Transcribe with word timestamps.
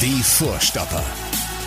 Die 0.00 0.22
Vorstopper. 0.22 1.02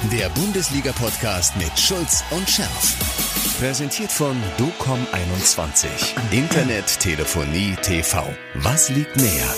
Der 0.10 0.30
Bundesliga-Podcast 0.30 1.54
mit 1.57 1.78
Schulz 1.78 2.23
und 2.31 2.50
Scherf. 2.50 3.60
Präsentiert 3.60 4.10
von 4.10 4.38
DOCOM21. 4.57 5.88
Internet, 6.31 6.97
Telefonie, 6.97 7.75
TV. 7.81 8.23
Was 8.54 8.88
liegt 8.88 9.17
näher? 9.17 9.54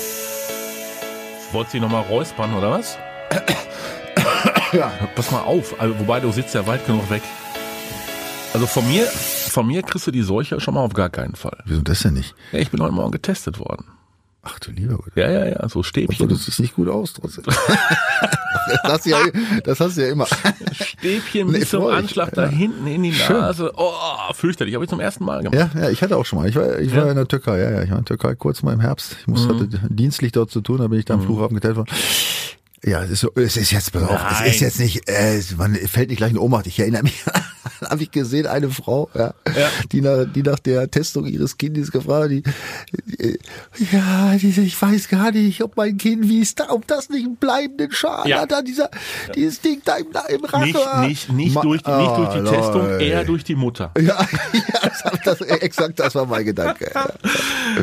Wollt 1.52 1.70
Sie 1.70 1.80
nochmal 1.80 2.02
räuspern, 2.02 2.56
oder 2.56 2.72
was? 2.72 2.98
Ja. 4.72 4.92
Pass 5.14 5.30
mal 5.30 5.42
auf, 5.42 5.80
also, 5.80 6.00
wobei 6.00 6.20
du 6.20 6.32
sitzt 6.32 6.56
ja 6.56 6.66
weit 6.66 6.84
genug 6.88 7.08
weg. 7.12 7.22
Also 8.56 8.66
von 8.66 8.88
mir, 8.88 9.06
von 9.06 9.68
mir 9.68 9.84
kriegst 9.84 10.08
du 10.08 10.12
die 10.12 10.24
Seuche 10.24 10.60
schon 10.60 10.74
mal 10.74 10.82
auf 10.82 10.94
gar 10.94 11.12
keinen 11.12 11.36
Fall. 11.36 11.62
Wieso 11.66 11.84
das 11.84 12.00
denn 12.02 12.16
nicht? 12.16 12.34
Ja, 12.52 12.58
ich 12.58 12.72
bin 12.72 12.82
heute 12.82 12.94
Morgen 12.94 13.12
getestet 13.12 13.60
worden. 13.60 13.86
Ach 14.46 14.60
du 14.60 14.72
lieber 14.72 14.98
Gott. 14.98 15.14
Ja, 15.16 15.32
ja, 15.32 15.46
ja, 15.46 15.70
so 15.70 15.84
Stäbchen. 15.84 16.28
das 16.28 16.46
sieht 16.46 16.60
nicht 16.60 16.76
gut 16.76 16.90
aus 16.90 17.14
trotzdem. 17.14 17.46
das, 17.48 18.84
hast 18.84 19.06
du 19.06 19.10
ja, 19.12 19.18
das 19.64 19.80
hast 19.80 19.96
du 19.98 20.02
ja 20.06 20.12
immer. 20.12 20.28
Stäbchen 20.74 21.48
Nee, 21.52 21.60
bis 21.60 21.70
zum 21.70 21.84
freu 21.84 21.92
ich. 21.92 21.98
Anschlag 21.98 22.32
da 22.34 22.44
Ja. 22.44 22.50
hinten 22.50 22.86
in 22.88 23.04
die 23.04 23.14
Schön. 23.14 23.38
Nase. 23.38 23.72
Oh, 23.76 23.94
fürchterlich. 24.34 24.76
Habe 24.76 24.84
ich 24.84 24.90
zum 24.90 25.00
ersten 25.00 25.24
Mal 25.24 25.44
gemacht. 25.44 25.56
Ja, 25.76 25.82
ja, 25.84 25.90
ich 25.90 26.02
hatte 26.02 26.18
auch 26.18 26.26
schon 26.26 26.40
mal. 26.40 26.50
Ich 26.50 26.56
war, 26.56 26.78
ich 26.80 26.92
war 26.96 27.06
Ja? 27.06 27.10
in 27.12 27.16
der 27.16 27.28
Türkei, 27.28 27.58
ja, 27.60 27.72
ja. 27.72 27.84
Ich 27.84 27.90
war 27.90 27.98
in 28.00 28.04
der 28.06 28.18
Türkei 28.18 28.36
kurz 28.36 28.64
mal 28.64 28.74
im 28.74 28.82
Herbst. 28.82 29.16
Ich 29.22 29.28
musste 29.28 29.48
hatte 29.50 29.68
dienstlich 29.90 30.34
dort 30.34 30.52
zu 30.52 30.60
tun, 30.62 30.80
da 30.80 30.88
bin 30.88 31.00
ich 31.00 31.06
da 31.06 31.14
am 31.14 31.22
Flughafen 31.22 31.56
geteilt 31.56 31.78
worden. 31.78 31.90
Ja, 32.86 33.02
es 33.02 33.12
ist, 33.12 33.20
so, 33.22 33.32
es 33.36 33.56
ist 33.56 33.72
jetzt, 33.72 33.94
pass 33.94 34.04
auf, 34.04 34.20
es 34.46 34.56
ist 34.56 34.60
jetzt 34.60 34.80
nicht, 34.80 35.08
äh, 35.08 35.42
man 35.56 35.74
fällt 35.74 36.10
nicht 36.10 36.18
gleich 36.18 36.32
in 36.32 36.38
Ohnmacht. 36.38 36.68
Ich 36.68 36.78
erinnere 36.80 37.04
mich, 37.04 37.24
habe 37.90 38.04
ich 38.04 38.12
gesehen, 38.12 38.48
eine 38.48 38.70
Frau, 38.70 39.10
ja, 39.14 39.34
Ja. 39.48 39.68
die 39.92 40.02
nach, 40.02 40.26
die 40.34 40.44
nach 40.44 40.60
der 40.60 40.90
Testung 40.90 41.26
ihres 41.26 41.58
Kindes 41.58 41.92
gefragt, 41.92 42.24
hat, 42.26 42.32
die, 42.32 42.44
die 42.44 43.40
ja, 43.92 44.36
diese, 44.40 44.62
ich 44.62 44.80
weiß 44.82 45.08
gar 45.10 45.32
nicht, 45.32 45.62
ob 45.64 45.76
mein 45.78 45.98
Kind, 45.98 46.28
wie 46.30 46.42
es 46.42 46.56
da, 46.56 46.70
ob 46.70 46.88
das 46.88 47.10
nicht 47.10 47.26
einen 47.26 47.36
bleibenden 47.38 47.92
Schaden 47.92 48.30
Ja. 48.30 48.42
hat, 48.42 48.68
dieser, 48.68 48.90
dieses 49.36 49.62
Ding 49.62 49.82
da 49.84 49.96
im, 49.98 50.08
im 50.30 50.46
Rachen. 50.46 50.64
Nicht, 50.64 51.00
nicht, 51.02 51.32
nicht, 51.32 51.56
Ma- 51.56 51.62
durch, 51.62 51.82
die- 51.84 51.92
nicht 51.92 52.18
durch 52.18 52.30
die 52.34 52.40
Ah, 52.40 52.52
Testung, 52.52 52.82
Leute. 52.88 53.04
eher 53.04 53.24
durch 53.26 53.44
die 53.44 53.56
Mutter. 53.56 53.92
Ja, 54.04 54.20
ja 54.54 55.12
das, 55.24 55.42
exakt, 55.42 56.00
das 56.00 56.14
war 56.16 56.26
mein 56.26 56.46
Gedanke. 56.46 56.92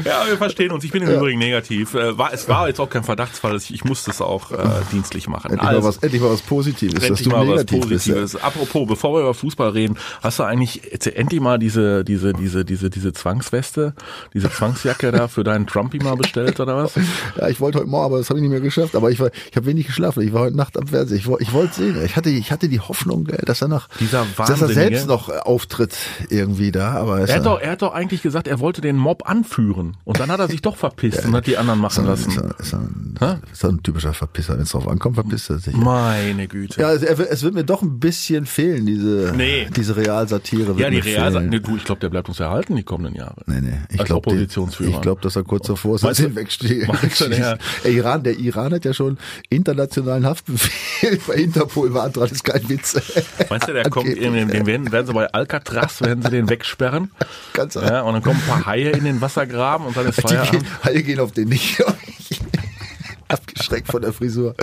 Ja. 0.05 0.27
Wir 0.27 0.37
verstehen 0.37 0.71
uns. 0.73 0.85
Ich 0.85 0.91
bin 0.93 1.03
im 1.03 1.11
Übrigen 1.11 1.39
negativ. 1.39 1.95
Äh, 1.95 2.17
War, 2.19 2.33
es 2.33 2.49
war 2.49 2.69
jetzt 2.69 2.79
auch 2.81 2.91
kein 2.91 3.05
Verdachtsfall. 3.05 3.57
Ich 3.57 3.85
musste 3.85 4.11
es 4.11 4.21
auch 4.21 4.53
äh, 4.53 4.57
dienstlich 4.93 5.27
machen. 5.29 5.53
Endlich, 5.53 5.69
Also, 5.69 5.81
mal 5.81 5.89
was, 5.89 5.97
endlich 5.99 6.21
mal 6.23 6.31
was 6.31 6.43
Positives, 6.43 7.07
dass 7.07 7.23
du 7.23 7.31
mal 7.31 7.41
was 7.49 7.65
negativ 7.65 7.89
bist. 7.89 8.07
Positives. 8.07 8.37
Apropos, 8.37 8.87
bevor 8.87 9.15
wir 9.15 9.21
über 9.23 9.35
Fußball 9.35 9.71
reden, 9.71 9.90
hast 10.23 10.39
du 10.39 10.43
eigentlich 10.45 10.83
jetzt 10.91 11.07
endlich 11.07 11.41
mal 11.41 11.59
diese, 11.59 12.05
diese, 12.05 12.33
diese, 12.33 12.65
diese, 12.65 12.91
diese 12.91 13.13
Zwangsweste, 13.13 13.95
diese 14.35 14.51
Zwangsjacke 14.51 15.11
da 15.13 15.29
für 15.29 15.45
deinen 15.45 15.67
Trumpy 15.67 15.99
mal 15.99 16.17
bestellt 16.17 16.61
oder 16.61 16.77
was? 16.77 16.93
Ja, 17.37 17.49
ich 17.49 17.61
wollte 17.61 17.79
heute 17.79 17.89
Morgen, 17.89 18.05
aber 18.07 18.19
das 18.19 18.29
habe 18.31 18.39
ich 18.39 18.43
nicht 18.43 18.51
mehr 18.51 18.61
geschafft. 18.61 18.95
Aber 18.97 19.11
ich 19.11 19.21
war, 19.21 19.31
ich 19.51 19.57
habe 19.57 19.67
wenig 19.67 19.87
geschlafen. 19.87 20.23
Ich 20.23 20.33
war 20.33 20.43
heute 20.43 20.57
Nacht 20.57 20.77
am 20.79 20.87
Fernsehen. 20.87 21.19
Ich, 21.19 21.27
ich 21.41 21.53
wollte 21.53 21.75
sehen. 21.75 21.97
Ich 22.05 22.17
hatte, 22.17 22.31
ich 22.31 22.51
hatte 22.53 22.69
die 22.69 22.81
Hoffnung, 22.81 23.27
dass 23.45 23.63
er 23.63 23.69
noch, 23.69 23.89
dass 24.37 24.61
er 24.63 24.69
selbst 24.75 25.07
noch 25.07 25.29
äh, 25.29 25.39
auftritt 25.39 25.95
irgendwie 26.29 26.73
da. 26.73 26.93
Aber 26.93 27.19
es 27.21 27.31
Er 27.31 27.37
hat, 27.37 27.47
doch, 27.47 27.61
er 27.61 27.73
hat 27.73 27.83
doch 27.83 27.93
eigentlich 27.93 28.23
gesagt, 28.23 28.49
er 28.49 28.61
wollte 28.61 28.81
den 28.81 28.97
Mob 28.97 29.29
anführen. 29.29 29.97
Und 30.05 30.21
dann 30.21 30.31
hat 30.31 30.41
er 30.41 30.49
sich 30.49 30.63
doch 30.63 30.77
verpisst 30.77 31.25
und 31.25 31.35
hat 31.35 31.47
die 31.47 31.57
anderen 31.57 31.81
machen 31.81 32.05
ist, 32.05 32.27
lassen. 32.27 32.43
er, 32.57 32.61
ist, 32.61 32.73
er, 33.21 33.41
ist 33.53 33.65
er 33.65 33.71
ein 33.71 33.83
typischer 33.83 34.15
Verpisser. 34.15 34.55
Wenn 34.55 34.63
es 34.63 34.71
drauf 34.71 34.89
ankommt, 34.89 35.15
verpisst 35.17 35.51
er 35.51 35.59
sich. 35.59 35.75
Meine 35.77 36.49
Güte. 36.49 36.81
Ja, 36.81 36.93
es, 36.93 37.03
er, 37.03 37.19
wird- 37.19 37.31
es 37.31 37.43
wird 37.43 37.55
mir 37.55 37.65
doch 37.65 37.83
ein 37.83 37.99
bisschen 38.01 38.47
fehlen, 38.47 38.87
diese, 38.87 39.33
Nee. 39.37 39.69
Diese 39.81 39.97
Realsatire. 39.97 40.69
wird 40.69 40.79
Ja, 40.79 40.91
die 40.91 40.97
mir 40.99 41.05
Real 41.05 41.33
fehlen. 41.33 41.49
nee, 41.49 41.59
du, 41.61 41.77
ich 41.77 41.85
glaube, 41.85 42.01
der 42.01 42.09
bleibt 42.09 42.29
uns 42.29 42.39
erhalten 42.41 42.77
die 42.77 42.83
kommenden 42.83 43.15
Jahre. 43.17 43.43
Nee, 43.47 43.61
nee. 43.61 43.73
Ich 43.91 44.05
glaube, 44.05 44.31
glaube, 45.03 45.21
dass 45.23 45.37
er 45.37 45.43
kurz 45.43 45.67
davor 45.67 45.97
ist, 45.97 46.05
dass 46.05 46.21
er 46.21 46.35
wegsteht. 46.35 46.87
der- 47.31 47.59
Iran, 47.85 48.23
der 48.23 48.39
Iran 48.39 48.73
hat 48.73 48.85
ja 48.85 48.95
schon 48.95 49.19
internationalen 49.49 50.25
Haftbefehl 50.27 51.19
bei 51.27 51.35
Interpol 51.35 51.91
beantragt. 51.91 52.31
Das 52.31 52.39
ist 52.39 52.45
kein 52.45 52.69
Witz. 52.69 52.95
Meinst 53.49 53.69
du, 53.69 53.73
der 53.73 53.85
kommt, 53.91 54.09
in, 54.09 54.33
den, 54.33 54.49
den 54.49 54.67
werden, 54.67 54.93
werden 54.93 55.07
sie 55.07 55.13
bei 55.13 55.27
Alcatraz, 55.33 56.01
werden 56.03 56.23
sie 56.23 56.31
den 56.31 56.49
wegsperren. 56.49 57.11
Ganz 57.53 57.75
Ja, 57.75 58.03
und 58.03 58.15
dann 58.15 58.23
kommen 58.23 58.41
ein 58.41 58.47
paar 58.49 58.67
Haie 58.67 58.91
in 58.91 59.05
den 59.05 59.21
Wassergraben 59.21 59.87
und 59.87 59.97
dann 59.97 60.07
ist 60.07 60.19
Die 60.19 60.23
Feierabend. 60.23 60.65
alle 60.83 61.03
gehen 61.03 61.21
auf 61.21 61.33
den 61.33 61.49
nicht. 61.49 61.83
Abgeschreckt 63.31 63.87
von 63.91 64.03
der 64.03 64.13
Frisur. 64.13 64.55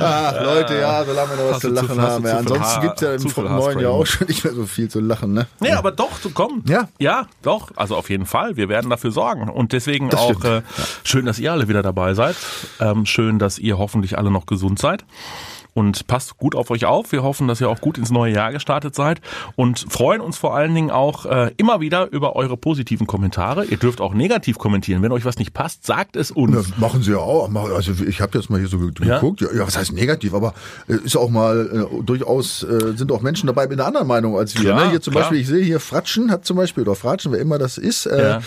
Ach, 0.00 0.34
Leute, 0.42 0.78
ja, 0.78 1.04
solange 1.04 1.30
wir 1.30 1.36
noch 1.36 1.44
was 1.44 1.52
Hast 1.54 1.60
zu 1.62 1.68
zu- 1.68 1.74
lachen 1.74 1.96
du 1.96 2.02
haben. 2.02 2.22
zu 2.24 2.28
Ja, 2.28 2.36
viel 2.36 2.38
ansonsten 2.38 2.64
Haar- 2.64 2.82
gibt's 2.82 3.00
ja 3.02 3.16
zu 3.18 3.28
im 3.28 3.34
viel 3.34 3.44
neuen 3.44 3.80
Jahr 3.80 3.92
auch 3.92 4.06
schon 4.06 4.26
nicht 4.26 4.44
mehr 4.44 4.52
so 4.54 4.66
viel 4.66 4.88
zu 4.88 5.00
lachen, 5.00 5.32
ne? 5.32 5.46
Nee, 5.60 5.72
aber 5.72 5.92
doch, 5.92 6.18
so 6.20 6.30
komm. 6.30 6.62
Ja. 6.66 6.88
Ja, 6.98 7.26
doch. 7.42 7.70
Also 7.76 7.96
auf 7.96 8.10
jeden 8.10 8.26
Fall. 8.26 8.56
Wir 8.56 8.68
werden 8.68 8.90
dafür 8.90 9.12
sorgen. 9.12 9.48
Und 9.48 9.72
deswegen 9.72 10.08
Das 10.10 10.20
auch 10.20 10.44
äh, 10.44 10.62
schön, 11.04 11.26
dass 11.26 11.38
ihr 11.38 11.52
alle 11.52 11.68
wieder 11.68 11.82
dabei 11.82 12.14
seid. 12.14 12.36
Ähm, 12.80 13.06
schön, 13.06 13.38
dass 13.38 13.58
ihr 13.58 13.78
hoffentlich 13.78 14.18
alle 14.18 14.30
noch 14.30 14.46
gesund 14.46 14.78
seid. 14.78 15.04
Und 15.74 16.06
passt 16.06 16.36
gut 16.36 16.54
auf 16.54 16.70
euch 16.70 16.84
auf. 16.84 17.12
Wir 17.12 17.22
hoffen, 17.22 17.46
dass 17.48 17.60
ihr 17.60 17.68
auch 17.68 17.80
gut 17.80 17.96
ins 17.98 18.10
neue 18.10 18.32
Jahr 18.34 18.52
gestartet 18.52 18.94
seid 18.94 19.20
und 19.56 19.86
freuen 19.88 20.20
uns 20.20 20.36
vor 20.36 20.54
allen 20.54 20.74
Dingen 20.74 20.90
auch 20.90 21.26
äh, 21.26 21.52
immer 21.56 21.80
wieder 21.80 22.10
über 22.10 22.34
eure 22.36 22.56
positiven 22.56 23.06
Kommentare. 23.06 23.64
Ihr 23.64 23.76
dürft 23.76 24.00
auch 24.00 24.14
negativ 24.14 24.58
kommentieren. 24.58 25.02
Wenn 25.02 25.12
euch 25.12 25.24
was 25.24 25.38
nicht 25.38 25.52
passt, 25.54 25.86
sagt 25.86 26.16
es 26.16 26.30
uns. 26.30 26.54
Das 26.54 26.78
machen 26.78 27.02
sie 27.02 27.12
ja 27.12 27.18
auch. 27.18 27.48
Also 27.74 27.92
ich 28.04 28.20
habe 28.20 28.36
jetzt 28.38 28.50
mal 28.50 28.58
hier 28.58 28.68
so 28.68 28.78
geguckt. 28.78 29.40
Ja, 29.40 29.48
ja, 29.54 29.66
was 29.66 29.76
heißt 29.76 29.92
negativ? 29.92 30.34
Aber 30.34 30.54
äh, 30.88 30.94
ist 31.04 31.16
auch 31.16 31.30
mal 31.30 31.88
äh, 31.90 32.02
durchaus 32.02 32.62
äh, 32.62 32.96
sind 32.96 33.12
auch 33.12 33.22
Menschen 33.22 33.46
dabei 33.46 33.66
mit 33.66 33.78
einer 33.78 33.86
anderen 33.86 34.06
Meinung 34.06 34.36
als 34.36 34.54
wir. 34.54 34.62
Klar, 34.62 34.84
ne? 34.84 34.90
Hier 34.90 35.00
zum 35.00 35.12
klar. 35.12 35.24
Beispiel, 35.24 35.40
ich 35.40 35.48
sehe 35.48 35.64
hier 35.64 35.80
Fratschen 35.80 36.30
hat 36.30 36.44
zum 36.44 36.56
Beispiel 36.56 36.82
oder 36.82 36.94
Fratschen, 36.94 37.32
wer 37.32 37.40
immer 37.40 37.58
das 37.58 37.78
ist, 37.78 38.06
äh, 38.06 38.30
Ja. 38.30 38.40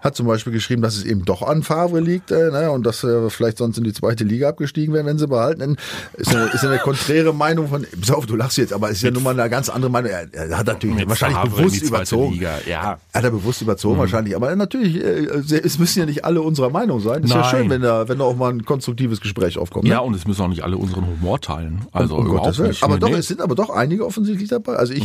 hat 0.00 0.16
zum 0.16 0.26
Beispiel 0.26 0.52
geschrieben, 0.52 0.82
dass 0.82 0.96
es 0.96 1.04
eben 1.04 1.24
doch 1.24 1.42
an 1.42 1.62
Favre 1.62 2.00
liegt 2.00 2.30
äh, 2.30 2.50
ne? 2.50 2.70
und 2.70 2.84
dass 2.84 3.04
äh, 3.04 3.28
vielleicht 3.30 3.58
sonst 3.58 3.78
in 3.78 3.84
die 3.84 3.92
zweite 3.92 4.24
Liga 4.24 4.48
abgestiegen 4.48 4.94
wären, 4.94 5.06
wenn 5.06 5.18
sie 5.18 5.28
behalten. 5.28 5.76
Ist 6.16 6.32
ist 6.32 6.69
eine 6.70 6.80
konträre 6.80 7.32
Meinung 7.34 7.68
von. 7.68 7.86
Pass 8.00 8.10
auf, 8.10 8.26
du 8.26 8.36
lachst 8.36 8.58
jetzt, 8.58 8.72
aber 8.72 8.88
es 8.90 8.96
ist 8.98 9.02
ja 9.02 9.10
nun 9.10 9.22
mal 9.22 9.38
eine 9.38 9.48
ganz 9.50 9.68
andere 9.68 9.90
Meinung. 9.90 10.10
Er, 10.10 10.32
er 10.32 10.58
hat 10.58 10.66
natürlich 10.66 10.96
Mit 10.96 11.08
wahrscheinlich 11.08 11.38
Favre 11.38 11.56
bewusst 11.62 11.82
überzogen. 11.82 12.32
Liga, 12.32 12.58
ja. 12.68 12.98
Hat 13.12 13.24
er 13.24 13.30
bewusst 13.30 13.62
überzogen 13.62 13.96
Mhm. 13.96 14.00
wahrscheinlich. 14.00 14.36
Aber 14.36 14.54
natürlich, 14.56 14.96
äh, 14.96 15.26
es 15.58 15.78
müssen 15.78 15.98
ja 16.00 16.06
nicht 16.06 16.24
alle 16.24 16.42
unserer 16.42 16.70
Meinung 16.70 17.00
sein. 17.00 17.22
Ist 17.24 17.32
ja 17.32 17.44
schön, 17.44 17.68
wenn 17.70 17.82
da, 17.82 18.08
wenn 18.08 18.18
da 18.18 18.24
auch 18.24 18.36
mal 18.36 18.50
ein 18.52 18.64
konstruktives 18.64 19.20
Gespräch 19.20 19.58
aufkommt. 19.58 19.84
Ne? 19.84 19.90
Ja, 19.90 19.98
und 20.00 20.14
es 20.14 20.26
müssen 20.26 20.42
auch 20.42 20.48
nicht 20.48 20.62
alle 20.64 20.76
unseren 20.76 21.06
Humor 21.06 21.40
teilen. 21.40 21.86
Also 21.92 22.16
um 22.16 22.26
überhaupt 22.26 22.44
Gottes 22.44 22.58
Willen. 22.58 22.68
nicht. 22.70 22.82
Aber 22.82 22.98
doch, 22.98 23.08
Nee. 23.08 23.14
Mhm. 23.14 23.20
es 23.20 23.28
sind 23.28 23.40
aber 23.40 23.54
doch 23.54 23.70
einige 23.70 24.06
offensichtlich 24.06 24.48
dabei. 24.48 24.74
Also 24.76 24.92
ich, 24.92 25.04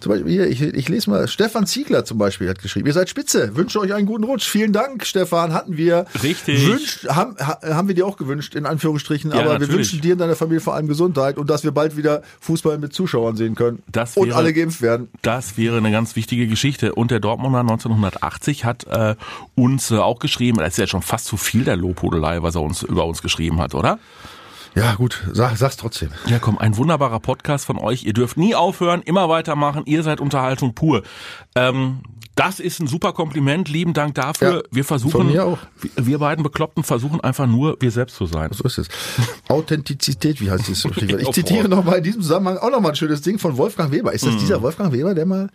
zum 0.00 0.10
Beispiel 0.12 0.30
hier, 0.32 0.46
ich, 0.48 0.60
ich 0.62 0.88
lese 0.88 1.10
mal, 1.10 1.28
Stefan 1.28 1.66
Ziegler 1.66 2.04
zum 2.04 2.18
Beispiel 2.18 2.48
hat 2.48 2.60
geschrieben, 2.60 2.86
ihr 2.86 2.92
seid 2.92 3.08
spitze, 3.08 3.56
wünsche 3.56 3.78
euch 3.80 3.94
einen 3.94 4.06
guten 4.06 4.24
Rutsch. 4.24 4.48
Vielen 4.48 4.72
Dank, 4.72 5.04
Stefan, 5.06 5.52
hatten 5.52 5.76
wir. 5.76 6.06
Richtig. 6.22 6.66
Wünscht, 6.66 7.08
haben, 7.08 7.36
ha- 7.38 7.58
haben 7.62 7.88
wir 7.88 7.94
dir 7.94 8.06
auch 8.06 8.16
gewünscht, 8.16 8.54
in 8.54 8.66
Anführungsstrichen. 8.66 9.30
Ja, 9.30 9.36
aber 9.38 9.44
wir 9.44 9.52
natürlich. 9.60 9.74
wünschen 9.76 10.00
dir 10.00 10.12
und 10.14 10.18
deiner 10.18 10.36
Familie 10.36 10.60
vor 10.60 10.74
allem 10.74 10.88
Gesundheit 11.04 11.38
und 11.38 11.50
dass 11.50 11.64
wir 11.64 11.70
bald 11.72 11.96
wieder 11.96 12.22
Fußball 12.40 12.78
mit 12.78 12.92
Zuschauern 12.92 13.36
sehen 13.36 13.54
können. 13.54 13.82
Das 13.90 14.16
und 14.16 14.28
wäre- 14.28 14.36
alle 14.38 14.52
geimpft 14.52 14.80
werden. 14.82 15.08
Das 15.22 15.56
wäre 15.56 15.76
eine 15.76 15.90
ganz 15.90 16.16
wichtige 16.16 16.46
Geschichte. 16.46 16.94
Und 16.94 17.10
der 17.10 17.20
Dortmunder 17.20 17.60
1980 17.60 18.64
hat 18.64 18.84
äh, 18.86 19.14
uns 19.54 19.90
äh, 19.90 19.98
auch 19.98 20.18
geschrieben, 20.18 20.58
das 20.58 20.68
ist 20.70 20.78
ja 20.78 20.86
schon 20.86 21.02
fast 21.02 21.26
zu 21.26 21.36
viel 21.36 21.64
der 21.64 21.76
Lobhudelei, 21.76 22.42
was 22.42 22.54
er 22.54 22.62
uns 22.62 22.82
über 22.82 23.04
uns 23.06 23.22
geschrieben 23.22 23.60
hat, 23.60 23.74
oder? 23.74 23.98
Ja, 24.74 24.94
gut, 24.96 25.22
sag, 25.32 25.56
sag's 25.56 25.76
trotzdem. 25.76 26.08
Ja, 26.26 26.40
komm, 26.40 26.58
ein 26.58 26.76
wunderbarer 26.76 27.20
Podcast 27.20 27.64
von 27.64 27.78
euch. 27.78 28.02
Ihr 28.02 28.12
dürft 28.12 28.36
nie 28.36 28.56
aufhören, 28.56 29.02
immer 29.02 29.28
weitermachen. 29.28 29.82
Ihr 29.86 30.02
seid 30.02 30.20
Unterhaltung 30.20 30.74
pur. 30.74 31.04
Ähm, 31.54 32.00
das 32.36 32.58
ist 32.60 32.80
ein 32.80 32.86
super 32.86 33.12
Kompliment. 33.12 33.68
Lieben 33.68 33.92
Dank 33.92 34.14
dafür. 34.14 34.54
Ja, 34.56 34.62
wir 34.70 34.84
versuchen, 34.84 35.28
wir- 35.32 35.58
wir 35.96 36.18
beiden 36.18 36.42
Bekloppten 36.42 36.82
versuchen 36.82 37.20
einfach 37.20 37.46
nur, 37.46 37.76
wir 37.80 37.90
selbst 37.90 38.16
zu 38.16 38.26
sein. 38.26 38.50
So 38.52 38.64
ist 38.64 38.78
es. 38.78 38.88
Authentizität, 39.48 40.40
wie 40.40 40.50
heißt 40.50 40.68
das? 40.68 40.84
Ich 40.96 41.28
Oh, 41.28 41.32
zitiere 41.32 41.68
nochmal 41.68 41.98
in 41.98 42.04
diesem 42.04 42.22
Zusammenhang 42.22 42.58
auch 42.58 42.70
nochmal 42.70 42.92
ein 42.92 42.96
schönes 42.96 43.20
Ding 43.20 43.38
von 43.38 43.56
Wolfgang 43.56 43.92
Weber. 43.92 44.12
Ist 44.12 44.26
das 44.26 44.34
Mhm. 44.34 44.38
dieser 44.38 44.62
Wolfgang 44.62 44.92
Weber, 44.92 45.14
der 45.14 45.26
mal 45.26 45.48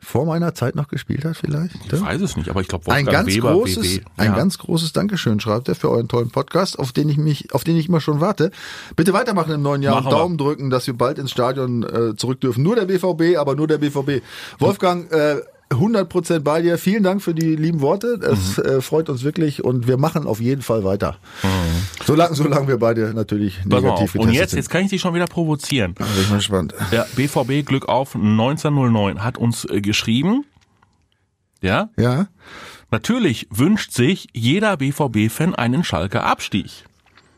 vor 0.00 0.26
meiner 0.26 0.54
Zeit 0.54 0.74
noch 0.74 0.88
gespielt 0.88 1.24
hat 1.24 1.36
vielleicht? 1.38 1.74
Ich 1.90 2.00
weiß 2.00 2.20
es 2.20 2.36
nicht, 2.36 2.48
aber 2.50 2.60
ich 2.60 2.68
glaube, 2.68 2.84
Ein 2.92 3.06
Wolfgang 3.06 3.26
ganz 3.26 3.34
Weber, 3.36 3.52
großes, 3.52 3.82
WW. 3.96 4.00
ein 4.18 4.26
Ja. 4.26 4.36
ganz 4.36 4.58
großes 4.58 4.92
Dankeschön 4.92 5.40
schreibt 5.40 5.68
er 5.68 5.74
für 5.74 5.90
euren 5.90 6.08
tollen 6.08 6.30
Podcast, 6.30 6.78
auf 6.78 6.92
den 6.92 7.08
ich 7.08 7.16
mich, 7.16 7.52
auf 7.54 7.64
den 7.64 7.76
ich 7.76 7.88
immer 7.88 8.00
schon 8.00 8.20
warte. 8.20 8.50
Bitte 8.96 9.12
weitermachen 9.14 9.52
im 9.54 9.62
neuen 9.62 9.82
Jahr 9.82 9.94
Machen 9.94 10.06
und 10.08 10.12
wir. 10.12 10.18
Daumen 10.18 10.36
drücken, 10.38 10.70
dass 10.70 10.86
wir 10.86 10.94
bald 10.94 11.18
ins 11.18 11.30
Stadion 11.30 11.82
äh, 11.84 12.14
zurück 12.16 12.40
dürfen. 12.40 12.62
Nur 12.62 12.76
der 12.76 12.84
BVB, 12.84 13.36
aber 13.38 13.56
nur 13.56 13.66
der 13.66 13.78
BVB. 13.78 14.22
Wolfgang, 14.58 15.10
äh, 15.10 15.40
100% 15.74 16.40
bei 16.40 16.62
dir. 16.62 16.78
Vielen 16.78 17.02
Dank 17.02 17.22
für 17.22 17.34
die 17.34 17.56
lieben 17.56 17.80
Worte. 17.80 18.18
Es 18.22 18.56
Mhm. 18.58 18.64
äh, 18.64 18.80
freut 18.80 19.08
uns 19.08 19.22
wirklich 19.24 19.64
und 19.64 19.86
wir 19.86 19.96
machen 19.96 20.26
auf 20.26 20.40
jeden 20.40 20.62
Fall 20.62 20.84
weiter. 20.84 21.16
Solange, 22.04 22.34
solange 22.34 22.68
wir 22.68 22.78
beide 22.78 23.12
natürlich 23.14 23.58
Pass 23.68 23.82
negativ. 23.82 24.14
Und 24.16 24.32
jetzt, 24.32 24.50
sind. 24.50 24.58
jetzt 24.58 24.70
kann 24.70 24.82
ich 24.84 24.90
dich 24.90 25.00
schon 25.00 25.14
wieder 25.14 25.26
provozieren. 25.26 25.94
Bin 25.94 26.06
ich 26.20 26.28
mal 26.30 26.36
gespannt. 26.36 26.74
Der 26.92 27.06
BVB 27.16 27.62
Glück 27.66 27.88
auf 27.88 28.14
1909 28.14 29.22
hat 29.22 29.38
uns 29.38 29.64
äh, 29.66 29.80
geschrieben. 29.80 30.44
Ja, 31.60 31.88
Ja? 31.98 32.26
natürlich 32.90 33.48
wünscht 33.50 33.92
sich 33.92 34.28
jeder 34.32 34.76
BVB-Fan 34.76 35.54
einen 35.54 35.82
Schalker 35.84 36.24
Abstieg. 36.24 36.84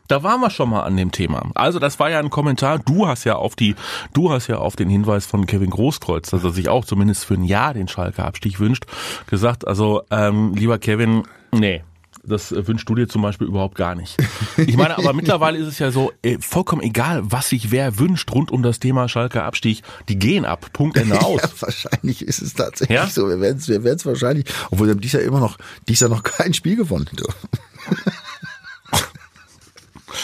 Da 0.07 0.23
waren 0.23 0.39
wir 0.41 0.49
schon 0.49 0.69
mal 0.69 0.83
an 0.83 0.95
dem 0.97 1.11
Thema. 1.11 1.49
Also 1.55 1.79
das 1.79 1.99
war 1.99 2.09
ja 2.09 2.19
ein 2.19 2.29
Kommentar. 2.29 2.79
Du 2.79 3.07
hast 3.07 3.23
ja 3.23 3.35
auf 3.35 3.55
die, 3.55 3.75
du 4.13 4.31
hast 4.31 4.47
ja 4.47 4.57
auf 4.57 4.75
den 4.75 4.89
Hinweis 4.89 5.25
von 5.25 5.45
Kevin 5.45 5.69
Großkreuz, 5.69 6.29
dass 6.29 6.43
er 6.43 6.51
sich 6.51 6.69
auch 6.69 6.85
zumindest 6.85 7.25
für 7.25 7.33
ein 7.33 7.43
Jahr 7.43 7.73
den 7.73 7.87
Schalker 7.87 8.25
Abstieg 8.25 8.59
wünscht, 8.59 8.85
gesagt. 9.27 9.67
Also 9.67 10.03
ähm, 10.11 10.53
lieber 10.55 10.79
Kevin, 10.79 11.23
nee, 11.51 11.83
das 12.23 12.51
wünschst 12.51 12.87
du 12.89 12.95
dir 12.95 13.07
zum 13.07 13.21
Beispiel 13.21 13.47
überhaupt 13.47 13.75
gar 13.75 13.95
nicht. 13.95 14.17
Ich 14.57 14.75
meine, 14.75 14.97
aber 14.97 15.13
mittlerweile 15.13 15.57
ist 15.57 15.67
es 15.67 15.79
ja 15.79 15.91
so, 15.91 16.11
äh, 16.23 16.37
vollkommen 16.39 16.81
egal, 16.81 17.21
was 17.23 17.49
sich 17.49 17.71
wer 17.71 17.99
wünscht 17.99 18.31
rund 18.33 18.51
um 18.51 18.63
das 18.63 18.79
Thema 18.79 19.07
Schalke 19.07 19.43
Abstieg, 19.43 19.81
die 20.09 20.19
gehen 20.19 20.43
ab. 20.45 20.67
Punkt 20.73 20.97
Ende 20.97 21.21
aus. 21.21 21.41
Ja, 21.41 21.49
wahrscheinlich 21.61 22.21
ist 22.21 22.41
es 22.41 22.53
tatsächlich 22.53 22.95
Ja? 22.95 23.07
so. 23.07 23.29
Wir 23.29 23.39
werden 23.39 23.57
es 23.57 23.69
wir 23.69 23.83
werden's 23.83 24.05
wahrscheinlich, 24.05 24.45
obwohl 24.71 24.87
wir 24.87 24.93
haben 24.93 25.01
dieses 25.01 25.21
Jahr 25.21 25.23
immer 25.23 25.39
noch, 25.39 25.57
dieses 25.87 26.01
Jahr 26.01 26.09
noch 26.09 26.23
kein 26.37 26.53
Spiel 26.53 26.75
gewonnen. 26.75 27.09
Du. 27.15 27.23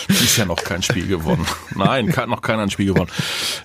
Ist 0.08 0.38
ja 0.38 0.46
noch 0.46 0.64
kein 0.64 0.82
Spiel 0.82 1.08
gewonnen. 1.08 1.46
Nein, 1.76 2.16
hat 2.16 2.28
noch 2.28 2.42
keiner 2.42 2.64
ein 2.64 2.70
Spiel 2.70 2.94
gewonnen. 2.94 3.10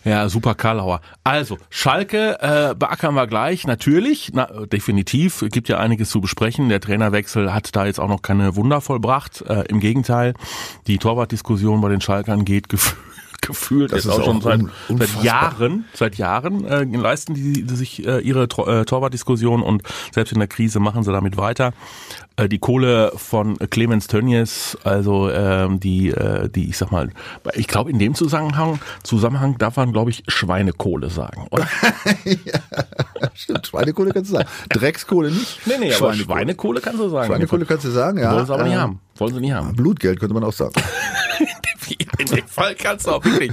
Ja, 0.05 0.29
super 0.29 0.55
Karlauer. 0.55 1.01
Also, 1.25 1.59
Schalke 1.71 2.39
äh, 2.41 2.75
beackern 2.75 3.15
wir 3.15 3.27
gleich, 3.27 3.67
natürlich, 3.67 4.31
na, 4.33 4.47
definitiv, 4.67 5.45
gibt 5.51 5.69
ja 5.69 5.79
einiges 5.79 6.11
zu 6.11 6.21
besprechen. 6.21 6.69
Der 6.69 6.81
Trainerwechsel 6.81 7.53
hat 7.53 7.75
da 7.75 7.87
jetzt 7.87 8.01
auch 8.01 8.09
noch 8.09 8.23
keine 8.23 8.57
Wunder 8.57 8.81
vollbracht. 8.81 9.43
Äh, 9.43 9.65
Im 9.69 9.81
Gegenteil, 9.81 10.35
die 10.87 10.99
Torwartdiskussion 10.99 11.81
bei 11.81 11.89
den 11.89 12.01
Schalkern 12.01 12.45
geht 12.45 12.69
gefühlt 12.69 13.08
gefühlt 13.49 13.91
Das 13.93 14.05
jetzt 14.05 14.15
ist 14.15 14.21
auch 14.21 14.25
schon 14.25 14.41
seit, 14.41 14.61
seit. 14.89 15.25
Jahren, 15.25 15.85
seit 15.95 16.15
Jahren 16.17 16.65
äh, 16.65 16.85
leisten 16.85 17.35
die, 17.35 17.65
die 17.65 17.75
sich 17.75 18.07
äh, 18.07 18.21
ihre 18.21 18.45
äh, 18.45 18.85
Torwartdiskussion 18.85 19.63
und 19.63 19.83
selbst 20.13 20.33
in 20.33 20.39
der 20.39 20.47
Krise 20.49 20.79
machen 20.79 21.03
sie 21.03 21.11
damit 21.13 21.37
weiter. 21.37 21.73
Äh, 22.37 22.49
die 22.49 22.59
Kohle 22.61 23.13
von 23.17 23.57
Clemens 23.71 24.07
Tönnies, 24.07 24.79
also 24.85 25.31
ähm, 25.31 25.81
die, 25.81 26.11
äh, 26.11 26.49
die, 26.49 26.69
ich 26.69 26.79
sag 26.79 26.93
mal, 26.93 27.11
ich 27.55 27.67
glaube 27.67 27.91
in 27.91 27.99
dem 27.99 28.15
Zusammenhang, 28.15 28.79
Zusammenhang 29.03 29.59
darf 29.59 29.77
man, 29.77 29.93
glaube 29.93 30.11
ich, 30.11 30.23
Schweinekohle 30.29 31.11
sagen, 31.11 31.47
oder? 31.51 31.67
Stimmt, 33.35 33.67
Schweinekohle 33.67 34.13
kannst 34.13 34.31
du 34.31 34.37
sagen. 34.37 34.49
Dreckskohle 34.69 35.31
nicht. 35.31 35.61
Nee, 35.67 35.75
nee, 35.81 35.95
aber 35.95 36.15
Schweinekohle 36.15 36.81
kannst 36.81 37.01
du 37.01 37.09
sagen. 37.09 37.27
Schweinekohle 37.27 37.65
kannst 37.65 37.85
du 37.87 37.91
sagen, 37.91 38.19
ja. 38.19 38.33
Wollen 38.35 38.47
sie 38.47 38.53
aber 38.55 38.65
nicht 38.65 38.75
Ähm, 38.75 38.81
haben. 38.81 39.01
Wollen 39.19 39.35
sie 39.35 39.41
nicht 39.41 39.53
haben. 39.53 39.75
Blutgeld 39.77 40.21
könnte 40.21 40.35
man 40.35 40.45
auch 40.45 40.53
sagen. 40.53 40.75
In 42.19 42.27
dem 42.27 42.47
Fall 42.49 42.75
kannst 42.75 43.07
du 43.07 43.13
auch 43.13 43.25
wirklich 43.25 43.53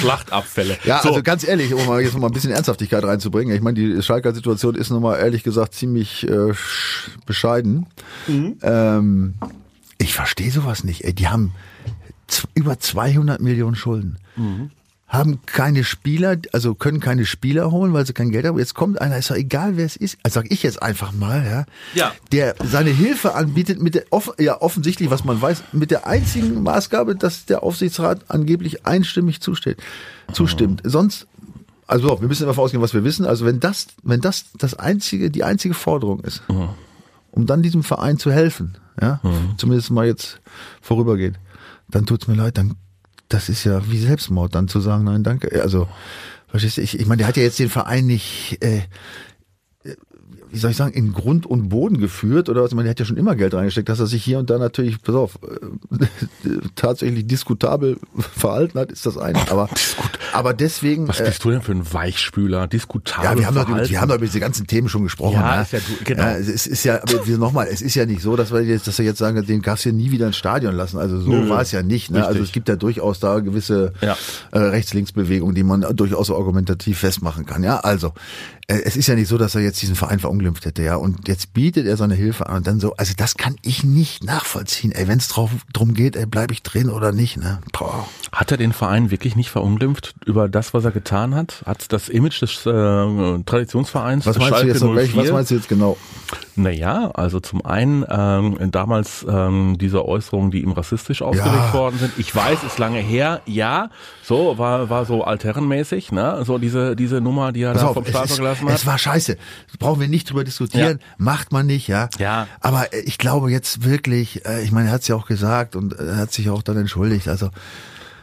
Schlachtabfälle. 0.00 0.78
Ja, 0.84 1.00
So. 1.02 1.10
also 1.10 1.22
ganz 1.22 1.44
ehrlich, 1.46 1.72
um 1.74 1.86
mal 1.86 2.00
jetzt 2.02 2.14
noch 2.14 2.20
mal 2.20 2.26
ein 2.28 2.32
bisschen 2.32 2.50
Ernsthaftigkeit 2.50 3.04
reinzubringen. 3.04 3.54
Ich 3.54 3.62
meine, 3.62 3.78
die 3.78 4.02
Schalker 4.02 4.34
Situation 4.34 4.74
ist 4.74 4.90
nun 4.90 5.02
mal 5.02 5.16
ehrlich 5.18 5.42
gesagt 5.42 5.74
ziemlich 5.74 6.24
äh, 6.26 6.30
sch- 6.52 7.10
bescheiden. 7.26 7.86
Mhm. 8.26 8.56
Ähm, 8.62 9.34
ich 9.98 10.14
verstehe 10.14 10.50
sowas 10.50 10.82
nicht. 10.84 11.04
Ey, 11.04 11.12
die 11.12 11.28
haben 11.28 11.52
über 12.54 12.78
200 12.80 13.40
Millionen 13.40 13.76
Schulden. 13.76 14.18
Mhm. 14.36 14.70
Haben 15.12 15.40
keine 15.44 15.84
Spieler, 15.84 16.38
also 16.52 16.74
können 16.74 16.98
keine 16.98 17.26
Spieler 17.26 17.70
holen, 17.70 17.92
weil 17.92 18.06
sie 18.06 18.14
kein 18.14 18.30
Geld 18.30 18.46
haben. 18.46 18.58
Jetzt 18.58 18.74
kommt 18.74 18.98
einer, 18.98 19.18
ist 19.18 19.30
doch 19.30 19.36
egal, 19.36 19.76
wer 19.76 19.84
es 19.84 19.94
ist. 19.94 20.16
Also 20.22 20.40
sag 20.40 20.50
ich 20.50 20.62
jetzt 20.62 20.82
einfach 20.82 21.12
mal, 21.12 21.44
ja. 21.44 21.64
Ja. 21.94 22.12
Der 22.32 22.54
seine 22.64 22.88
Hilfe 22.88 23.34
anbietet 23.34 23.78
mit 23.78 23.94
der, 23.94 24.04
off, 24.08 24.32
ja, 24.38 24.62
offensichtlich, 24.62 25.10
was 25.10 25.22
man 25.24 25.40
weiß, 25.40 25.64
mit 25.72 25.90
der 25.90 26.06
einzigen 26.06 26.62
Maßgabe, 26.62 27.14
dass 27.14 27.44
der 27.44 27.62
Aufsichtsrat 27.62 28.22
angeblich 28.28 28.86
einstimmig 28.86 29.42
zusteht, 29.42 29.76
zustimmt. 30.32 30.80
Sonst, 30.82 31.26
also 31.86 32.18
wir 32.18 32.28
müssen 32.28 32.46
davon 32.46 32.64
ausgehen, 32.64 32.82
was 32.82 32.94
wir 32.94 33.04
wissen. 33.04 33.26
Also 33.26 33.44
wenn 33.44 33.60
das, 33.60 33.88
wenn 34.02 34.22
das 34.22 34.46
das 34.56 34.72
einzige, 34.72 35.30
die 35.30 35.44
einzige 35.44 35.74
Forderung 35.74 36.20
ist, 36.20 36.42
um 36.48 37.44
dann 37.46 37.62
diesem 37.62 37.82
Verein 37.82 38.16
zu 38.16 38.32
helfen, 38.32 38.78
ja, 38.98 39.20
zumindest 39.58 39.90
mal 39.90 40.06
jetzt 40.06 40.40
vorübergeht, 40.80 41.34
dann 41.88 42.06
tut's 42.06 42.28
mir 42.28 42.34
leid, 42.34 42.56
dann, 42.56 42.76
das 43.32 43.48
ist 43.48 43.64
ja 43.64 43.90
wie 43.90 43.98
Selbstmord, 43.98 44.54
dann 44.54 44.68
zu 44.68 44.80
sagen, 44.80 45.04
nein, 45.04 45.22
danke. 45.22 45.62
Also, 45.62 45.88
verstehst 46.48 46.76
du, 46.76 46.82
ich, 46.82 46.98
ich 46.98 47.06
meine, 47.06 47.18
der 47.18 47.28
hat 47.28 47.36
ja 47.36 47.42
jetzt 47.42 47.58
den 47.58 47.70
Verein 47.70 48.06
nicht, 48.06 48.58
äh, 48.60 48.82
wie 50.50 50.58
soll 50.58 50.70
ich 50.70 50.76
sagen, 50.76 50.92
in 50.92 51.12
Grund 51.12 51.46
und 51.46 51.70
Boden 51.70 51.98
geführt 51.98 52.50
oder 52.50 52.62
was? 52.62 52.70
Ich 52.70 52.76
meine, 52.76 52.84
der 52.84 52.90
hat 52.90 53.00
ja 53.00 53.06
schon 53.06 53.16
immer 53.16 53.36
Geld 53.36 53.54
reingesteckt, 53.54 53.88
dass 53.88 54.00
er 54.00 54.06
sich 54.06 54.22
hier 54.22 54.38
und 54.38 54.50
da 54.50 54.58
natürlich, 54.58 55.00
pass 55.00 55.14
auf, 55.14 55.38
äh, 55.42 56.48
tatsächlich 56.74 57.26
diskutabel 57.26 57.96
verhalten 58.18 58.78
hat, 58.78 58.92
ist 58.92 59.06
das 59.06 59.16
eine. 59.16 59.50
Aber, 59.50 59.70
aber 60.32 60.54
deswegen. 60.54 61.08
Was 61.08 61.20
äh, 61.20 61.24
bist 61.24 61.44
du 61.44 61.50
denn 61.50 61.62
für 61.62 61.72
ein 61.72 61.92
Weichspüler? 61.92 62.66
Diskutabel. 62.66 63.24
ja, 63.30 63.38
wir 63.38 63.46
haben, 63.46 63.54
doch, 63.54 63.66
Verhalten. 63.66 63.90
wir 63.90 64.00
haben 64.00 64.08
doch 64.08 64.16
über 64.16 64.26
diese 64.26 64.40
ganzen 64.40 64.66
Themen 64.66 64.88
schon 64.88 65.02
gesprochen. 65.02 65.34
Ja, 65.34 65.56
ne? 65.56 65.62
ist 65.62 65.72
ja 65.72 65.78
genau. 66.04 66.22
Ja, 66.22 66.36
es 66.36 66.66
ist 66.66 66.84
ja, 66.84 67.02
aber 67.02 67.26
wir- 67.26 67.38
nochmal, 67.38 67.66
es 67.70 67.82
ist 67.82 67.94
ja 67.94 68.06
nicht 68.06 68.22
so, 68.22 68.36
dass 68.36 68.52
wir 68.52 68.62
jetzt, 68.62 68.86
dass 68.86 68.98
wir 68.98 69.04
jetzt 69.04 69.18
sagen, 69.18 69.44
den 69.44 69.62
Gast 69.62 69.82
hier 69.82 69.92
nie 69.92 70.10
wieder 70.10 70.26
ins 70.26 70.36
Stadion 70.36 70.74
lassen. 70.74 70.98
Also 70.98 71.20
so 71.20 71.30
Nö, 71.30 71.48
war 71.48 71.60
es 71.62 71.72
ja 71.72 71.82
nicht. 71.82 72.10
Ne? 72.10 72.18
richtig. 72.18 72.28
Also 72.28 72.42
es 72.44 72.52
gibt 72.52 72.68
ja 72.68 72.76
durchaus 72.76 73.20
da 73.20 73.40
gewisse 73.40 73.92
Ja. 74.00 74.16
äh, 74.52 74.58
Rechts-Links-Bewegungen, 74.58 75.54
die 75.54 75.62
man 75.64 75.84
durchaus 75.94 76.30
argumentativ 76.30 76.98
festmachen 76.98 77.46
kann. 77.46 77.62
Ja, 77.64 77.80
also 77.80 78.08
äh, 78.08 78.12
es 78.80 78.96
ist 78.96 79.06
ja 79.06 79.14
nicht 79.14 79.28
so, 79.28 79.38
dass 79.38 79.54
er 79.54 79.60
jetzt 79.60 79.80
diesen 79.82 79.94
Verein 79.96 80.18
verunglimpft 80.18 80.64
hätte. 80.64 80.82
Ja, 80.82 80.96
und 80.96 81.28
jetzt 81.28 81.52
bietet 81.54 81.86
er 81.86 81.96
seine 81.96 82.14
Hilfe 82.14 82.48
an 82.48 82.56
und 82.58 82.66
dann 82.66 82.80
so. 82.80 82.94
Also 82.96 83.12
das 83.16 83.36
kann 83.36 83.56
ich 83.62 83.84
nicht 83.84 84.24
nachvollziehen. 84.24 84.92
Ey, 84.92 85.08
wenn 85.08 85.18
es 85.18 85.28
drum 85.28 85.94
geht, 85.94 86.16
ey, 86.16 86.26
bleibe 86.26 86.52
ich 86.52 86.62
drin 86.62 86.88
oder 86.90 87.12
nicht. 87.12 87.36
Ne? 87.36 87.60
Boah. 87.72 88.06
Hat 88.32 88.50
er 88.50 88.56
den 88.56 88.72
Verein 88.72 89.10
wirklich 89.10 89.36
nicht 89.36 89.50
verunglimpft 89.50 90.14
über 90.24 90.48
das, 90.48 90.72
was 90.74 90.84
er 90.84 90.90
getan 90.90 91.34
hat? 91.34 91.62
Hat 91.66 91.92
das 91.92 92.08
Image 92.08 92.40
des 92.40 92.64
äh, 92.66 93.42
Traditionsvereins 93.44 94.26
Was 94.26 94.38
meinst 94.38 94.62
du 94.62 94.66
jetzt? 94.66 94.80
noch? 94.82 94.94
Welch- 94.94 95.16
Was 95.16 95.24
04? 95.24 95.32
meinst 95.32 95.50
du 95.50 95.54
jetzt 95.56 95.68
genau? 95.68 95.96
Naja, 96.54 97.10
also 97.14 97.40
zum 97.40 97.64
einen 97.64 98.04
ähm, 98.08 98.70
damals 98.70 99.24
ähm, 99.28 99.76
diese 99.78 100.04
Äußerungen, 100.06 100.50
die 100.50 100.62
ihm 100.62 100.72
rassistisch 100.72 101.22
ausgelegt 101.22 101.54
Ja. 101.54 101.72
worden 101.74 101.98
sind. 101.98 102.12
Ich 102.18 102.34
weiß, 102.34 102.62
ist 102.64 102.78
lange 102.78 102.98
her. 103.00 103.40
Ja, 103.46 103.90
so 104.32 104.58
war 104.58 104.90
war 104.90 105.04
so 105.04 105.24
altherrenmäßig, 105.24 106.12
ne? 106.12 106.42
So 106.44 106.58
diese 106.58 106.96
diese 106.96 107.20
Nummer, 107.20 107.52
die 107.52 107.62
er 107.62 107.72
Pass 107.72 107.82
da 107.82 107.88
auf, 107.88 107.94
vom 107.94 108.04
Stapel 108.06 108.36
gelassen 108.36 108.68
hat. 108.68 108.74
es 108.74 108.86
war 108.86 108.98
scheiße. 108.98 109.36
Brauchen 109.78 110.00
wir 110.00 110.08
nicht 110.08 110.30
drüber 110.30 110.44
diskutieren. 110.44 111.00
Macht 111.18 111.52
man 111.52 111.66
nicht, 111.66 111.88
ja. 111.88 112.08
Ja. 112.18 112.46
Aber 112.60 112.92
äh, 112.92 113.00
ich 113.00 113.18
glaube 113.18 113.50
jetzt 113.50 113.84
wirklich, 113.84 114.44
äh, 114.46 114.62
ich 114.62 114.72
meine, 114.72 114.88
er 114.88 114.94
hat 114.94 115.02
es 115.02 115.08
ja 115.08 115.16
auch 115.16 115.26
gesagt 115.26 115.76
und 115.76 115.98
äh, 115.98 116.04
er 116.04 116.16
hat 116.16 116.32
sich 116.32 116.48
auch 116.50 116.62
dann 116.62 116.76
entschuldigt. 116.76 117.28
Also 117.28 117.50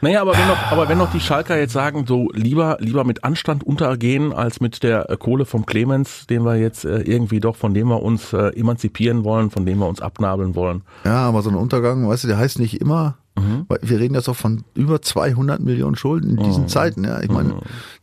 Naja, 0.02 0.22
aber 0.22 0.34
wenn 0.34 0.48
noch, 0.48 0.72
aber 0.72 0.88
wenn 0.90 0.98
noch 0.98 1.12
die 1.12 1.20
Schalker 1.20 1.58
jetzt 1.58 1.74
sagen, 1.74 2.06
so 2.08 2.30
lieber, 2.34 2.78
lieber 2.80 3.04
mit 3.04 3.24
Anstand 3.24 3.64
untergehen, 3.64 4.32
als 4.34 4.62
mit 4.62 4.82
der 4.82 5.10
äh, 5.10 5.18
Kohle 5.18 5.46
vom 5.46 5.66
Clemens, 5.66 6.26
den 6.28 6.44
wir 6.44 6.56
jetzt 6.56 6.86
äh, 6.86 7.02
irgendwie 7.02 7.40
doch, 7.40 7.56
von 7.56 7.74
dem 7.74 7.90
wir 7.90 8.02
uns 8.02 8.34
äh, 8.34 8.48
emanzipieren 8.58 9.24
wollen, 9.26 9.52
von 9.52 9.66
dem 9.66 9.80
wir 9.80 9.88
uns 9.88 10.02
abnabeln 10.02 10.56
wollen. 10.56 10.84
ja, 11.06 11.28
aber 11.28 11.42
so 11.42 11.50
ein 11.50 11.56
Untergang, 11.56 12.08
weißt 12.08 12.24
du, 12.24 12.28
der 12.30 12.38
heißt 12.38 12.60
nicht 12.60 12.80
immer. 12.80 13.18
Mhm. 13.40 13.66
Wir 13.82 14.00
reden 14.00 14.16
jetzt 14.16 14.30
auch 14.30 14.36
von 14.36 14.64
über 14.76 15.02
200 15.02 15.60
Millionen 15.62 15.96
Schulden 15.96 16.38
in 16.38 16.44
diesen 16.44 16.68
Zeiten. 16.68 17.04
Ja, 17.04 17.22
ich 17.22 17.30
meine, 17.30 17.56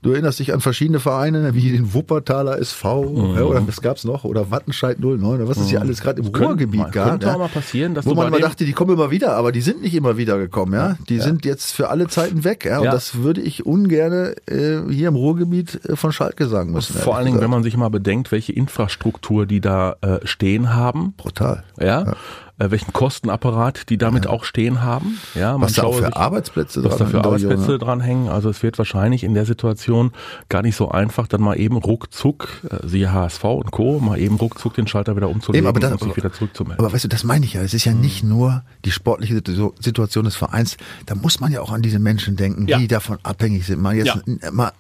du 0.03 0.13
erinnerst 0.13 0.39
dich 0.39 0.53
an 0.53 0.61
verschiedene 0.61 1.01
Vereine 1.01 1.55
wie 1.55 1.71
den 1.73 1.95
Wuppertaler 1.95 2.59
SV 2.59 3.03
Mhm. 3.05 3.35
ja, 3.37 3.43
oder 3.43 3.67
was 3.69 3.81
gab's 3.81 4.05
noch 4.05 4.25
oder 4.25 4.51
Wattenscheid 4.51 4.99
09 5.01 5.23
oder 5.37 5.49
was 5.49 5.59
es 5.59 5.69
hier 5.69 5.81
alles 5.81 6.01
gerade 6.01 6.21
im 6.21 6.33
Könnte- 6.33 6.49
Ruhrgebiet 6.49 6.93
gab. 6.93 7.11
könnte 7.11 7.27
ja, 7.27 7.35
auch 7.35 7.39
mal 7.39 7.49
passieren, 7.49 7.95
dass 7.95 8.07
wo 8.07 8.15
man 8.15 8.33
dem- 8.33 8.41
dachte, 8.41 8.65
die 8.65 8.73
kommen 8.73 8.93
immer 8.93 9.11
wieder, 9.11 9.37
aber 9.37 9.53
die 9.53 9.61
sind 9.61 9.83
nicht 9.83 9.95
immer 9.95 10.17
wieder 10.17 10.39
gekommen. 10.39 10.73
Ja, 10.75 10.97
die 11.09 11.19
sind 11.21 11.45
jetzt 11.45 11.73
für 11.73 11.89
alle 11.91 12.07
Zeiten 12.09 12.45
weg. 12.45 12.65
Ja, 12.65 12.79
und 12.79 12.85
Ja. 12.85 12.91
das 12.93 13.17
würde 13.23 13.41
ich 13.41 13.67
ungern 13.67 14.35
äh, 14.47 14.79
hier 14.91 15.09
im 15.09 15.17
Ruhrgebiet 15.17 15.81
äh, 15.85 15.97
von 15.97 16.13
Schalke 16.13 16.47
sagen 16.47 16.73
müssen. 16.73 16.95
Vor 16.97 17.17
allen 17.17 17.27
Dingen, 17.27 17.41
wenn 17.41 17.51
man 17.51 17.63
sich 17.63 17.77
mal 17.77 17.89
bedenkt, 17.91 18.33
welche 18.33 18.53
Infrastruktur 18.53 19.47
die 19.47 19.61
da 19.61 19.97
äh, 20.01 20.19
stehen 20.25 20.75
haben, 20.75 21.15
brutal. 21.17 21.65
ja, 21.81 22.15
Äh, 22.59 22.71
welchen 22.71 22.93
Kostenapparat 22.95 23.91
die 23.91 23.99
damit 23.99 24.27
auch 24.27 24.45
stehen 24.45 24.83
haben, 24.83 25.19
ja, 25.35 25.53
man 25.53 25.63
Was 25.63 25.75
da 25.75 25.91
für 25.91 26.05
sich- 26.07 26.17
Arbeitsplätze 26.17 26.83
was 26.83 26.93
da 26.97 27.05
dran 27.05 27.09
für 27.11 27.19
Arbeitsplätze 27.25 27.73
ja. 27.73 27.79
dranhängen. 27.79 28.29
Also 28.29 28.49
es 28.49 28.63
wird 28.63 28.79
wahrscheinlich 28.79 29.25
in 29.25 29.35
der 29.35 29.45
Situation 29.45 30.13
gar 30.49 30.63
nicht 30.63 30.75
so 30.75 30.89
einfach, 30.91 31.27
dann 31.27 31.43
mal 31.43 31.59
eben 31.61 31.77
ruckzuck, 31.77 32.49
äh, 32.71 32.87
siehe 32.87 33.13
HSV 33.13 33.45
und 33.45 33.73
Co., 33.73 33.99
mal 34.01 34.19
eben 34.19 34.37
ruckzuck 34.37 34.73
den 34.73 34.87
Schalter 34.87 35.17
wieder 35.17 35.29
umzulegen 35.29 35.67
Eben, 35.67 35.69
aber 35.69 35.81
das- 35.81 35.93
und 35.93 36.03
sich 36.05 36.17
wieder 36.17 36.33
zurückzumelden. 36.33 36.83
Aber 36.83 36.95
weißt 36.95 37.05
du, 37.05 37.09
das 37.09 37.25
meine 37.25 37.45
ich 37.45 37.53
ja. 37.53 37.61
Es 37.61 37.75
ist 37.75 37.85
ja 37.85 37.93
nicht 37.93 38.23
Mhm. 38.23 38.31
nur 38.31 38.63
die 38.87 38.91
sportliche 38.91 39.35
Situ- 39.35 39.75
Situation 39.79 40.25
des 40.25 40.37
Vereins. 40.37 40.79
Da 41.05 41.15
muss 41.15 41.41
man 41.41 41.53
ja 41.53 41.61
auch 41.61 41.73
an 41.73 41.83
diese 41.83 41.99
Menschen 41.99 42.37
denken, 42.37 42.67
Ja. 42.69 42.79
die 42.79 42.89
davon 42.89 43.19
abhängig 43.23 43.67
sind. 43.67 43.83
Mal 43.83 43.97
jetzt 43.97 44.17
Ja. 44.43 44.51
mal 44.51 44.73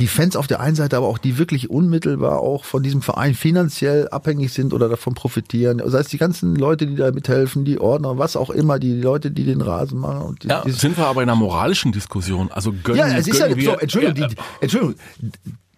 die 0.00 0.06
Fans 0.06 0.34
auf 0.34 0.46
der 0.46 0.60
einen 0.60 0.74
Seite, 0.74 0.96
aber 0.96 1.06
auch 1.06 1.18
die 1.18 1.38
wirklich 1.38 1.70
unmittelbar 1.70 2.40
auch 2.40 2.64
von 2.64 2.82
diesem 2.82 3.02
Verein 3.02 3.34
finanziell 3.34 4.08
abhängig 4.08 4.52
sind 4.52 4.72
oder 4.72 4.88
davon 4.88 5.14
profitieren. 5.14 5.82
Sei 5.84 6.00
es 6.00 6.08
die 6.08 6.18
ganzen 6.18 6.56
Leute, 6.56 6.86
die 6.86 6.96
da 6.96 7.12
mithelfen, 7.12 7.64
die 7.64 7.78
Ordner, 7.78 8.18
was 8.18 8.34
auch 8.34 8.50
immer, 8.50 8.78
die 8.78 8.98
Leute, 9.00 9.30
die 9.30 9.44
den 9.44 9.60
Rasen 9.60 10.00
machen. 10.00 10.22
Und 10.22 10.42
die, 10.42 10.48
ja, 10.48 10.64
sind 10.66 10.96
wir 10.96 11.06
aber 11.06 11.22
in 11.22 11.28
einer 11.28 11.38
moralischen 11.38 11.92
Diskussion. 11.92 12.50
Also 12.50 12.72
gönnen, 12.72 12.98
ja, 12.98 13.18
es 13.18 13.28
ist 13.28 13.38
ja, 13.38 13.48
so, 13.48 13.78
Entschuldigung, 13.78 14.28
die, 14.28 14.36
Entschuldigung. 14.60 14.94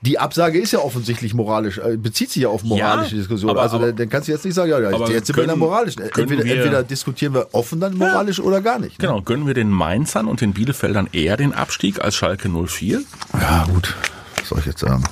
Die 0.05 0.19
Absage 0.19 0.59
ist 0.59 0.73
ja 0.73 0.81
offensichtlich 0.81 1.33
moralisch, 1.33 1.79
äh, 1.79 1.97
bezieht 1.97 2.31
sich 2.31 2.43
ja 2.43 2.49
auf 2.49 2.65
moralische 2.65 3.15
Ja, 3.15 3.19
Diskussion. 3.21 3.51
aber- 3.51 3.63
also 3.63 3.77
aber- 3.77 3.93
dann, 3.93 4.09
kannst 4.09 4.27
du 4.29 4.33
jetzt 4.33 4.45
nicht 4.45 4.55
sagen, 4.55 4.71
ja, 4.71 4.81
ja 4.81 4.89
aber 4.93 5.09
jetzt 5.11 5.29
sind 5.29 5.37
wir 5.37 5.45
in 5.45 5.49
der 5.49 5.57
moralischen. 5.57 6.03
Entweder, 6.03 6.45
wir- 6.45 6.55
entweder 6.57 6.83
diskutieren 6.83 7.35
wir 7.35 7.47
offen 7.53 7.79
dann 7.79 7.97
moralisch 7.97 8.41
oder 8.41 8.61
gar 8.61 8.81
nicht. 8.81 8.99
ne? 9.01 9.07
Genau, 9.07 9.23
gönnen 9.23 9.47
wir 9.47 9.55
den 9.55 9.71
Mainzern 9.71 10.27
und 10.27 10.41
den 10.41 10.53
Bielefeldern 10.55 11.09
eher 11.13 11.37
den 11.37 11.53
Abstieg 11.55 12.03
als 12.03 12.17
Schalke 12.17 12.49
04? 12.49 13.01
Ja, 13.33 13.65
gut. 13.73 13.95
Was 14.41 14.49
soll 14.49 14.59
ich 14.59 14.67
jetzt 14.67 14.81
sagen? 14.81 15.05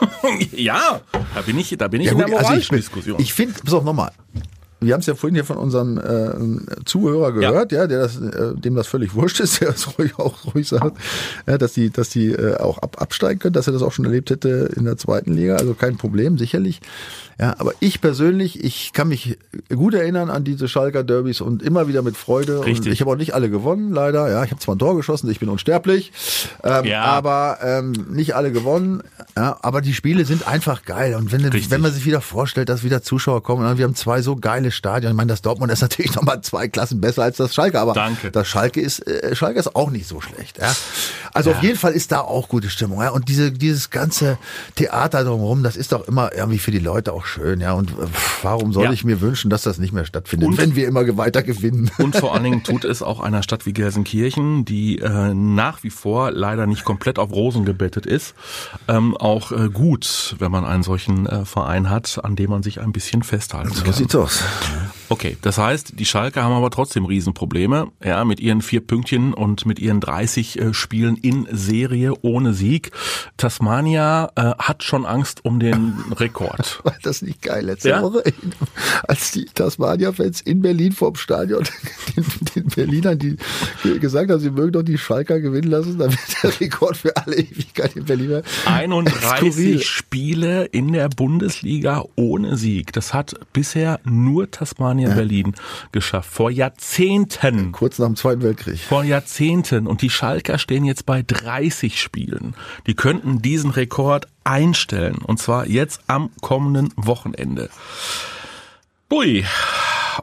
ja, 0.52 1.00
da 1.34 1.40
bin 1.42 1.58
ich, 1.58 1.76
da 1.76 1.88
bin 1.88 2.00
ich 2.00 2.06
Ja, 2.06 2.12
in 2.12 2.18
gut, 2.18 2.28
der 2.28 2.38
also 2.38 2.44
ich, 2.44 2.48
moralischen 2.48 2.76
Diskussion. 2.76 3.20
ich 3.20 3.34
finde, 3.34 3.54
pass 3.62 3.74
auf 3.74 3.84
nochmal. 3.84 4.10
Wir 4.80 4.94
haben 4.94 5.00
es 5.00 5.06
ja 5.06 5.14
vorhin 5.14 5.34
hier 5.34 5.44
von 5.44 5.56
unserem 5.58 5.98
äh, 5.98 6.84
Zuhörer 6.84 7.32
gehört, 7.32 7.72
ja, 7.72 7.80
ja 7.80 7.86
der 7.86 7.98
das, 8.00 8.16
äh, 8.16 8.54
dem 8.54 8.74
das 8.74 8.86
völlig 8.86 9.14
wurscht 9.14 9.40
ist, 9.40 9.60
der 9.60 9.72
das 9.72 9.86
ruhig 9.98 10.18
auch 10.18 10.54
ruhig 10.54 10.68
sagt, 10.68 10.96
ja, 11.46 11.58
dass 11.58 11.74
die, 11.74 11.90
dass 11.90 12.08
die 12.08 12.32
äh, 12.32 12.56
auch 12.56 12.78
ab, 12.78 12.96
absteigen 13.00 13.38
können, 13.38 13.52
dass 13.52 13.66
er 13.66 13.72
das 13.72 13.82
auch 13.82 13.92
schon 13.92 14.04
erlebt 14.04 14.30
hätte 14.30 14.70
in 14.76 14.84
der 14.84 14.96
zweiten 14.96 15.34
Liga. 15.34 15.56
Also 15.56 15.74
kein 15.74 15.96
Problem, 15.96 16.38
sicherlich. 16.38 16.80
Ja, 17.40 17.54
aber 17.58 17.72
ich 17.80 18.02
persönlich, 18.02 18.62
ich 18.62 18.92
kann 18.92 19.08
mich 19.08 19.38
gut 19.74 19.94
erinnern 19.94 20.28
an 20.28 20.44
diese 20.44 20.68
Schalker 20.68 21.02
Derbys 21.02 21.40
und 21.40 21.62
immer 21.62 21.88
wieder 21.88 22.02
mit 22.02 22.18
Freude. 22.18 22.66
Richtig. 22.66 22.88
Und 22.88 22.92
ich 22.92 23.00
habe 23.00 23.10
auch 23.12 23.16
nicht 23.16 23.32
alle 23.32 23.48
gewonnen, 23.48 23.92
leider. 23.92 24.30
Ja, 24.30 24.44
ich 24.44 24.50
habe 24.50 24.60
zwar 24.60 24.74
ein 24.74 24.78
Tor 24.78 24.94
geschossen, 24.94 25.30
ich 25.30 25.40
bin 25.40 25.48
unsterblich, 25.48 26.12
ähm, 26.62 26.84
Ja. 26.84 27.02
aber 27.04 27.58
ähm, 27.62 27.92
nicht 28.10 28.34
alle 28.34 28.52
gewonnen. 28.52 29.02
Ja, 29.36 29.56
aber 29.62 29.80
die 29.80 29.94
Spiele 29.94 30.26
sind 30.26 30.46
einfach 30.46 30.84
geil. 30.84 31.14
Und 31.14 31.32
wenn, 31.32 31.42
Richtig. 31.42 31.70
wenn 31.70 31.80
man 31.80 31.92
sich 31.92 32.04
wieder 32.04 32.20
vorstellt, 32.20 32.68
dass 32.68 32.84
wieder 32.84 33.02
Zuschauer 33.02 33.42
kommen, 33.42 33.66
und 33.66 33.78
wir 33.78 33.86
haben 33.86 33.94
zwei 33.94 34.20
so 34.20 34.36
geile 34.36 34.69
Stadien. 34.70 35.10
Ich 35.12 35.16
meine, 35.16 35.28
das 35.28 35.42
Dortmund 35.42 35.72
ist 35.72 35.80
natürlich 35.82 36.14
nochmal 36.14 36.40
zwei 36.42 36.68
Klassen 36.68 37.00
besser 37.00 37.22
als 37.22 37.36
das 37.36 37.54
Schalke, 37.54 37.80
aber 37.80 37.92
Danke. 37.94 38.30
das 38.30 38.46
Schalke 38.48 38.80
ist, 38.80 39.00
äh, 39.06 39.34
Schalke 39.34 39.58
ist 39.58 39.74
auch 39.76 39.90
nicht 39.90 40.06
so 40.06 40.20
schlecht. 40.20 40.58
Ja. 40.58 40.72
Also 41.32 41.52
auf 41.52 41.62
jeden 41.62 41.78
Fall 41.78 41.92
ist 41.92 42.12
da 42.12 42.20
auch 42.20 42.48
gute 42.48 42.70
Stimmung. 42.70 43.00
Ja. 43.02 43.10
Und 43.10 43.28
diese, 43.28 43.52
dieses 43.52 43.90
ganze 43.90 44.38
Theater 44.76 45.24
drumherum, 45.24 45.62
das 45.62 45.76
ist 45.76 45.92
doch 45.92 46.06
immer 46.08 46.32
irgendwie 46.34 46.58
für 46.58 46.70
die 46.70 46.78
Leute 46.78 47.12
auch 47.12 47.24
schön. 47.26 47.60
Ja. 47.60 47.72
Und 47.72 47.90
äh, 47.90 47.94
warum 48.42 48.72
soll 48.72 48.84
Ja. 48.84 48.92
ich 48.92 49.04
mir 49.04 49.20
wünschen, 49.20 49.50
dass 49.50 49.62
das 49.62 49.78
nicht 49.78 49.92
mehr 49.92 50.04
stattfindet, 50.04 50.48
Und- 50.48 50.58
wenn 50.58 50.74
wir 50.76 50.86
immer 50.88 51.16
weiter 51.16 51.42
gewinnen? 51.42 51.90
Und 51.98 52.16
vor 52.16 52.34
allen 52.34 52.44
Dingen 52.44 52.62
tut 52.64 52.84
es 52.84 53.02
auch 53.02 53.20
einer 53.20 53.42
Stadt 53.42 53.66
wie 53.66 53.72
Gelsenkirchen, 53.72 54.64
die 54.64 54.98
äh, 54.98 55.34
nach 55.34 55.82
wie 55.82 55.90
vor 55.90 56.30
leider 56.30 56.66
nicht 56.66 56.84
komplett 56.84 57.18
auf 57.18 57.30
Rosen 57.32 57.64
gebettet 57.64 58.06
ist, 58.06 58.34
ähm, 58.88 59.16
auch 59.16 59.52
äh, 59.52 59.68
gut, 59.68 60.34
wenn 60.38 60.50
man 60.50 60.64
einen 60.64 60.82
solchen 60.82 61.26
äh, 61.26 61.44
Verein 61.44 61.90
hat, 61.90 62.20
an 62.22 62.36
dem 62.36 62.50
man 62.50 62.62
sich 62.62 62.80
ein 62.80 62.92
bisschen 62.92 63.22
festhalten 63.22 63.72
So 63.72 63.84
kann. 63.84 63.92
sieht's 63.92 64.14
aus. 64.14 64.42
Okay, 65.08 65.36
das 65.42 65.58
heißt, 65.58 65.94
die 65.98 66.04
Schalke 66.06 66.42
haben 66.42 66.52
aber 66.54 66.70
trotzdem 66.70 67.04
Riesenprobleme, 67.04 67.88
ja, 68.04 68.24
mit 68.24 68.38
ihren 68.38 68.62
vier 68.62 68.80
Pünktchen 68.80 69.34
und 69.34 69.66
mit 69.66 69.80
ihren 69.80 70.00
30 70.00 70.58
äh, 70.60 70.72
Spielen 70.74 71.16
in 71.16 71.48
Serie 71.50 72.12
ohne 72.22 72.54
Sieg. 72.54 72.92
Tasmania 73.36 74.30
äh, 74.36 74.52
hat 74.58 74.84
schon 74.84 75.04
Angst 75.06 75.44
um 75.44 75.58
den 75.58 75.94
Rekord. 76.16 76.80
War 76.84 76.94
das 77.02 77.22
nicht 77.22 77.42
geil 77.42 77.64
letzte 77.64 77.88
Ja. 77.88 78.02
Woche, 78.02 78.22
als 79.08 79.32
die 79.32 79.46
Tasmania-Fans 79.46 80.42
in 80.42 80.62
Berlin 80.62 80.92
vorm 80.92 81.16
Stadion 81.16 81.64
den, 82.16 82.24
den 82.54 82.64
Berlinern 82.68 83.18
die 83.18 83.36
ge- 83.82 83.98
gesagt 83.98 84.30
haben, 84.30 84.40
sie 84.40 84.50
mögen 84.50 84.72
doch 84.72 84.82
die 84.82 84.98
Schalker 84.98 85.40
gewinnen 85.40 85.70
lassen, 85.70 85.98
damit 85.98 86.18
der 86.42 86.60
Rekord 86.60 86.96
für 86.96 87.16
alle 87.16 87.36
Ewigkeit 87.36 87.96
in 87.96 88.04
Berlin 88.04 88.28
wäre. 88.28 88.42
31 88.66 89.20
Skurril. 89.52 89.82
Spiele 89.82 90.64
in 90.66 90.92
der 90.92 91.08
Bundesliga 91.08 92.04
ohne 92.14 92.56
Sieg. 92.56 92.92
Das 92.92 93.12
hat 93.14 93.34
bisher 93.52 93.98
nur 94.04 94.49
Tasmania 94.50 95.14
Berlin 95.14 95.54
geschafft. 95.92 96.30
Vor 96.30 96.50
Jahrzehnten. 96.50 97.72
Kurz 97.72 97.98
nach 97.98 98.06
dem 98.06 98.16
Zweiten 98.16 98.42
Weltkrieg. 98.42 98.78
Vor 98.80 99.04
Jahrzehnten. 99.04 99.86
Und 99.86 100.02
die 100.02 100.10
Schalker 100.10 100.58
stehen 100.58 100.84
jetzt 100.84 101.06
bei 101.06 101.22
30 101.26 102.00
Spielen. 102.00 102.54
Die 102.86 102.94
könnten 102.94 103.42
diesen 103.42 103.70
Rekord 103.70 104.28
einstellen. 104.44 105.18
Und 105.18 105.38
zwar 105.38 105.66
jetzt 105.66 106.02
am 106.06 106.30
kommenden 106.40 106.92
Wochenende. 106.96 107.70
Ui. 109.12 109.44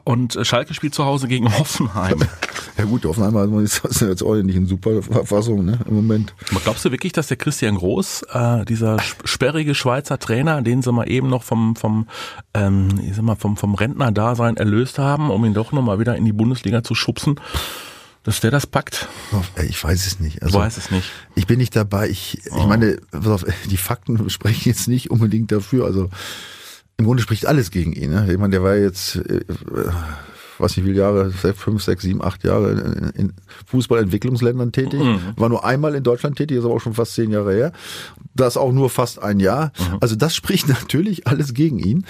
Und 0.04 0.38
Schalke 0.42 0.74
spielt 0.74 0.94
zu 0.94 1.04
Hause 1.04 1.28
gegen 1.28 1.58
Hoffenheim. 1.58 2.22
Ja 2.78 2.84
gut, 2.84 3.04
Hoffenheim 3.04 3.58
ist 3.64 3.84
ist 3.84 4.00
jetzt 4.00 4.22
auch 4.22 4.34
nicht 4.36 4.54
in 4.56 4.66
super 4.66 5.02
Verfassung 5.02 5.64
ne, 5.64 5.78
im 5.88 5.96
Moment. 5.96 6.32
Aber 6.50 6.60
glaubst 6.60 6.84
du 6.84 6.90
wirklich, 6.92 7.12
dass 7.12 7.26
der 7.26 7.36
Christian 7.36 7.74
Groß, 7.74 8.22
äh, 8.32 8.64
dieser 8.64 8.96
sp- 9.02 9.26
sperrige 9.26 9.74
Schweizer 9.74 10.18
Trainer, 10.18 10.62
den 10.62 10.80
sie 10.82 10.92
mal 10.92 11.10
eben 11.10 11.28
noch 11.28 11.42
vom 11.42 11.74
vom 11.76 12.06
ähm, 12.54 12.88
ich 13.02 13.16
sag 13.16 13.24
mal 13.24 13.34
vom 13.34 13.56
vom 13.56 13.74
Rentnerdasein 13.74 14.56
erlöst 14.56 14.98
haben, 14.98 15.30
um 15.30 15.44
ihn 15.44 15.54
doch 15.54 15.72
noch 15.72 15.82
mal 15.82 15.98
wieder 15.98 16.14
in 16.16 16.24
die 16.24 16.32
Bundesliga 16.32 16.84
zu 16.84 16.94
schubsen, 16.94 17.40
dass 18.22 18.40
der 18.40 18.50
das 18.52 18.66
packt? 18.66 19.08
Ich 19.68 19.82
weiß 19.82 20.06
es 20.06 20.20
nicht. 20.20 20.36
Ich 20.36 20.42
Also, 20.44 20.58
weiß 20.60 20.76
es 20.76 20.90
nicht. 20.92 21.10
Ich 21.34 21.46
bin 21.48 21.58
nicht 21.58 21.74
dabei. 21.74 22.08
Ich, 22.08 22.38
ich 22.46 22.66
meine, 22.66 22.98
pass 23.10 23.26
auf, 23.26 23.44
die 23.70 23.76
Fakten 23.76 24.30
sprechen 24.30 24.68
jetzt 24.68 24.86
nicht 24.86 25.10
unbedingt 25.10 25.50
dafür. 25.50 25.84
Also 25.84 26.10
im 26.96 27.04
Grunde 27.06 27.22
spricht 27.22 27.46
alles 27.46 27.70
gegen 27.70 27.92
ihn. 27.92 28.10
Ne? 28.10 28.28
Ich 28.32 28.38
meine, 28.38 28.50
der 28.52 28.62
war 28.62 28.76
jetzt, 28.76 29.20
was 30.58 30.72
ich 30.72 30.78
wie 30.78 30.88
viele 30.88 31.00
Jahre, 31.00 31.30
fünf, 31.30 31.82
sechs, 31.82 32.02
sieben, 32.02 32.22
acht 32.22 32.44
Jahre 32.44 32.72
in, 32.72 33.10
in 33.14 33.32
Fußballentwicklungsländern 33.66 34.72
tätig. 34.72 35.00
War 35.36 35.48
nur 35.48 35.64
einmal 35.64 35.94
in 35.94 36.02
Deutschland 36.02 36.36
tätig, 36.36 36.58
ist 36.58 36.64
aber 36.64 36.74
auch 36.74 36.80
schon 36.80 36.94
fast 36.94 37.14
zehn 37.14 37.30
Jahre 37.30 37.54
her. 37.54 37.72
Das 38.34 38.56
auch 38.56 38.72
nur 38.72 38.90
fast 38.90 39.22
ein 39.22 39.40
Jahr. 39.40 39.72
Also 40.00 40.16
das 40.16 40.34
spricht 40.34 40.68
natürlich 40.68 41.26
alles 41.26 41.54
gegen 41.54 41.78
ihn. 41.78 42.04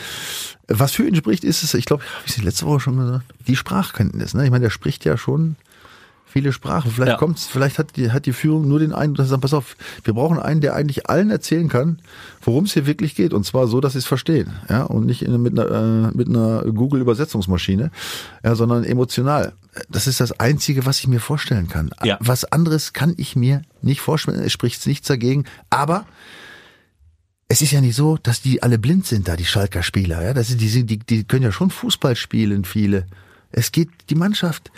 Was 0.67 0.93
für 0.93 1.07
ihn 1.07 1.15
spricht, 1.15 1.45
ist 1.45 1.63
es, 1.63 1.75
ich 1.75 1.87
glaube, 1.87 2.03
habe 2.03 2.25
ich 2.27 2.37
es 2.37 2.43
letzte 2.43 2.67
Woche 2.67 2.81
schon 2.81 2.99
gesagt, 2.99 3.25
die 3.47 3.57
Sprachkenntnis. 3.57 4.35
Ne? 4.35 4.45
Ich 4.45 4.51
meine, 4.51 4.65
der 4.65 4.71
spricht 4.71 5.05
ja 5.05 5.17
schon 5.17 5.57
viele 6.31 6.53
Sprachen. 6.53 6.91
Vielleicht 6.91 7.13
Ja. 7.13 7.17
kommt's, 7.19 7.47
vielleicht 7.47 7.79
hat 7.79 7.97
die, 7.97 8.11
hat 8.13 8.27
die 8.27 8.33
Führung 8.33 8.69
nur 8.69 8.79
den 8.79 8.93
einen, 8.93 9.15
dass 9.15 9.27
sie 9.27 9.31
sagen, 9.31 9.41
pass 9.43 9.55
auf, 9.55 9.77
wir 10.05 10.15
brauchen 10.15 10.39
einen, 10.39 10.61
der 10.61 10.75
eigentlich 10.75 11.09
allen 11.09 11.31
erzählen 11.31 11.69
kann, 11.69 12.01
worum 12.43 12.65
es 12.65 12.75
hier 12.75 12.87
wirklich 12.87 13.15
geht. 13.15 13.33
Und 13.33 13.45
zwar 13.45 13.67
so, 13.67 13.81
dass 13.81 13.93
sie 13.95 13.99
es 14.01 14.07
verstehen. 14.07 14.53
Ja, 14.69 14.83
und 14.85 15.07
nicht 15.07 15.23
in, 15.23 15.41
mit 15.43 15.59
einer, 15.59 16.11
äh, 16.11 16.17
mit 16.17 16.29
einer 16.29 16.63
Google-Übersetzungsmaschine, 16.65 17.91
ja, 18.45 18.55
sondern 18.55 18.85
emotional. 18.85 19.53
Das 19.89 20.07
ist 20.07 20.21
das 20.21 20.39
Einzige, 20.41 20.87
was 20.87 20.99
ich 21.01 21.09
mir 21.09 21.21
vorstellen 21.21 21.69
kann. 21.69 21.91
Ja. 22.05 22.19
Was 22.21 22.45
anderes 22.45 22.93
kann 22.93 23.15
ich 23.17 23.37
mir 23.37 23.63
nicht 23.81 24.01
vorstellen. 24.01 24.41
Es 24.43 24.53
spricht 24.53 24.87
nichts 24.87 25.07
dagegen. 25.09 25.45
Aber 25.71 26.05
es 27.49 27.63
ist 27.63 27.71
ja 27.73 27.81
nicht 27.81 27.95
so, 27.97 28.19
dass 28.23 28.43
die 28.43 28.63
alle 28.63 28.79
blind 28.79 29.07
sind 29.07 29.29
da, 29.29 29.37
die 29.37 29.45
Schalker 29.47 29.83
Spieler. 29.83 30.23
Ja, 30.23 30.35
das 30.35 30.51
ist, 30.51 30.61
die, 30.61 30.69
sind- 30.69 30.91
die, 30.91 30.99
die 30.99 31.25
können 31.25 31.45
ja 31.45 31.53
schon 31.53 31.71
Fußball 31.71 32.15
spielen, 32.17 32.65
viele. 32.65 33.07
Es 33.51 33.73
geht 33.73 33.89
die 34.11 34.15
Mannschaft. 34.15 34.71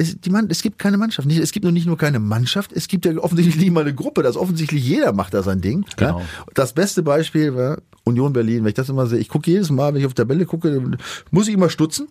Es, 0.00 0.18
die 0.18 0.30
Mann, 0.30 0.46
es 0.48 0.62
gibt 0.62 0.78
keine 0.78 0.96
Mannschaft. 0.96 1.28
Nicht, 1.28 1.40
es 1.40 1.52
gibt 1.52 1.64
nur 1.64 1.72
nicht 1.72 1.86
nur 1.86 1.98
keine 1.98 2.18
Mannschaft, 2.20 2.72
es 2.72 2.88
gibt 2.88 3.04
ja 3.04 3.14
offensichtlich 3.18 3.56
nicht 3.56 3.70
mal 3.70 3.82
eine 3.82 3.94
Gruppe. 3.94 4.22
Das 4.22 4.36
offensichtlich 4.36 4.82
jeder 4.82 5.12
macht 5.12 5.34
da 5.34 5.42
sein 5.42 5.60
Ding. 5.60 5.84
Genau. 5.96 6.20
Ja. 6.20 6.26
Das 6.54 6.72
beste 6.72 7.02
Beispiel 7.02 7.54
war 7.54 7.82
Union 8.04 8.32
Berlin. 8.32 8.64
Wenn 8.64 8.68
ich 8.68 8.74
das 8.74 8.88
immer 8.88 9.06
sehe, 9.06 9.18
ich 9.18 9.28
gucke 9.28 9.50
jedes 9.50 9.70
Mal, 9.70 9.92
wenn 9.92 10.00
ich 10.00 10.06
auf 10.06 10.14
Tabelle 10.14 10.46
gucke, 10.46 10.96
muss 11.30 11.48
ich 11.48 11.54
immer 11.54 11.68
stutzen. 11.68 12.08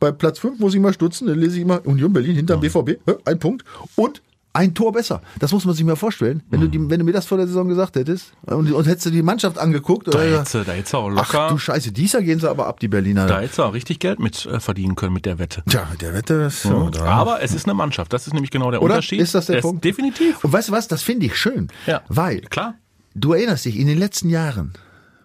Bei 0.00 0.10
Platz 0.10 0.40
5 0.40 0.58
muss 0.58 0.74
ich 0.74 0.80
mal 0.80 0.92
stutzen, 0.92 1.28
dann 1.28 1.38
lese 1.38 1.56
ich 1.56 1.62
immer 1.62 1.86
Union 1.86 2.12
Berlin 2.12 2.34
hinter 2.34 2.56
dem 2.56 2.60
BVB, 2.60 2.98
ein 3.24 3.38
Punkt 3.38 3.64
und 3.94 4.20
ein 4.56 4.74
Tor 4.74 4.92
besser. 4.92 5.20
Das 5.38 5.52
muss 5.52 5.64
man 5.64 5.74
sich 5.74 5.84
mal 5.84 5.96
vorstellen. 5.96 6.42
Wenn 6.50 6.60
du, 6.60 6.68
die, 6.68 6.78
wenn 6.90 6.98
du 6.98 7.04
mir 7.04 7.12
das 7.12 7.26
vor 7.26 7.38
der 7.38 7.46
Saison 7.46 7.68
gesagt 7.68 7.96
hättest 7.96 8.32
und, 8.46 8.72
und 8.72 8.86
hättest 8.86 9.06
du 9.06 9.10
die 9.10 9.22
Mannschaft 9.22 9.58
angeguckt, 9.58 10.06
Da 10.08 10.12
oder, 10.12 10.38
hättest 10.38 10.54
du, 10.54 10.64
da 10.64 10.72
hättest 10.72 10.92
du 10.92 10.96
auch 10.98 11.10
ach 11.16 11.32
locker, 11.32 11.48
du 11.50 11.58
Scheiße, 11.58 11.92
dieser 11.92 12.22
gehen 12.22 12.40
sie 12.40 12.48
aber 12.48 12.66
ab, 12.66 12.80
die 12.80 12.88
Berliner. 12.88 13.26
da 13.26 13.40
hättest 13.40 13.58
du 13.58 13.62
auch 13.64 13.74
richtig 13.74 13.98
Geld 13.98 14.18
mit 14.18 14.46
äh, 14.46 14.58
verdienen 14.60 14.96
können 14.96 15.12
mit 15.12 15.26
der 15.26 15.38
Wette. 15.38 15.62
Tja, 15.68 15.86
mit 15.90 16.02
der 16.02 16.14
Wette 16.14 16.34
ist 16.34 16.62
so. 16.62 16.88
da. 16.90 17.04
Aber 17.04 17.42
es 17.42 17.54
ist 17.54 17.66
eine 17.66 17.74
Mannschaft. 17.74 18.12
Das 18.12 18.26
ist 18.26 18.32
nämlich 18.32 18.50
genau 18.50 18.70
der 18.70 18.82
Oder? 18.82 18.94
Unterschied. 18.94 19.20
Ist 19.20 19.34
das 19.34 19.46
der 19.46 19.56
Es- 19.58 19.62
Punkt? 19.62 19.84
Definitiv. 19.84 20.42
Und 20.44 20.52
weißt 20.52 20.68
du 20.68 20.72
was, 20.72 20.88
das 20.88 21.02
finde 21.02 21.26
ich 21.26 21.36
schön. 21.36 21.68
Ja. 21.86 22.00
Weil, 22.08 22.40
Klar. 22.42 22.74
du 23.14 23.32
erinnerst 23.34 23.64
dich, 23.66 23.76
in 23.78 23.86
den 23.86 23.98
letzten 23.98 24.28
Jahren 24.30 24.72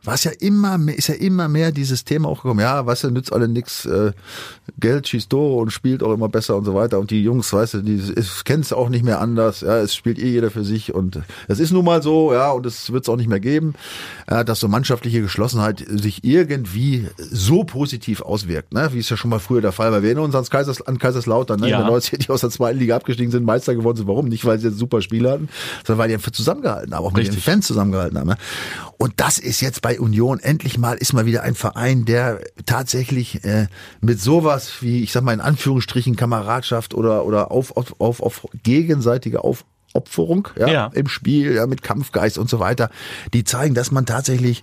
war 0.03 0.15
es 0.15 0.23
ja 0.23 0.31
immer 0.39 0.77
mehr, 0.77 0.97
ist 0.97 1.07
ja 1.07 1.15
immer 1.15 1.47
mehr 1.47 1.71
dieses 1.71 2.03
Thema 2.03 2.29
auch 2.29 2.41
gekommen, 2.41 2.59
ja, 2.59 2.85
weißt 2.85 3.03
du, 3.05 3.11
nützt 3.11 3.31
alle 3.31 3.47
nix, 3.47 3.85
äh, 3.85 4.11
Geld 4.79 5.07
schießt 5.07 5.29
Tore 5.29 5.61
und 5.61 5.71
spielt 5.71 6.01
auch 6.01 6.13
immer 6.13 6.27
besser 6.29 6.55
und 6.55 6.65
so 6.65 6.73
weiter. 6.73 6.97
Und 6.99 7.11
die 7.11 7.21
Jungs, 7.23 7.51
weißt 7.53 7.75
du, 7.75 7.81
die 7.81 8.01
kennen 8.43 8.61
es 8.61 8.73
auch 8.73 8.89
nicht 8.89 9.05
mehr 9.05 9.21
anders, 9.21 9.61
ja, 9.61 9.77
es 9.77 9.95
spielt 9.95 10.17
eh 10.17 10.29
jeder 10.29 10.49
für 10.49 10.63
sich 10.63 10.93
und 10.93 11.19
das 11.47 11.59
ist 11.59 11.71
nun 11.71 11.85
mal 11.85 12.01
so, 12.01 12.33
ja, 12.33 12.51
und 12.51 12.65
es 12.65 12.91
wird 12.91 13.03
es 13.03 13.09
auch 13.09 13.15
nicht 13.17 13.29
mehr 13.29 13.39
geben, 13.39 13.73
ja, 14.29 14.43
dass 14.43 14.59
so 14.59 14.67
mannschaftliche 14.67 15.21
Geschlossenheit 15.21 15.85
sich 15.87 16.23
irgendwie 16.23 17.07
so 17.17 17.63
positiv 17.63 18.21
auswirkt, 18.21 18.73
ne, 18.73 18.89
wie 18.93 18.99
es 18.99 19.09
ja 19.09 19.17
schon 19.17 19.29
mal 19.29 19.39
früher 19.39 19.61
der 19.61 19.71
Fall 19.71 19.91
war. 19.91 20.01
Wir 20.01 20.09
erinnern 20.09 20.25
uns 20.25 20.35
ans 20.35 20.49
Kaisers, 20.49 20.81
an 20.81 20.97
Kaiserslautern, 20.97 21.59
ne, 21.59 21.69
Ja. 21.69 21.79
in 21.81 21.85
der 21.85 21.93
90er, 21.95 22.17
die 22.17 22.29
aus 22.29 22.41
der 22.41 22.49
zweiten 22.49 22.79
Liga 22.79 22.95
abgestiegen 22.95 23.31
sind, 23.31 23.45
Meister 23.45 23.75
geworden 23.75 23.97
sind. 23.97 24.07
Warum? 24.07 24.27
Nicht, 24.29 24.45
weil 24.45 24.57
sie 24.59 24.67
jetzt 24.69 24.79
super 24.79 25.01
Spieler 25.01 25.33
hatten, 25.33 25.49
sondern 25.85 25.99
weil 25.99 26.07
die 26.09 26.15
einfach 26.15 26.31
zusammengehalten 26.31 26.93
haben, 26.95 27.05
auch 27.05 27.11
mit 27.13 27.25
den 27.25 27.27
Richtig. 27.27 27.43
Fans 27.43 27.67
zusammengehalten 27.67 28.17
haben. 28.17 28.27
Ne? 28.29 28.37
Und 29.01 29.13
das 29.17 29.39
ist 29.39 29.61
jetzt 29.61 29.81
bei 29.81 29.99
Union 29.99 30.39
endlich 30.39 30.77
mal, 30.77 30.93
ist 30.95 31.13
mal 31.13 31.25
wieder 31.25 31.41
ein 31.41 31.55
Verein, 31.55 32.05
der 32.05 32.39
tatsächlich 32.67 33.43
äh, 33.43 33.65
mit 33.99 34.21
sowas 34.21 34.73
wie, 34.81 35.01
ich 35.01 35.11
sag 35.11 35.23
mal 35.23 35.33
in 35.33 35.41
Anführungsstrichen, 35.41 36.15
Kameradschaft 36.15 36.93
oder, 36.93 37.25
oder 37.25 37.49
auf, 37.49 37.75
auf, 37.75 37.95
auf, 37.99 38.21
auf 38.21 38.47
gegenseitige 38.61 39.43
auf 39.43 39.65
Opferung 39.93 40.49
ja, 40.55 40.67
Ja. 40.67 40.91
im 40.93 41.07
Spiel, 41.07 41.55
ja, 41.55 41.65
mit 41.65 41.81
Kampfgeist 41.81 42.37
und 42.37 42.47
so 42.47 42.59
weiter, 42.59 42.91
die 43.33 43.43
zeigen, 43.43 43.73
dass 43.73 43.89
man 43.89 44.05
tatsächlich 44.05 44.61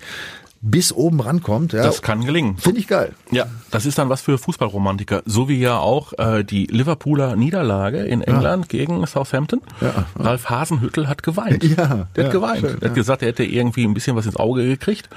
bis 0.60 0.92
oben 0.92 1.20
rankommt. 1.20 1.72
Ja. 1.72 1.82
Das 1.82 2.02
kann 2.02 2.24
gelingen. 2.24 2.56
Finde 2.56 2.80
ich 2.80 2.88
geil. 2.88 3.14
Ja, 3.30 3.46
das 3.70 3.86
ist 3.86 3.98
dann 3.98 4.08
was 4.08 4.20
für 4.20 4.38
Fußballromantiker. 4.38 5.22
So 5.24 5.48
wie 5.48 5.58
ja 5.58 5.78
auch 5.78 6.12
äh, 6.18 6.42
die 6.44 6.66
Liverpooler 6.66 7.36
Niederlage 7.36 7.98
in 7.98 8.22
England 8.22 8.68
gegen 8.68 9.06
Southampton. 9.06 9.60
Ja. 9.80 10.06
Ralf 10.18 10.50
Hasenhüttel 10.50 11.08
hat 11.08 11.22
geweint. 11.22 11.64
Ja, 11.64 12.08
der 12.16 12.24
hat 12.24 12.32
ja, 12.34 12.40
geweint. 12.40 12.60
schön, 12.60 12.80
der 12.80 12.88
hat 12.88 12.94
gesagt, 12.94 13.22
er 13.22 13.28
hätte 13.28 13.44
irgendwie 13.44 13.84
ein 13.84 13.94
bisschen 13.94 14.16
was 14.16 14.26
ins 14.26 14.36
Auge 14.36 14.66
gekriegt. 14.66 15.08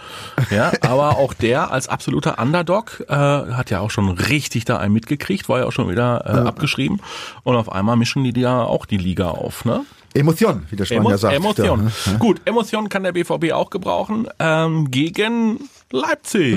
Ja, 0.49 0.71
aber 0.81 1.17
auch 1.17 1.33
der 1.33 1.71
als 1.71 1.87
absoluter 1.87 2.39
Underdog 2.39 3.03
äh, 3.07 3.13
hat 3.15 3.69
ja 3.69 3.79
auch 3.79 3.91
schon 3.91 4.09
richtig 4.09 4.65
da 4.65 4.77
einen 4.77 4.93
mitgekriegt, 4.93 5.49
war 5.49 5.59
ja 5.59 5.65
auch 5.65 5.71
schon 5.71 5.89
wieder 5.89 6.23
äh, 6.25 6.47
abgeschrieben. 6.47 6.99
Und 7.43 7.55
auf 7.55 7.71
einmal 7.71 7.95
mischen 7.95 8.23
die 8.23 8.39
ja 8.39 8.63
auch 8.63 8.85
die 8.85 8.97
Liga 8.97 9.29
auf, 9.29 9.65
ne? 9.65 9.85
Emotion, 10.13 10.65
wie 10.69 10.75
der 10.75 10.85
Spanier 10.85 11.01
Emo 11.09 11.17
sagt. 11.17 11.35
Emotion. 11.35 11.91
Ja. 12.05 12.17
Gut, 12.17 12.41
Emotion 12.45 12.89
kann 12.89 13.03
der 13.03 13.11
BVB 13.13 13.51
auch 13.53 13.69
gebrauchen. 13.69 14.27
Ähm, 14.39 14.91
gegen 14.91 15.59
Leipzig 15.91 16.55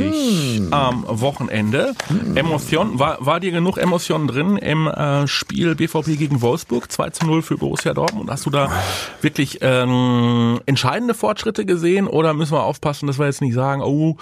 Hm. 0.59 0.73
am 0.73 1.05
Wochenende. 1.09 1.95
Emotion, 2.35 2.99
war, 2.99 3.19
war 3.25 3.41
dir 3.41 3.51
genug 3.51 3.79
Emotion 3.79 4.29
drin 4.29 4.57
im 4.57 4.87
äh, 4.87 5.27
Spiel 5.27 5.75
BVB 5.75 6.17
gegen 6.19 6.41
Wolfsburg? 6.41 6.91
2 6.91 7.11
zu 7.11 7.27
0 7.27 7.43
für 7.43 7.57
Borussia 7.57 7.95
Dortmund. 7.95 8.31
Hast 8.31 8.47
du 8.47 8.51
da 8.51 8.71
wirklich 9.23 9.59
ähm, 9.63 10.61
entscheidende 10.67 11.15
Fortschritte 11.15 11.65
gesehen 11.65 12.07
oder 12.07 12.33
müssen 12.35 12.53
wir 12.53 12.63
aufpassen, 12.63 13.07
dass 13.07 13.19
wir 13.19 13.27
jetzt 13.27 13.41
nicht 13.41 13.55
sagen, 13.55 13.83
oh, 13.83 14.17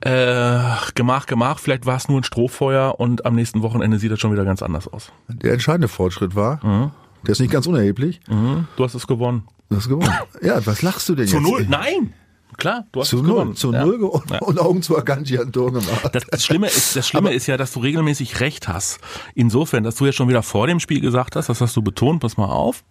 äh, 0.00 0.58
gemach, 0.94 1.26
gemach, 1.26 1.58
vielleicht 1.60 1.86
war 1.86 1.96
es 1.96 2.08
nur 2.08 2.20
ein 2.20 2.24
Strohfeuer 2.24 2.98
und 2.98 3.24
am 3.24 3.36
nächsten 3.36 3.62
Wochenende 3.62 3.98
sieht 3.98 4.10
das 4.10 4.18
schon 4.18 4.32
wieder 4.32 4.44
ganz 4.44 4.62
anders 4.62 4.88
aus. 4.88 5.12
Der 5.28 5.52
entscheidende 5.52 5.86
Fortschritt 5.88 6.34
war, 6.34 6.92
der 7.26 7.32
ist 7.32 7.40
nicht 7.40 7.52
ganz 7.52 7.66
unerheblich, 7.66 8.20
Mhm. 8.28 8.66
Du 8.76 8.84
hast 8.84 8.94
es 8.94 9.06
gewonnen. 9.06 9.44
du 9.68 9.76
hast 9.76 9.88
gewonnen. 9.88 10.10
Ja, 10.42 10.64
was 10.66 10.82
lachst 10.82 11.08
du 11.08 11.14
denn 11.14 11.26
Zu 11.26 11.36
jetzt? 11.36 11.42
null? 11.48 11.66
Nein! 11.68 12.12
Klar, 12.58 12.86
du 12.92 13.00
hast 13.00 13.08
Zu 13.08 13.16
es 13.16 13.22
null, 13.22 13.30
gewonnen. 13.32 13.56
zu 13.56 13.72
Ja. 13.72 13.84
null 13.84 13.98
gewonnen 13.98 14.24
Ja. 14.30 14.38
und 14.40 14.58
Augen 14.60 14.82
zu 14.82 14.96
Akanji 14.98 15.38
ein 15.38 15.52
Tor 15.52 15.72
gemacht. 15.72 16.10
Das, 16.12 16.24
das 16.30 16.44
Schlimme, 16.44 16.66
ist, 16.66 16.94
das 16.96 17.08
Schlimme 17.08 17.32
ist 17.32 17.46
ja, 17.46 17.56
dass 17.56 17.72
du 17.72 17.80
regelmäßig 17.80 18.40
recht 18.40 18.68
hast. 18.68 19.00
Insofern, 19.34 19.82
dass 19.84 19.94
du 19.94 20.04
ja 20.04 20.12
schon 20.12 20.28
wieder 20.28 20.42
vor 20.42 20.66
dem 20.66 20.78
Spiel 20.78 21.00
gesagt 21.00 21.34
hast, 21.36 21.48
das 21.48 21.60
hast 21.62 21.74
du 21.76 21.82
betont, 21.82 22.20
pass 22.20 22.36
mal 22.36 22.46
auf. 22.50 22.84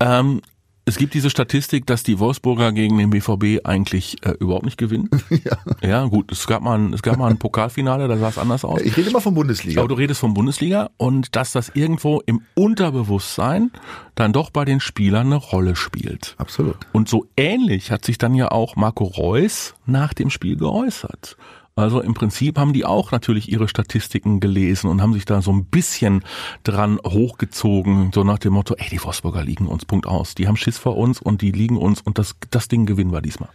Ähm, 0.00 0.42
es 0.84 0.96
gibt 0.96 1.14
diese 1.14 1.30
Statistik, 1.30 1.86
dass 1.86 2.02
die 2.02 2.18
Wolfsburger 2.18 2.72
gegen 2.72 2.98
den 2.98 3.10
BVB 3.10 3.64
eigentlich 3.64 4.16
äh, 4.26 4.32
überhaupt 4.40 4.64
nicht 4.64 4.78
gewinnen. 4.78 5.08
ja. 5.30 5.56
Ja, 5.80 6.04
gut, 6.06 6.32
es 6.32 6.46
gab 6.46 6.62
mal 6.62 6.78
ein, 6.78 6.92
es 6.92 7.02
gab 7.02 7.18
mal 7.18 7.30
ein 7.30 7.38
Pokalfinale, 7.38 8.08
da 8.08 8.16
sah 8.16 8.28
es 8.28 8.38
anders 8.38 8.64
aus. 8.64 8.80
Ich 8.82 8.96
rede 8.96 9.10
immer 9.10 9.20
von 9.20 9.34
Bundesliga. 9.34 9.80
Aber 9.80 9.88
du 9.88 9.94
redest 9.94 10.20
von 10.20 10.34
Bundesliga 10.34 10.90
und 10.96 11.36
dass 11.36 11.52
das 11.52 11.70
irgendwo 11.74 12.20
im 12.26 12.40
Unterbewusstsein 12.54 13.70
dann 14.16 14.32
doch 14.32 14.50
bei 14.50 14.64
den 14.64 14.80
Spielern 14.80 15.26
eine 15.26 15.36
Rolle 15.36 15.76
spielt. 15.76 16.34
Absolut. 16.38 16.76
Und 16.92 17.08
so 17.08 17.26
ähnlich 17.36 17.90
hat 17.92 18.04
sich 18.04 18.18
dann 18.18 18.34
ja 18.34 18.50
auch 18.50 18.74
Marco 18.74 19.04
Reus 19.04 19.74
nach 19.86 20.14
dem 20.14 20.30
Spiel 20.30 20.56
geäußert. 20.56 21.36
Also 21.74 22.00
im 22.02 22.12
Prinzip 22.12 22.58
haben 22.58 22.74
die 22.74 22.84
auch 22.84 23.12
natürlich 23.12 23.50
ihre 23.50 23.66
Statistiken 23.66 24.40
gelesen 24.40 24.90
und 24.90 25.00
haben 25.00 25.14
sich 25.14 25.24
da 25.24 25.40
so 25.40 25.52
ein 25.52 25.64
bisschen 25.64 26.22
dran 26.64 26.98
hochgezogen, 27.02 28.10
so 28.14 28.24
nach 28.24 28.38
dem 28.38 28.52
Motto, 28.52 28.74
ey, 28.74 28.90
die 28.90 29.02
Wolfsburger 29.02 29.42
liegen 29.42 29.66
uns, 29.66 29.86
Punkt 29.86 30.06
aus. 30.06 30.34
Die 30.34 30.48
haben 30.48 30.56
Schiss 30.56 30.76
vor 30.76 30.98
uns 30.98 31.20
und 31.20 31.40
die 31.40 31.50
liegen 31.50 31.78
uns 31.78 32.02
und 32.02 32.18
das, 32.18 32.36
das 32.50 32.68
Ding 32.68 32.84
gewinnen 32.84 33.12
wir 33.12 33.22
diesmal. 33.22 33.48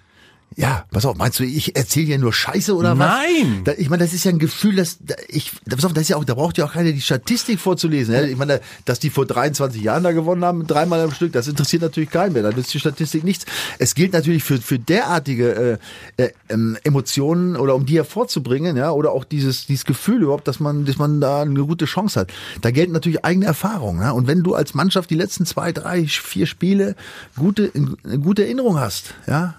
Ja, 0.55 0.85
pass 0.91 1.05
auf, 1.05 1.15
meinst 1.17 1.39
du, 1.39 1.43
ich 1.43 1.75
erzähle 1.75 2.07
hier 2.07 2.17
nur 2.17 2.33
Scheiße 2.33 2.75
oder 2.75 2.97
was? 2.97 3.07
Nein! 3.07 3.61
Da, 3.63 3.73
ich 3.77 3.91
meine, 3.91 4.03
das 4.03 4.13
ist 4.13 4.23
ja 4.23 4.31
ein 4.31 4.39
Gefühl, 4.39 4.75
dass 4.75 4.97
da, 4.99 5.13
ich, 5.27 5.51
da, 5.65 5.75
pass 5.75 5.85
auf, 5.85 5.93
das 5.93 6.03
ist 6.03 6.09
ja 6.09 6.17
auch, 6.17 6.25
da 6.25 6.33
braucht 6.33 6.57
ja 6.57 6.65
auch 6.65 6.73
keiner 6.73 6.91
die 6.91 7.01
Statistik 7.01 7.59
vorzulesen. 7.59 8.15
Ja? 8.15 8.23
Ich 8.23 8.37
meine, 8.37 8.61
dass 8.85 8.97
die 8.97 9.11
vor 9.11 9.27
23 9.27 9.83
Jahren 9.83 10.01
da 10.03 10.13
gewonnen 10.13 10.43
haben, 10.43 10.65
dreimal 10.65 11.01
am 11.01 11.11
Stück, 11.11 11.31
das 11.31 11.47
interessiert 11.47 11.83
natürlich 11.83 12.09
keinen 12.09 12.33
mehr. 12.33 12.41
Da 12.41 12.51
nützt 12.51 12.73
die 12.73 12.79
Statistik 12.79 13.23
nichts. 13.23 13.45
Es 13.77 13.93
gilt 13.93 14.13
natürlich 14.13 14.43
für, 14.43 14.57
für 14.57 14.79
derartige 14.79 15.79
äh, 16.17 16.23
äh, 16.23 16.31
ähm, 16.49 16.75
Emotionen 16.83 17.55
oder 17.55 17.75
um 17.75 17.85
die 17.85 17.97
hervorzubringen, 17.97 18.77
ja, 18.77 18.89
oder 18.89 19.11
auch 19.11 19.25
dieses, 19.25 19.67
dieses 19.67 19.85
Gefühl 19.85 20.23
überhaupt, 20.23 20.47
dass 20.47 20.59
man, 20.59 20.85
dass 20.85 20.97
man 20.97 21.21
da 21.21 21.43
eine 21.43 21.65
gute 21.65 21.85
Chance 21.85 22.21
hat. 22.21 22.31
Da 22.61 22.71
gelten 22.71 22.93
natürlich 22.93 23.23
eigene 23.23 23.45
Erfahrungen. 23.45 24.01
Ja? 24.01 24.09
Und 24.09 24.25
wenn 24.25 24.41
du 24.41 24.55
als 24.55 24.73
Mannschaft 24.73 25.11
die 25.11 25.15
letzten 25.15 25.45
zwei, 25.45 25.71
drei, 25.71 26.07
vier 26.07 26.47
Spiele 26.47 26.95
gute, 27.35 27.71
eine 28.03 28.17
gute 28.17 28.43
Erinnerung 28.43 28.79
hast, 28.79 29.13
ja, 29.27 29.53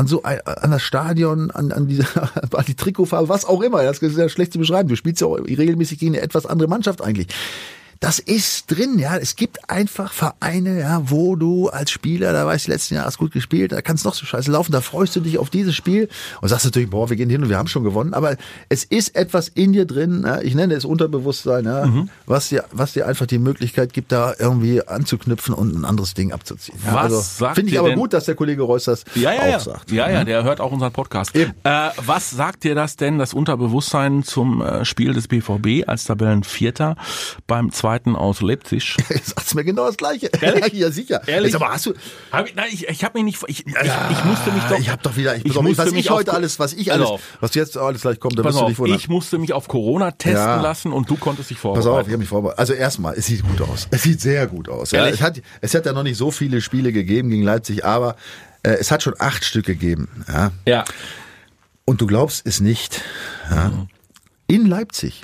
an 0.00 0.06
so 0.06 0.22
ein, 0.22 0.40
an 0.46 0.70
das 0.70 0.82
Stadion, 0.82 1.50
an, 1.50 1.72
an, 1.72 1.86
diese, 1.86 2.06
an 2.16 2.64
die 2.66 2.74
Trikotfarbe, 2.74 3.28
was 3.28 3.44
auch 3.44 3.60
immer. 3.60 3.82
Das 3.82 3.98
ist 3.98 4.16
ja 4.16 4.30
schlecht 4.30 4.54
zu 4.54 4.58
beschreiben. 4.58 4.88
Du 4.88 4.96
spielst 4.96 5.20
ja 5.20 5.26
auch 5.26 5.34
regelmäßig 5.34 5.98
gegen 5.98 6.14
eine 6.14 6.22
etwas 6.22 6.46
andere 6.46 6.68
Mannschaft 6.68 7.02
eigentlich. 7.02 7.28
Das 8.00 8.18
ist 8.18 8.70
drin, 8.70 8.98
ja. 8.98 9.18
Es 9.18 9.36
gibt 9.36 9.68
einfach 9.68 10.10
Vereine, 10.14 10.80
ja, 10.80 11.02
wo 11.10 11.36
du 11.36 11.68
als 11.68 11.90
Spieler, 11.90 12.32
da 12.32 12.46
weißt 12.46 12.66
du, 12.66 12.70
letzten 12.72 12.94
Jahr 12.94 13.04
hast 13.04 13.18
gut 13.18 13.30
gespielt, 13.30 13.72
da 13.72 13.82
kannst 13.82 14.06
noch 14.06 14.14
so 14.14 14.24
scheiße 14.24 14.50
laufen, 14.50 14.72
da 14.72 14.80
freust 14.80 15.14
du 15.16 15.20
dich 15.20 15.36
auf 15.36 15.50
dieses 15.50 15.74
Spiel 15.74 16.08
und 16.40 16.48
sagst 16.48 16.64
natürlich, 16.64 16.88
boah, 16.88 17.10
wir 17.10 17.16
gehen 17.18 17.28
hin 17.28 17.42
und 17.42 17.50
wir 17.50 17.58
haben 17.58 17.68
schon 17.68 17.84
gewonnen. 17.84 18.14
Aber 18.14 18.36
es 18.70 18.84
ist 18.84 19.14
etwas 19.16 19.48
in 19.48 19.74
dir 19.74 19.84
drin, 19.84 20.22
ja, 20.26 20.40
ich 20.40 20.54
nenne 20.54 20.72
es 20.72 20.86
Unterbewusstsein, 20.86 21.66
ja, 21.66 21.84
Mhm. 21.84 22.08
was 22.24 22.48
dir, 22.48 22.64
was 22.72 22.94
dir 22.94 23.06
einfach 23.06 23.26
die 23.26 23.38
Möglichkeit 23.38 23.92
gibt, 23.92 24.12
da 24.12 24.32
irgendwie 24.38 24.80
anzuknüpfen 24.88 25.52
und 25.52 25.74
ein 25.78 25.84
anderes 25.84 26.14
Ding 26.14 26.32
abzuziehen. 26.32 26.78
Ja, 26.86 26.94
Was 26.94 27.02
also, 27.02 27.20
sagt 27.20 27.56
Finde 27.56 27.70
ich 27.70 27.78
aber 27.78 27.90
denn- 27.90 27.98
gut, 27.98 28.14
dass 28.14 28.24
der 28.24 28.34
Kollege 28.34 28.62
Reus 28.62 28.84
das 28.84 29.04
ja, 29.14 29.32
ja, 29.34 29.40
auch 29.40 29.46
ja. 29.46 29.60
sagt. 29.60 29.90
Ja, 29.92 30.08
ja, 30.08 30.24
der 30.24 30.42
hört 30.42 30.62
auch 30.62 30.72
unseren 30.72 30.92
Podcast. 30.92 31.34
Äh, 31.36 31.48
was 31.98 32.30
sagt 32.30 32.64
dir 32.64 32.74
das 32.74 32.96
denn, 32.96 33.18
das 33.18 33.34
Unterbewusstsein 33.34 34.22
zum 34.22 34.62
äh, 34.62 34.86
Spiel 34.86 35.12
des 35.12 35.28
BVB 35.28 35.86
als 35.86 36.04
Tabellenvierter 36.04 36.96
beim 37.46 37.70
zweiten 37.70 37.89
aus 38.16 38.40
Leipzig? 38.42 38.96
Sagst 39.22 39.54
mir 39.54 39.64
genau 39.64 39.86
das 39.86 39.96
Gleiche. 39.96 40.30
Ehrlich? 40.40 40.72
ja, 40.74 40.90
sicher. 40.90 41.20
Ehrlich? 41.26 41.52
Jetzt 41.52 41.62
aber 41.62 41.72
hast 41.72 41.86
du, 41.86 41.94
Hab 42.30 42.46
ich, 42.46 42.54
nein, 42.54 42.68
ich, 42.72 42.88
ich 42.88 43.04
habe 43.04 43.18
mich 43.18 43.24
nicht, 43.24 43.42
ich, 43.48 43.66
ich, 43.66 43.74
ich 43.76 44.24
musste 44.24 44.52
mich 44.52 44.62
doch, 44.64 44.78
ich 44.78 44.88
habe 44.90 45.02
doch 45.02 45.16
wieder, 45.16 45.36
ich, 45.36 45.44
ich 45.44 45.54
pass 45.54 45.62
musste 45.62 45.78
was 45.86 45.92
mich 45.92 46.04
ich 46.06 46.10
heute 46.10 46.32
alles, 46.32 46.58
was 46.58 46.72
ich 46.72 46.86
Pass 46.86 46.94
alles, 46.96 47.08
auf. 47.08 47.20
was 47.40 47.54
jetzt 47.54 47.76
alles 47.76 48.02
gleich 48.02 48.20
kommt, 48.20 48.38
da 48.38 48.42
pass 48.42 48.54
wirst 48.54 48.62
du 48.62 48.68
dich 48.68 48.78
wundern. 48.78 48.96
ich 48.98 49.08
musste 49.08 49.38
mich 49.38 49.52
auf 49.52 49.68
Corona 49.68 50.10
testen 50.12 50.34
Ja. 50.36 50.60
lassen 50.60 50.92
und 50.92 51.10
du 51.10 51.16
konntest 51.16 51.50
dich 51.50 51.56
Pass 51.56 51.62
vorbereiten. 51.62 51.88
auf, 51.88 52.00
ich 52.06 52.12
habe 52.12 52.18
mich 52.18 52.28
vorbereitet. 52.28 52.58
Also 52.60 52.72
erstmal, 52.74 53.14
es 53.16 53.26
sieht 53.26 53.42
gut 53.42 53.60
aus. 53.68 53.88
Es 53.90 54.02
sieht 54.02 54.20
sehr 54.20 54.46
gut 54.46 54.68
aus. 54.68 54.90
Ja, 54.92 55.06
es, 55.06 55.20
hat, 55.20 55.40
es 55.60 55.74
hat 55.74 55.86
ja 55.86 55.92
noch 55.92 56.02
nicht 56.02 56.16
so 56.16 56.30
viele 56.30 56.60
Spiele 56.60 56.92
gegeben 56.92 57.30
gegen 57.30 57.42
Leipzig, 57.42 57.84
aber 57.84 58.16
äh, 58.62 58.72
es 58.72 58.90
hat 58.90 59.02
schon 59.02 59.14
acht 59.18 59.44
Stück 59.44 59.66
gegeben. 59.66 60.08
Ja. 60.28 60.52
Ja. 60.66 60.84
Und 61.84 62.00
du 62.00 62.06
glaubst 62.06 62.46
es 62.46 62.60
nicht. 62.60 63.00
Ja. 63.50 63.72
In 64.46 64.66
Leipzig 64.66 65.22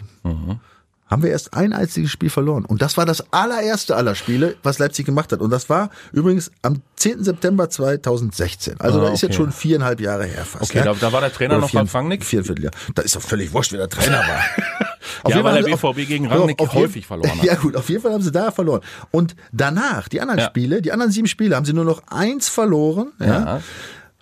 haben 1.09 1.23
wir 1.23 1.31
erst 1.31 1.55
ein 1.55 1.73
einziges 1.73 2.11
Spiel 2.11 2.31
verloren. 2.31 2.64
Und 2.64 2.83
das 2.83 2.97
war 2.97 3.07
das 3.07 3.33
allererste 3.33 3.95
aller 3.95 4.14
Spiele, 4.14 4.57
was 4.62 4.79
Leipzig 4.79 5.07
gemacht 5.07 5.31
hat. 5.33 5.40
Und 5.40 5.51
das 5.51 5.69
war 5.71 5.90
übrigens 6.12 6.51
am 6.62 6.83
10. 6.97 7.23
September 7.23 7.71
2016. 7.71 8.81
Also 8.81 9.01
Ah, 9.01 9.05
da 9.05 9.09
ist 9.12 9.23
jetzt 9.23 9.31
okay. 9.31 9.37
schon 9.37 9.53
viereinhalb 9.53 10.01
Jahre 10.01 10.25
her 10.25 10.45
fast. 10.45 10.64
Okay, 10.71 10.85
ja. 10.85 10.95
da- 10.95 11.12
war 11.12 11.21
der 11.21 11.33
Trainer 11.33 11.55
Oder 11.59 11.62
noch 11.66 11.75
Ralf 11.75 11.95
Rangnick? 11.95 12.25
Viereinviertel, 12.25 12.64
ja. 12.64 12.71
Da 12.95 13.03
ist 13.03 13.14
doch 13.14 13.23
völlig 13.23 13.53
wurscht, 13.53 13.73
wer 13.73 13.87
der 13.87 13.88
Trainer 13.88 14.19
war. 14.19 14.25
Auf 15.23 15.31
Ja, 15.31 15.37
jeden 15.37 15.45
weil 15.45 15.62
Fall 15.62 15.62
der 15.62 15.77
BVB 15.77 16.09
gegen 16.09 16.27
auf, 16.27 16.33
Rangnick 16.40 16.59
auf 16.61 16.73
jeden- 16.75 16.85
häufig 16.87 17.07
verloren 17.07 17.31
hat. 17.38 17.42
Ja 17.45 17.55
gut, 17.55 17.77
auf 17.77 17.88
jeden 17.88 18.03
Fall 18.03 18.12
haben 18.12 18.23
sie 18.23 18.33
da 18.33 18.51
verloren. 18.51 18.81
Und 19.12 19.37
danach, 19.53 20.09
die 20.09 20.21
anderen 20.21 20.40
Ja. 20.40 20.47
Spiele, 20.47 20.83
die 20.83 20.90
anderen 20.92 21.12
sieben 21.12 21.29
Spiele, 21.29 21.55
haben 21.55 21.64
sie 21.64 21.73
nur 21.73 21.85
noch 21.85 22.03
eins 22.09 22.49
verloren. 22.49 23.12
Ja. 23.21 23.27
Ja. 23.27 23.61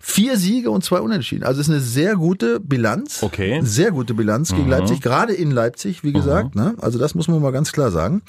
Vier 0.06 0.36
Siege 0.36 0.70
und 0.70 0.84
zwei 0.84 1.00
Unentschieden. 1.00 1.44
Also 1.44 1.62
es 1.62 1.66
ist 1.66 1.72
eine 1.72 1.80
sehr 1.80 2.16
gute 2.16 2.60
Bilanz. 2.60 3.22
Okay. 3.22 3.60
Sehr 3.62 3.90
gute 3.90 4.12
Bilanz 4.12 4.50
gegen 4.50 4.68
Leipzig, 4.68 5.00
gerade 5.00 5.32
in 5.32 5.50
Leipzig, 5.50 6.04
wie 6.04 6.12
gesagt. 6.12 6.54
Ne? 6.54 6.74
Also 6.78 6.98
das 6.98 7.14
muss 7.14 7.26
man 7.26 7.40
mal 7.40 7.52
ganz 7.52 7.72
klar 7.72 7.90
sagen. 7.90 8.20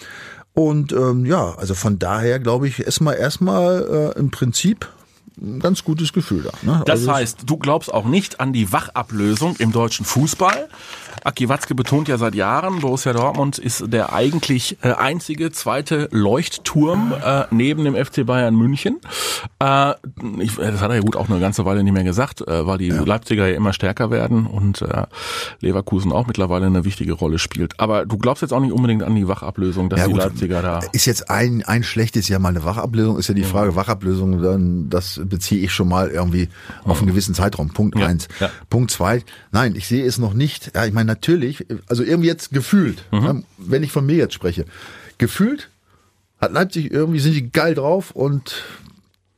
Und 0.54 0.94
ähm, 0.94 1.26
ja, 1.26 1.54
also 1.56 1.76
von 1.76 2.00
daher 2.00 2.40
glaube 2.40 2.70
ich 2.70 2.80
erstmal 2.80 3.18
erstmal 3.18 4.14
äh, 4.16 4.20
im 4.20 4.32
Prinzip 4.32 4.90
ein 5.38 5.60
ganz 5.60 5.84
gutes 5.84 6.14
Gefühl 6.14 6.44
da. 6.44 6.52
Ne? 6.62 6.82
Das 6.86 7.02
also, 7.02 7.14
heißt, 7.14 7.40
du 7.46 7.58
glaubst 7.58 7.94
auch 7.94 8.06
nicht 8.06 8.40
an 8.40 8.54
die 8.54 8.72
Wachablösung 8.72 9.58
im 9.58 9.74
deutschen 9.74 10.06
Fußball. 10.06 10.70
Aki 11.26 11.50
Watzke 11.50 11.74
betont 11.74 12.08
ja 12.08 12.20
seit 12.20 12.36
Jahren, 12.36 12.82
Borussia 12.82 13.12
Dortmund 13.12 13.58
ist 13.58 13.92
der 13.92 14.14
eigentlich 14.14 14.78
äh, 14.84 14.92
einzige 14.94 15.52
zweite 15.52 16.08
Leuchtturm 16.12 17.14
äh, 17.20 17.46
neben 17.50 17.84
dem 17.84 17.96
FC 17.96 18.24
Bayern 18.28 18.56
München. 18.56 19.00
Äh, 19.60 19.94
ich, 20.40 20.56
das 20.56 20.82
hat 20.82 20.92
er 20.92 20.98
ja 20.98 21.02
gut 21.02 21.16
auch 21.16 21.28
eine 21.28 21.40
ganze 21.40 21.66
Weile 21.66 21.84
nicht 21.84 21.94
mehr 21.94 22.04
gesagt, 22.04 22.42
äh, 22.48 22.68
weil 22.68 22.78
die 22.78 22.92
Leipziger 22.92 23.48
ja 23.48 23.56
immer 23.56 23.74
stärker 23.74 24.12
werden 24.12 24.46
und 24.46 24.84
äh, 24.84 25.08
Leverkusen 25.62 26.12
auch 26.12 26.28
mittlerweile 26.28 26.68
eine 26.68 26.86
wichtige 26.86 27.14
Rolle 27.14 27.40
spielt. 27.40 27.80
Aber 27.80 28.06
du 28.06 28.20
glaubst 28.20 28.44
jetzt 28.44 28.52
auch 28.54 28.60
nicht 28.60 28.72
unbedingt 28.74 29.02
an 29.02 29.16
die 29.16 29.28
Wachablösung, 29.28 29.90
dass 29.90 30.02
Ja, 30.02 30.06
die 30.06 30.14
gut. 30.14 30.22
Leipziger 30.22 30.62
da... 30.62 30.80
Ist 30.92 31.06
jetzt 31.08 31.32
ein, 31.32 31.64
ein 31.66 31.82
schlechtes 31.82 32.28
Jahr 32.28 32.40
mal 32.40 32.50
eine 32.50 32.64
Wachablösung, 32.64 33.18
ist 33.18 33.30
ja 33.30 33.34
die 33.34 33.44
Frage, 33.44 33.76
Wachablösung, 33.76 34.44
dann, 34.44 34.92
das 34.92 35.20
beziehe 35.26 35.64
ich 35.64 35.72
schon 35.74 35.88
mal 35.90 36.10
irgendwie 36.10 36.50
auf 36.84 37.00
einen 37.00 37.08
gewissen 37.08 37.34
Zeitraum. 37.34 37.70
Punkt 37.70 37.98
Ja, 37.98 38.06
eins. 38.06 38.28
ja. 38.40 38.52
Punkt 38.70 38.92
zwei, 38.92 39.24
nein, 39.52 39.74
ich 39.76 39.88
sehe 39.88 40.06
es 40.06 40.20
noch 40.20 40.36
nicht. 40.36 40.72
Ja, 40.76 40.86
ich 40.86 40.94
meine, 40.94 41.14
natürlich, 41.15 41.65
also 41.88 42.04
irgendwie 42.04 42.28
jetzt 42.28 42.51
gefühlt, 42.51 43.04
ne, 43.12 43.43
wenn 43.58 43.84
ich 43.84 43.91
von 43.91 44.06
mir 44.06 44.15
jetzt 44.15 44.34
spreche, 44.34 44.65
gefühlt 45.17 45.69
hat 46.39 46.51
Leipzig 46.51 46.91
irgendwie, 46.91 47.19
sind 47.19 47.34
die 47.34 47.51
geil 47.51 47.75
drauf 47.75 48.12
und 48.12 48.63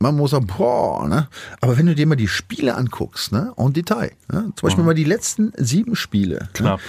man 0.00 0.16
muss 0.16 0.30
sagen, 0.32 0.46
boah, 0.46 1.08
ne? 1.08 1.28
Aber 1.60 1.76
wenn 1.78 1.86
du 1.86 1.94
dir 1.94 2.06
mal 2.06 2.16
die 2.16 2.28
Spiele 2.28 2.74
anguckst, 2.74 3.32
ne, 3.32 3.52
en 3.56 3.72
Detail, 3.72 4.12
ne? 4.30 4.52
zum 4.56 4.66
Beispiel 4.66 4.84
mal 4.84 4.94
die 4.94 5.04
letzten 5.04 5.52
sieben 5.56 5.96
Spiele, 5.96 6.48
Knapp. 6.54 6.80
Ne? 6.80 6.84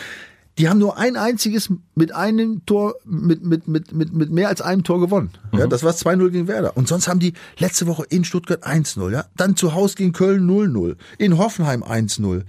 Die 0.60 0.68
haben 0.68 0.78
nur 0.78 0.98
ein 0.98 1.16
einziges 1.16 1.70
mit 1.96 2.14
einem 2.14 2.66
Tor, 2.66 2.96
mit, 3.06 3.44
mit, 3.44 3.70
mit, 3.70 3.94
mit, 3.94 4.14
mit 4.14 4.30
mehr 4.30 4.50
als 4.50 4.62
einem 4.62 4.84
Tor 4.84 5.00
gewonnen. 5.00 5.32
Ja, 5.54 5.68
das 5.68 5.84
war 5.84 5.94
2-0 5.94 6.30
gegen 6.30 6.48
Werder. 6.50 6.76
Und 6.76 6.90
sonst 6.90 7.08
haben 7.08 7.20
die 7.20 7.34
letzte 7.58 7.88
Woche 7.88 8.04
in 8.10 8.26
Stuttgart 8.26 8.68
1-0, 8.68 9.10
ja. 9.10 9.26
Dann 9.38 9.56
zu 9.56 9.74
Hause 9.74 9.96
gegen 9.96 10.12
Köln 10.12 10.48
0-0. 10.50 10.98
In 11.18 11.38
Hoffenheim 11.38 11.82
1-0. 11.82 12.44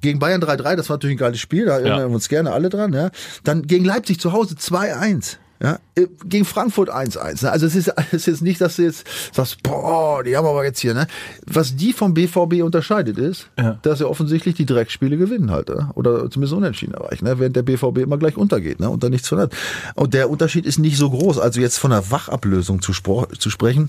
Gegen 0.00 0.20
Bayern 0.20 0.40
3-3, 0.40 0.76
das 0.76 0.88
war 0.88 0.96
natürlich 0.96 1.16
ein 1.16 1.18
geiles 1.18 1.40
Spiel, 1.40 1.66
da 1.66 1.78
erinnern 1.78 2.10
wir 2.10 2.14
uns 2.14 2.28
gerne 2.28 2.52
alle 2.52 2.68
dran, 2.68 2.92
ja. 2.92 3.10
Dann 3.42 3.66
gegen 3.66 3.84
Leipzig 3.84 4.20
zu 4.20 4.32
Hause 4.32 4.54
2-1. 4.54 5.38
Ja, 5.60 5.80
äh, 5.96 6.06
gegen 6.24 6.44
Frankfurt 6.44 6.88
1-1. 6.88 7.44
Ne? 7.44 7.50
Also 7.50 7.66
es 7.66 7.74
ist, 7.74 7.88
es 8.12 8.12
ist 8.14 8.26
jetzt 8.26 8.42
nicht, 8.42 8.60
dass 8.60 8.76
du 8.76 8.82
jetzt 8.82 9.04
sagst, 9.32 9.62
boah, 9.62 10.22
die 10.22 10.36
haben 10.36 10.46
aber 10.46 10.64
jetzt 10.64 10.78
hier, 10.78 10.94
ne? 10.94 11.06
Was 11.46 11.74
die 11.74 11.92
vom 11.92 12.14
BVB 12.14 12.62
unterscheidet 12.62 13.18
ist, 13.18 13.48
Ja. 13.58 13.78
dass 13.82 13.98
sie 13.98 14.08
offensichtlich 14.08 14.54
die 14.54 14.66
Dreckspiele 14.66 15.16
gewinnen 15.16 15.50
halt, 15.50 15.68
ne? 15.68 15.90
oder 15.94 16.30
zumindest 16.30 16.52
unentschieden 16.54 16.94
erreichen, 16.94 17.24
ne? 17.24 17.38
während 17.40 17.56
der 17.56 17.62
BVB 17.62 17.98
immer 17.98 18.18
gleich 18.18 18.36
untergeht 18.36 18.78
ne? 18.78 18.88
und 18.88 19.02
da 19.02 19.08
nichts 19.08 19.28
von 19.28 19.38
hat. 19.40 19.52
Und 19.96 20.14
der 20.14 20.30
Unterschied 20.30 20.64
ist 20.64 20.78
nicht 20.78 20.96
so 20.96 21.10
groß. 21.10 21.38
Also 21.38 21.60
jetzt 21.60 21.78
von 21.78 21.90
einer 21.92 22.08
Wachablösung 22.10 22.80
zu, 22.80 22.92
zu 22.92 23.50
sprechen, 23.50 23.88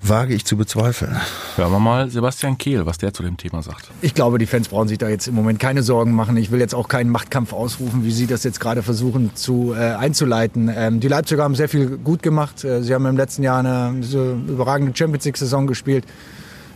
wage 0.00 0.34
ich 0.34 0.44
zu 0.44 0.56
bezweifeln. 0.56 1.16
Hören 1.56 1.70
wir 1.70 1.78
mal 1.78 2.10
Sebastian 2.10 2.58
Kehl, 2.58 2.86
was 2.86 2.98
der 2.98 3.12
zu 3.12 3.22
dem 3.22 3.36
Thema 3.36 3.62
sagt. 3.62 3.90
Ich 4.00 4.14
glaube, 4.14 4.38
die 4.38 4.46
Fans 4.46 4.68
brauchen 4.68 4.88
sich 4.88 4.98
da 4.98 5.08
jetzt 5.08 5.28
im 5.28 5.34
Moment 5.34 5.60
keine 5.60 5.82
Sorgen 5.82 6.12
machen. 6.12 6.36
Ich 6.36 6.50
will 6.50 6.60
jetzt 6.60 6.74
auch 6.74 6.88
keinen 6.88 7.10
Machtkampf 7.10 7.52
ausrufen, 7.52 8.04
wie 8.04 8.10
Sie 8.10 8.26
das 8.26 8.42
jetzt 8.44 8.60
gerade 8.60 8.82
versuchen 8.82 9.34
zu 9.34 9.74
äh, 9.74 9.92
einzuleiten. 9.92 10.70
Ähm, 10.74 11.00
die 11.00 11.08
Leipziger 11.08 11.44
haben 11.44 11.54
sehr 11.54 11.68
viel 11.68 11.98
gut 11.98 12.22
gemacht. 12.22 12.64
Äh, 12.64 12.82
sie 12.82 12.94
haben 12.94 13.06
im 13.06 13.16
letzten 13.16 13.42
Jahr 13.42 13.58
eine 13.58 14.02
so 14.02 14.32
überragende 14.48 14.96
Champions 14.96 15.24
League-Saison 15.24 15.66
gespielt, 15.66 16.04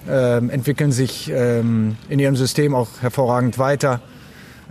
ähm, 0.08 0.50
entwickeln 0.50 0.92
sich 0.92 1.30
ähm, 1.32 1.96
in 2.08 2.18
ihrem 2.18 2.36
System 2.36 2.74
auch 2.74 2.88
hervorragend 3.00 3.58
weiter. 3.58 4.00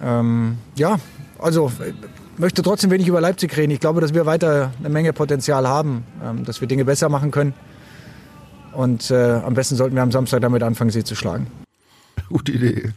Ähm, 0.03 0.57
ja, 0.75 0.97
also 1.39 1.71
äh, 1.79 1.93
möchte 2.37 2.61
trotzdem 2.61 2.91
wenig 2.91 3.07
über 3.07 3.21
Leipzig 3.21 3.55
reden. 3.57 3.71
Ich 3.71 3.79
glaube, 3.79 4.01
dass 4.01 4.13
wir 4.13 4.25
weiter 4.25 4.71
eine 4.79 4.89
Menge 4.89 5.13
Potenzial 5.13 5.67
haben, 5.67 6.03
ähm, 6.23 6.45
dass 6.45 6.61
wir 6.61 6.67
Dinge 6.67 6.85
besser 6.85 7.09
machen 7.09 7.31
können. 7.31 7.53
Und 8.75 9.11
äh, 9.11 9.41
am 9.43 9.53
besten 9.53 9.75
sollten 9.75 9.95
wir 9.95 10.03
am 10.03 10.11
Samstag 10.11 10.41
damit 10.41 10.63
anfangen, 10.63 10.91
sie 10.91 11.03
zu 11.03 11.15
schlagen. 11.15 11.47
Gute 12.29 12.51
Idee. 12.51 12.93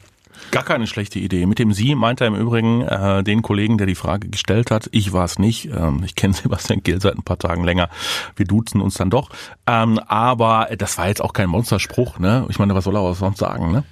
Gar 0.50 0.64
keine 0.64 0.86
schlechte 0.86 1.18
Idee. 1.18 1.44
Mit 1.46 1.58
dem 1.58 1.72
Sie 1.72 1.94
meint 1.94 2.20
er 2.20 2.28
im 2.28 2.34
Übrigen 2.34 2.82
äh, 2.82 3.22
den 3.22 3.42
Kollegen, 3.42 3.76
der 3.76 3.86
die 3.86 3.94
Frage 3.94 4.28
gestellt 4.28 4.70
hat. 4.70 4.88
Ich 4.92 5.12
war 5.12 5.24
es 5.24 5.38
nicht. 5.38 5.66
Ähm, 5.66 6.02
ich 6.04 6.14
kenne 6.14 6.34
Sebastian 6.42 6.82
Kehl 6.82 7.00
seit 7.00 7.16
ein 7.16 7.22
paar 7.22 7.38
Tagen 7.38 7.64
länger. 7.64 7.90
Wir 8.36 8.46
duzen 8.46 8.80
uns 8.80 8.94
dann 8.94 9.10
doch. 9.10 9.30
Ähm, 9.66 9.98
aber 9.98 10.68
das 10.78 10.96
war 10.96 11.08
jetzt 11.08 11.22
auch 11.22 11.32
kein 11.32 11.50
Monsterspruch. 11.50 12.18
Ne? 12.18 12.46
Ich 12.48 12.58
meine, 12.58 12.74
was 12.74 12.84
soll 12.84 12.96
er 12.96 13.00
auch 13.00 13.14
sonst 13.14 13.38
sagen? 13.38 13.72
Ne? 13.72 13.84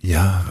Ja, 0.00 0.44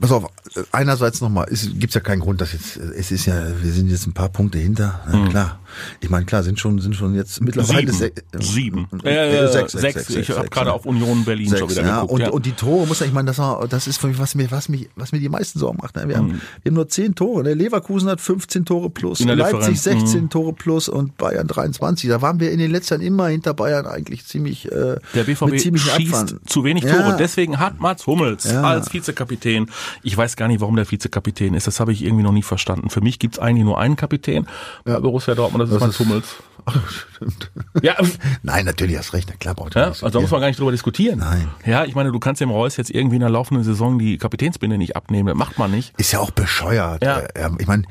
pass 0.00 0.10
auf, 0.12 0.24
einerseits 0.72 1.20
nochmal, 1.20 1.46
es 1.50 1.68
gibt 1.78 1.94
ja 1.94 2.00
keinen 2.00 2.20
Grund, 2.20 2.40
dass 2.40 2.52
jetzt, 2.52 2.76
es 2.76 3.10
ist 3.10 3.26
ja, 3.26 3.34
wir 3.62 3.72
sind 3.72 3.88
jetzt 3.90 4.06
ein 4.06 4.12
paar 4.12 4.28
Punkte 4.28 4.58
hinter, 4.58 5.00
na, 5.10 5.28
klar. 5.28 5.58
Ich 6.00 6.08
meine, 6.08 6.24
klar, 6.24 6.44
sind 6.44 6.60
schon, 6.60 6.78
sind 6.80 6.94
schon 6.94 7.16
jetzt 7.16 7.40
mittlerweile 7.40 7.90
Sieben. 7.92 8.12
sech- 8.14 8.42
Sieben. 8.44 8.88
Äh, 9.04 9.38
Äh, 9.44 9.48
sechs, 9.52 9.72
sechs, 9.72 9.82
sechs, 10.06 10.08
Ich 10.10 10.26
sechs, 10.26 10.38
habe 10.38 10.48
gerade 10.48 10.68
ja. 10.70 10.72
auf 10.76 10.86
Union 10.86 11.24
Berlin 11.24 11.48
schon 11.48 11.58
Sechs, 11.68 11.72
wieder 11.72 11.82
ja, 11.82 11.94
geguckt. 12.02 12.12
und, 12.12 12.20
ja. 12.20 12.28
und 12.30 12.46
die 12.46 12.52
Tore 12.52 12.86
muss 12.86 13.00
ich 13.00 13.12
meine, 13.12 13.26
das, 13.26 13.38
war, 13.38 13.66
das 13.66 13.88
ist 13.88 13.98
für 13.98 14.06
mich, 14.06 14.18
was 14.20 14.36
mir, 14.36 14.48
was 14.52 14.68
mich, 14.68 14.88
was 14.94 15.10
mir 15.10 15.18
die 15.18 15.28
meisten 15.28 15.58
Sorgen 15.58 15.78
macht. 15.82 15.96
Ne? 15.96 16.06
Wir, 16.08 16.16
haben, 16.18 16.40
wir 16.62 16.70
haben 16.70 16.74
nur 16.76 16.88
zehn 16.88 17.16
Tore. 17.16 17.42
Ne? 17.42 17.54
Leverkusen 17.54 18.08
hat 18.08 18.20
15 18.20 18.64
Tore 18.64 18.88
plus, 18.88 19.18
Leipzig 19.18 19.46
Differenz, 19.58 19.82
16 19.82 20.30
Tore 20.30 20.52
plus 20.52 20.88
und 20.88 21.16
Bayern 21.16 21.48
23. 21.48 22.08
Da 22.08 22.22
waren 22.22 22.38
wir 22.38 22.52
in 22.52 22.60
den 22.60 22.70
letzten 22.70 22.94
Jahren 22.94 23.02
immer 23.06 23.26
hinter 23.26 23.52
Bayern 23.52 23.86
eigentlich 23.86 24.24
ziemlich 24.26 24.70
äh, 24.70 24.96
Der 25.14 25.24
BVB 25.24 25.50
mit 25.50 25.60
schießt 25.80 25.90
Abstand. 26.14 26.48
zu 26.48 26.62
wenig 26.62 26.84
Ja. 26.84 27.02
Tore. 27.02 27.16
Deswegen 27.18 27.58
hat 27.58 27.80
Mats 27.80 28.06
Hummels 28.06 28.44
Ja. 28.44 28.62
als 28.62 28.92
Vizekapitän, 28.92 29.68
ich 30.02 30.16
weiß 30.16 30.36
gar 30.36 30.48
nicht, 30.48 30.60
warum 30.60 30.76
der 30.76 30.90
Vizekapitän 30.90 31.54
ist, 31.54 31.66
das 31.66 31.80
habe 31.80 31.92
ich 31.92 32.04
irgendwie 32.04 32.22
noch 32.22 32.32
nie 32.32 32.42
verstanden. 32.42 32.90
Für 32.90 33.00
mich 33.00 33.18
gibt's 33.18 33.38
eigentlich 33.38 33.64
nur 33.64 33.78
einen 33.78 33.96
Kapitän 33.96 34.46
bei 34.84 34.98
Borussia 35.00 35.34
Dortmund, 35.34 35.62
das 35.62 35.70
ist 35.70 35.74
Das 35.74 35.80
Mats 35.82 36.00
ist- 36.00 36.06
Hummels. 36.06 36.36
Ach, 36.66 36.90
stimmt. 36.90 37.50
Ja, 37.82 37.94
Nein, 38.42 38.64
natürlich 38.64 38.96
hast 38.96 39.12
recht. 39.12 39.28
Na 39.30 39.36
klar, 39.36 39.54
braucht 39.54 39.74
ja, 39.74 39.88
also 39.88 40.08
da 40.08 40.18
muss 40.20 40.30
man 40.30 40.40
gar 40.40 40.46
nicht 40.48 40.58
drüber 40.58 40.70
diskutieren. 40.72 41.18
Nein. 41.18 41.48
Ja, 41.66 41.84
ich 41.84 41.94
meine, 41.94 42.10
du 42.10 42.18
kannst 42.18 42.40
dem 42.40 42.50
Reus 42.50 42.78
jetzt 42.78 42.90
irgendwie 42.90 43.16
in 43.16 43.20
der 43.20 43.28
laufenden 43.28 43.64
Saison 43.64 43.98
die 43.98 44.16
Kapitänsbinde 44.16 44.78
nicht 44.78 44.96
abnehmen. 44.96 45.28
Das 45.28 45.36
macht 45.36 45.58
man 45.58 45.70
nicht. 45.70 45.92
Ist 45.98 46.12
ja 46.12 46.20
auch 46.20 46.30
bescheuert. 46.30 47.04
Ja. 47.04 47.18
Äh, 47.18 47.50
Ich 47.58 47.66
meine, 47.66 47.82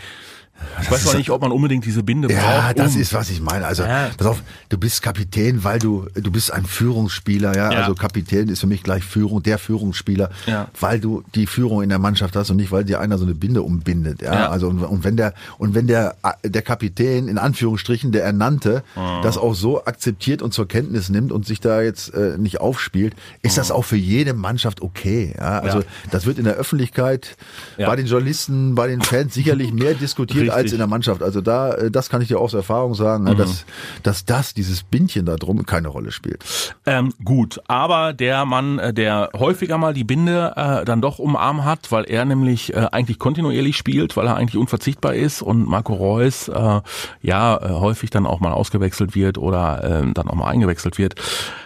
Ich 0.81 0.91
weiß 0.91 1.05
mal 1.05 1.17
nicht, 1.17 1.29
ob 1.29 1.41
man 1.41 1.51
unbedingt 1.51 1.85
diese 1.85 2.03
Binde 2.03 2.31
Ja, 2.31 2.61
braucht. 2.61 2.79
das 2.79 2.95
um- 2.95 3.01
ist, 3.01 3.13
was 3.13 3.29
ich 3.29 3.41
meine. 3.41 3.65
Also, 3.65 3.83
Ja. 3.83 4.09
pass 4.17 4.27
auf, 4.27 4.41
du 4.69 4.77
bist 4.77 5.01
Kapitän, 5.01 5.63
weil 5.63 5.79
du, 5.79 6.07
du 6.13 6.31
bist 6.31 6.51
ein 6.51 6.65
Führungsspieler, 6.65 7.55
ja? 7.55 7.71
Ja. 7.71 7.79
Also 7.81 7.95
Kapitän 7.95 8.47
ist 8.49 8.59
für 8.61 8.67
mich 8.67 8.83
gleich 8.83 9.03
Führung, 9.03 9.43
der 9.43 9.57
Führungsspieler, 9.57 10.29
Ja. 10.45 10.67
weil 10.79 10.99
du 10.99 11.23
die 11.35 11.47
Führung 11.47 11.81
in 11.83 11.89
der 11.89 11.99
Mannschaft 11.99 12.35
hast 12.35 12.49
und 12.49 12.57
nicht, 12.57 12.71
weil 12.71 12.83
dir 12.83 12.99
einer 12.99 13.17
so 13.17 13.25
eine 13.25 13.33
Binde 13.35 13.61
umbindet, 13.61 14.21
ja? 14.21 14.33
Ja. 14.33 14.49
Also, 14.49 14.67
und, 14.67 14.79
und 14.83 15.03
wenn 15.03 15.17
der, 15.17 15.33
und 15.57 15.73
wenn 15.75 15.87
der, 15.87 16.15
der 16.43 16.61
Kapitän, 16.61 17.27
in 17.27 17.37
Anführungsstrichen, 17.37 18.11
der 18.11 18.23
Ernannte, 18.23 18.83
Mhm. 18.95 19.21
das 19.23 19.37
auch 19.37 19.53
so 19.55 19.85
akzeptiert 19.85 20.41
und 20.41 20.53
zur 20.53 20.67
Kenntnis 20.67 21.09
nimmt 21.09 21.31
und 21.31 21.45
sich 21.45 21.59
da 21.59 21.81
jetzt 21.81 22.13
äh, 22.13 22.37
nicht 22.37 22.59
aufspielt, 22.61 23.15
ist 23.41 23.57
das 23.57 23.71
auch 23.71 23.83
für 23.85 23.97
jede 23.97 24.33
Mannschaft 24.33 24.81
okay, 24.81 25.33
ja? 25.37 25.59
Also. 25.59 25.79
Ja. 25.79 25.85
das 26.11 26.25
wird 26.25 26.37
in 26.37 26.43
der 26.45 26.53
Öffentlichkeit, 26.55 27.35
Ja. 27.77 27.87
bei 27.87 27.95
den 27.95 28.05
Journalisten, 28.05 28.75
bei 28.75 28.87
den 28.87 29.01
Fans 29.01 29.33
sicherlich 29.33 29.73
mehr 29.73 29.93
diskutiert 30.03 30.49
als 30.53 30.63
Richtig. 30.65 30.73
in 30.73 30.77
der 30.79 30.87
Mannschaft. 30.87 31.21
Also 31.23 31.41
da, 31.41 31.73
äh, 31.73 31.91
das 31.91 32.09
kann 32.09 32.21
ich 32.21 32.27
dir 32.29 32.39
aus 32.39 32.53
Erfahrung 32.53 32.95
sagen, 32.95 33.23
Mhm. 33.25 33.37
dass, 33.37 33.65
dass 34.03 34.25
das, 34.25 34.53
dieses 34.53 34.83
Bindchen 34.83 35.25
da 35.25 35.35
drum 35.35 35.65
keine 35.65 35.87
Rolle 35.89 36.11
spielt. 36.11 36.43
Ähm, 36.85 37.13
gut, 37.23 37.59
aber 37.67 38.13
der 38.13 38.45
Mann, 38.45 38.79
äh, 38.79 38.93
der 38.93 39.29
häufiger 39.37 39.77
mal 39.77 39.93
die 39.93 40.03
Binde 40.03 40.53
äh, 40.55 40.85
dann 40.85 41.01
doch 41.01 41.19
umarm 41.19 41.65
hat, 41.65 41.91
weil 41.91 42.05
er 42.05 42.25
nämlich 42.25 42.73
äh, 42.73 42.87
eigentlich 42.91 43.19
kontinuierlich 43.19 43.77
spielt, 43.77 44.15
weil 44.17 44.27
er 44.27 44.35
eigentlich 44.35 44.57
unverzichtbar 44.57 45.13
ist 45.15 45.41
und 45.41 45.67
Marco 45.67 45.93
Reus 45.93 46.47
äh, 46.47 46.81
ja 47.21 47.57
äh, 47.57 47.69
häufig 47.69 48.09
dann 48.09 48.25
auch 48.25 48.39
mal 48.39 48.51
ausgewechselt 48.51 49.15
wird 49.15 49.37
oder 49.37 49.83
äh, 49.83 50.13
dann 50.13 50.27
auch 50.27 50.35
mal 50.35 50.47
eingewechselt 50.49 50.97
wird. 50.97 51.15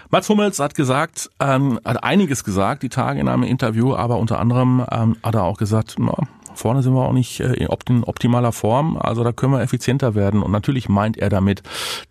Mats 0.10 0.30
Hummels 0.30 0.60
hat 0.60 0.74
gesagt, 0.74 1.30
ähm, 1.42 1.80
hat 1.84 2.04
einiges 2.04 2.44
gesagt 2.46 2.82
die 2.84 2.90
Tage 2.90 3.20
in 3.20 3.28
einem 3.28 3.44
Interview, 3.44 3.94
aber 3.94 4.18
unter 4.18 4.40
anderem 4.40 4.86
ähm, 4.90 5.18
hat 5.22 5.36
er 5.36 5.44
auch 5.44 5.58
gesagt, 5.58 5.96
na, 6.00 6.14
Vorne 6.58 6.84
sind 6.84 6.94
wir 6.94 7.06
auch 7.06 7.14
nicht 7.14 7.40
äh, 7.40 7.54
in 7.54 7.68
opt- 7.68 7.90
in 7.90 8.04
optimaler 8.04 8.52
Form, 8.52 8.98
also 8.98 9.24
da 9.24 9.32
können 9.32 9.54
wir 9.54 9.62
effizienter 9.62 10.16
werden. 10.16 10.42
Und 10.42 10.52
natürlich 10.52 10.90
meint 10.90 11.18
er 11.18 11.30
damit 11.30 11.64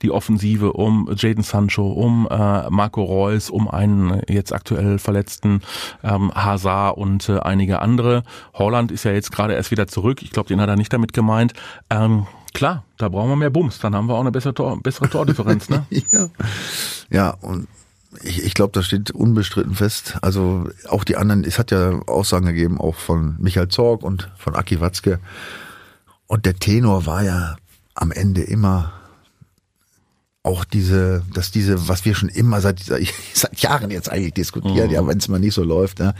die 0.02 0.10
Offensive 0.10 0.72
um 0.72 1.08
Jaden 1.16 1.42
Sancho, 1.42 1.86
um 1.92 2.26
äh, 2.30 2.70
Marco 2.70 3.02
Reus, 3.02 3.50
um 3.50 3.68
einen 3.68 4.22
jetzt 4.28 4.52
aktuell 4.52 4.98
verletzten 4.98 5.60
ähm, 6.02 6.32
Hazard 6.34 6.96
und 6.96 7.28
äh, 7.28 7.38
einige 7.40 7.80
andere. 7.82 8.22
Holland 8.54 8.92
ist 8.92 9.04
ja 9.04 9.12
jetzt 9.12 9.32
gerade 9.32 9.54
erst 9.54 9.70
wieder 9.70 9.86
zurück. 9.86 10.22
Ich 10.22 10.30
glaube, 10.30 10.48
den 10.48 10.60
hat 10.60 10.68
er 10.68 10.76
nicht 10.76 10.92
damit 10.92 11.12
gemeint. 11.12 11.52
Ähm, 11.90 12.26
klar, 12.54 12.84
da 12.98 13.08
brauchen 13.08 13.28
wir 13.30 13.36
mehr 13.36 13.50
Bums. 13.50 13.78
Dann 13.80 13.94
haben 13.94 14.06
wir 14.08 14.14
auch 14.14 14.20
eine 14.20 14.32
bessere, 14.32 14.54
Tor, 14.54 14.80
bessere 14.82 15.08
Tordifferenz. 15.08 15.68
Ne? 15.68 15.84
Ja, 15.90 16.28
ja 17.10 17.30
und 17.40 17.68
ich, 18.22 18.42
ich 18.44 18.54
glaube, 18.54 18.72
das 18.72 18.86
steht 18.86 19.10
unbestritten 19.10 19.74
fest. 19.74 20.16
Also 20.22 20.68
auch 20.88 21.04
die 21.04 21.16
anderen, 21.16 21.44
es 21.44 21.58
hat 21.58 21.70
ja 21.70 22.00
Aussagen 22.06 22.46
gegeben, 22.46 22.80
auch 22.80 22.94
von 22.96 23.36
Michael 23.38 23.68
Zorg 23.68 24.02
und 24.02 24.30
von 24.38 24.54
Aki 24.54 24.80
Watzke. 24.80 25.18
Und 26.26 26.46
der 26.46 26.54
Tenor 26.58 27.06
war 27.06 27.22
ja 27.22 27.56
am 27.94 28.10
Ende 28.12 28.42
immer 28.42 28.92
auch 30.42 30.64
diese, 30.64 31.22
dass 31.34 31.50
diese, 31.50 31.88
was 31.88 32.04
wir 32.04 32.14
schon 32.14 32.28
immer 32.28 32.60
seit, 32.60 32.80
seit 33.34 33.58
Jahren 33.60 33.90
jetzt 33.90 34.10
eigentlich 34.10 34.34
diskutieren, 34.34 34.88
Mhm. 34.88 34.94
ja, 34.94 35.06
wenn 35.06 35.18
es 35.18 35.28
mal 35.28 35.40
nicht 35.40 35.54
so 35.54 35.64
läuft, 35.64 35.98
ja, 36.00 36.14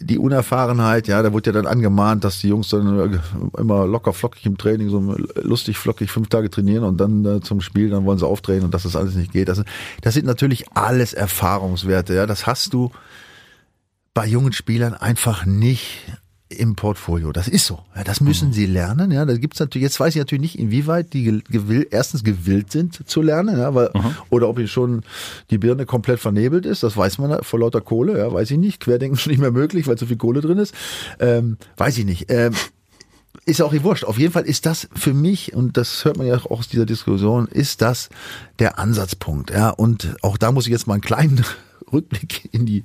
die 0.00 0.18
Unerfahrenheit, 0.18 1.08
ja, 1.08 1.22
da 1.22 1.32
wurde 1.32 1.50
ja 1.50 1.52
dann 1.52 1.66
angemahnt, 1.66 2.24
dass 2.24 2.40
die 2.40 2.48
Jungs 2.48 2.68
dann 2.68 3.20
immer 3.56 3.86
locker 3.86 4.12
flockig 4.12 4.46
im 4.46 4.56
Training, 4.56 4.88
so 4.88 5.16
lustig 5.42 5.78
flockig 5.78 6.10
fünf 6.10 6.28
Tage 6.28 6.50
trainieren 6.50 6.84
und 6.84 6.98
dann 6.98 7.24
äh, 7.24 7.40
zum 7.40 7.60
Spiel, 7.60 7.90
dann 7.90 8.04
wollen 8.04 8.18
sie 8.18 8.26
aufdrehen 8.26 8.64
und 8.64 8.74
dass 8.74 8.84
das 8.84 8.96
alles 8.96 9.14
nicht 9.14 9.32
geht. 9.32 9.48
Das, 9.48 9.62
das 10.00 10.14
sind 10.14 10.26
natürlich 10.26 10.66
alles 10.74 11.12
Erfahrungswerte, 11.12 12.14
ja, 12.14 12.26
das 12.26 12.46
hast 12.46 12.72
du 12.72 12.90
bei 14.14 14.26
jungen 14.26 14.52
Spielern 14.52 14.94
einfach 14.94 15.44
nicht 15.44 16.06
im 16.54 16.74
Portfolio. 16.76 17.32
Das 17.32 17.48
ist 17.48 17.66
so. 17.66 17.80
Ja, 17.94 18.04
das 18.04 18.20
müssen 18.20 18.52
sie 18.52 18.66
lernen. 18.66 19.10
Ja, 19.10 19.24
da 19.24 19.36
gibt's 19.36 19.60
natürlich. 19.60 19.84
Jetzt 19.84 20.00
weiß 20.00 20.14
ich 20.14 20.20
natürlich 20.20 20.42
nicht, 20.42 20.58
inwieweit 20.58 21.12
die 21.12 21.22
ge- 21.24 21.42
gewill, 21.48 21.86
erstens 21.90 22.24
gewillt 22.24 22.72
sind 22.72 23.08
zu 23.08 23.22
lernen, 23.22 23.58
ja, 23.58 23.74
weil, 23.74 23.90
oder 24.30 24.48
ob 24.48 24.58
ihnen 24.58 24.68
schon 24.68 25.02
die 25.50 25.58
Birne 25.58 25.86
komplett 25.86 26.20
vernebelt 26.20 26.66
ist. 26.66 26.82
Das 26.82 26.96
weiß 26.96 27.18
man 27.18 27.42
vor 27.42 27.60
lauter 27.60 27.80
Kohle. 27.80 28.18
Ja, 28.18 28.32
weiß 28.32 28.50
ich 28.50 28.58
nicht. 28.58 28.80
Querdenken 28.80 29.16
ist 29.18 29.26
nicht 29.26 29.40
mehr 29.40 29.50
möglich, 29.52 29.86
weil 29.86 29.98
zu 29.98 30.06
viel 30.06 30.16
Kohle 30.16 30.40
drin 30.40 30.58
ist. 30.58 30.74
Ähm, 31.20 31.58
weiß 31.76 31.98
ich 31.98 32.04
nicht. 32.04 32.26
Ähm, 32.30 32.52
ist 33.46 33.60
auch 33.62 33.72
nicht 33.72 33.84
wurscht. 33.84 34.04
Auf 34.04 34.18
jeden 34.18 34.32
Fall 34.32 34.44
ist 34.44 34.66
das 34.66 34.88
für 34.94 35.12
mich, 35.14 35.54
und 35.54 35.76
das 35.76 36.04
hört 36.04 36.16
man 36.16 36.26
ja 36.26 36.36
auch 36.36 36.50
aus 36.50 36.68
dieser 36.68 36.86
Diskussion, 36.86 37.46
ist 37.48 37.82
das 37.82 38.08
der 38.58 38.78
Ansatzpunkt. 38.78 39.50
Ja, 39.50 39.70
und 39.70 40.16
auch 40.22 40.36
da 40.38 40.52
muss 40.52 40.66
ich 40.66 40.72
jetzt 40.72 40.86
mal 40.86 40.94
einen 40.94 41.02
kleinen 41.02 41.44
Rückblick 41.92 42.48
in 42.52 42.66
die, 42.66 42.84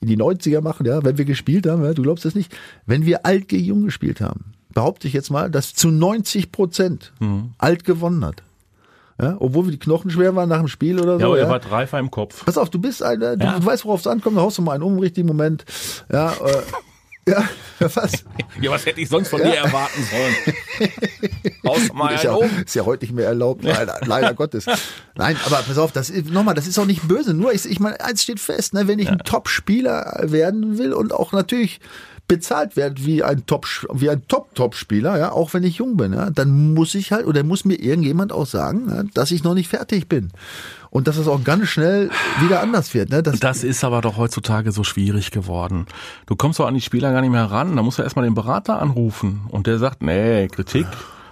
in 0.00 0.08
die 0.08 0.16
90er 0.16 0.60
machen, 0.60 0.86
ja, 0.86 1.04
wenn 1.04 1.18
wir 1.18 1.24
gespielt 1.24 1.66
haben, 1.66 1.84
ja, 1.84 1.92
du 1.94 2.02
glaubst 2.02 2.24
das 2.24 2.34
nicht, 2.34 2.56
wenn 2.86 3.04
wir 3.06 3.26
alt 3.26 3.48
gegen 3.48 3.64
jung 3.64 3.84
gespielt 3.84 4.20
haben, 4.20 4.52
behaupte 4.72 5.06
ich 5.08 5.14
jetzt 5.14 5.30
mal, 5.30 5.50
dass 5.50 5.74
zu 5.74 5.90
90 5.90 6.52
Prozent 6.52 7.12
alt 7.58 7.84
gewonnen 7.84 8.24
hat. 8.24 8.42
Ja, 9.20 9.36
obwohl 9.40 9.64
wir 9.66 9.72
die 9.72 9.80
Knochen 9.80 10.12
schwer 10.12 10.36
waren 10.36 10.48
nach 10.48 10.60
dem 10.60 10.68
Spiel 10.68 11.00
oder 11.00 11.14
so. 11.14 11.20
Ja, 11.20 11.26
aber 11.26 11.38
ja. 11.38 11.44
er 11.44 11.50
war 11.50 11.72
reifer 11.72 11.98
im 11.98 12.08
Kopf. 12.08 12.44
Pass 12.44 12.56
auf, 12.56 12.70
du 12.70 12.78
bist 12.78 13.02
einer, 13.02 13.36
du 13.36 13.44
Ja. 13.46 13.64
weißt, 13.64 13.84
worauf 13.84 13.98
es 14.00 14.06
ankommt, 14.06 14.36
da 14.36 14.42
haust 14.42 14.58
du 14.58 14.62
mal 14.62 14.74
einen 14.74 14.84
um 14.84 14.96
richtigen 15.00 15.26
Moment. 15.26 15.64
Ja, 16.12 16.30
äh, 16.34 16.62
ja, 17.80 17.94
was? 17.94 18.24
Ja, 18.60 18.70
was 18.70 18.86
hätte 18.86 19.00
ich 19.00 19.08
sonst 19.08 19.28
von 19.28 19.40
dir 19.40 19.54
erwarten 19.54 20.02
sollen? 20.10 20.34
Mal 21.94 22.14
ist, 22.14 22.24
ja, 22.24 22.36
ist 22.64 22.74
ja 22.74 22.84
heute 22.84 23.04
nicht 23.04 23.14
mehr 23.14 23.26
erlaubt, 23.26 23.62
leider, 23.64 24.00
leider 24.06 24.34
Gottes. 24.34 24.66
Nein, 25.16 25.36
aber 25.44 25.56
pass 25.56 25.78
auf, 25.78 25.92
das 25.92 26.10
ist, 26.10 26.30
nochmal, 26.30 26.54
das 26.54 26.66
ist 26.66 26.78
auch 26.78 26.86
nicht 26.86 27.06
böse. 27.06 27.34
Nur, 27.34 27.52
ich, 27.52 27.66
ich 27.66 27.80
meine, 27.80 28.00
eins 28.00 28.22
steht 28.22 28.40
fest, 28.40 28.74
ne, 28.74 28.88
wenn 28.88 28.98
ich 28.98 29.08
ein 29.08 29.18
Top-Spieler 29.18 30.18
werden 30.22 30.78
will 30.78 30.92
und 30.92 31.12
auch 31.12 31.32
natürlich 31.32 31.80
bezahlt 32.28 32.76
werde 32.76 33.04
wie 33.04 33.22
ein 33.22 33.46
Top, 33.46 33.66
wie 33.92 34.10
ein 34.10 34.22
Top-Top-Spieler, 34.28 35.18
ja, 35.18 35.32
auch 35.32 35.54
wenn 35.54 35.64
ich 35.64 35.76
jung 35.76 35.96
bin, 35.96 36.12
ja, 36.12 36.30
dann 36.30 36.74
muss 36.74 36.94
ich 36.94 37.10
halt, 37.10 37.26
oder 37.26 37.42
muss 37.42 37.64
mir 37.64 37.80
irgendjemand 37.80 38.32
auch 38.32 38.46
sagen, 38.46 38.88
ja, 38.90 39.02
dass 39.14 39.30
ich 39.30 39.42
noch 39.42 39.54
nicht 39.54 39.68
fertig 39.68 40.08
bin. 40.08 40.30
Und 40.90 41.08
dass 41.08 41.16
es 41.16 41.28
auch 41.28 41.44
ganz 41.44 41.68
schnell 41.68 42.10
wieder 42.40 42.60
anders 42.60 42.94
wird. 42.94 43.10
Ne? 43.10 43.22
Das, 43.22 43.64
ist 43.64 43.84
aber 43.84 44.00
doch 44.00 44.16
heutzutage 44.16 44.72
so 44.72 44.84
schwierig 44.84 45.30
geworden. 45.30 45.86
Du 46.26 46.36
kommst 46.36 46.58
doch 46.58 46.66
an 46.66 46.74
die 46.74 46.80
Spieler 46.80 47.12
gar 47.12 47.20
nicht 47.20 47.30
mehr 47.30 47.50
ran. 47.50 47.76
Da 47.76 47.82
musst 47.82 47.98
du 47.98 48.02
erstmal 48.02 48.24
den 48.24 48.34
Berater 48.34 48.80
anrufen. 48.80 49.42
Und 49.48 49.66
der 49.66 49.78
sagt, 49.78 50.02
nee, 50.02 50.48
Kritik. 50.48 50.86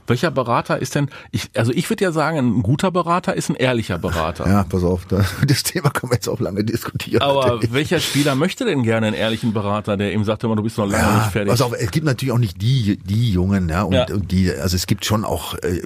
Welcher 0.07 0.31
Berater 0.31 0.79
ist 0.81 0.95
denn, 0.95 1.09
ich, 1.31 1.51
also 1.55 1.73
ich 1.73 1.89
würde 1.91 2.05
ja 2.05 2.13
sagen, 2.13 2.39
ein 2.39 2.63
guter 2.63 2.91
Berater 2.91 3.35
ist 3.35 3.51
ein 3.51 3.57
ehrlicher 3.57 3.99
Berater. 3.99 4.47
Ja, 4.49 4.65
pass 4.65 4.85
auf, 4.85 5.07
das 5.47 5.63
Thema 5.63 5.91
können 5.91 6.13
wir 6.13 6.17
jetzt 6.17 6.29
auch 6.29 6.41
lange 6.41 6.65
diskutieren. 6.65 7.23
Aber 7.23 7.47
natürlich. 7.47 7.73
welcher 7.73 8.01
Spieler 8.01 8.35
möchte 8.35 8.65
denn 8.65 8.83
gerne 8.83 9.09
einen 9.09 9.17
ehrlichen 9.17 9.53
Berater, 9.53 9.97
der 9.97 10.13
ihm 10.13 10.25
sagt 10.25 10.45
immer, 10.45 10.57
du 10.57 10.63
bist 10.63 10.79
noch 10.79 10.87
lange 10.87 11.03
ja, 11.03 11.17
nicht 11.17 11.33
fertig? 11.33 11.51
Pass 11.51 11.63
auf, 11.63 11.73
es 11.79 11.91
gibt 11.91 12.07
natürlich 12.07 12.33
auch 12.33 12.39
nicht 12.39 12.61
die, 12.61 12.99
die 12.99 13.33
Jungen, 13.33 13.69
ja, 13.69 13.83
und, 13.83 13.93
ja. 13.95 14.07
und 14.13 14.31
die, 14.31 14.51
also 14.51 14.77
es 14.77 14.87
gibt 14.87 15.05
schon 15.05 15.25
auch 15.25 15.55
äh, 15.55 15.83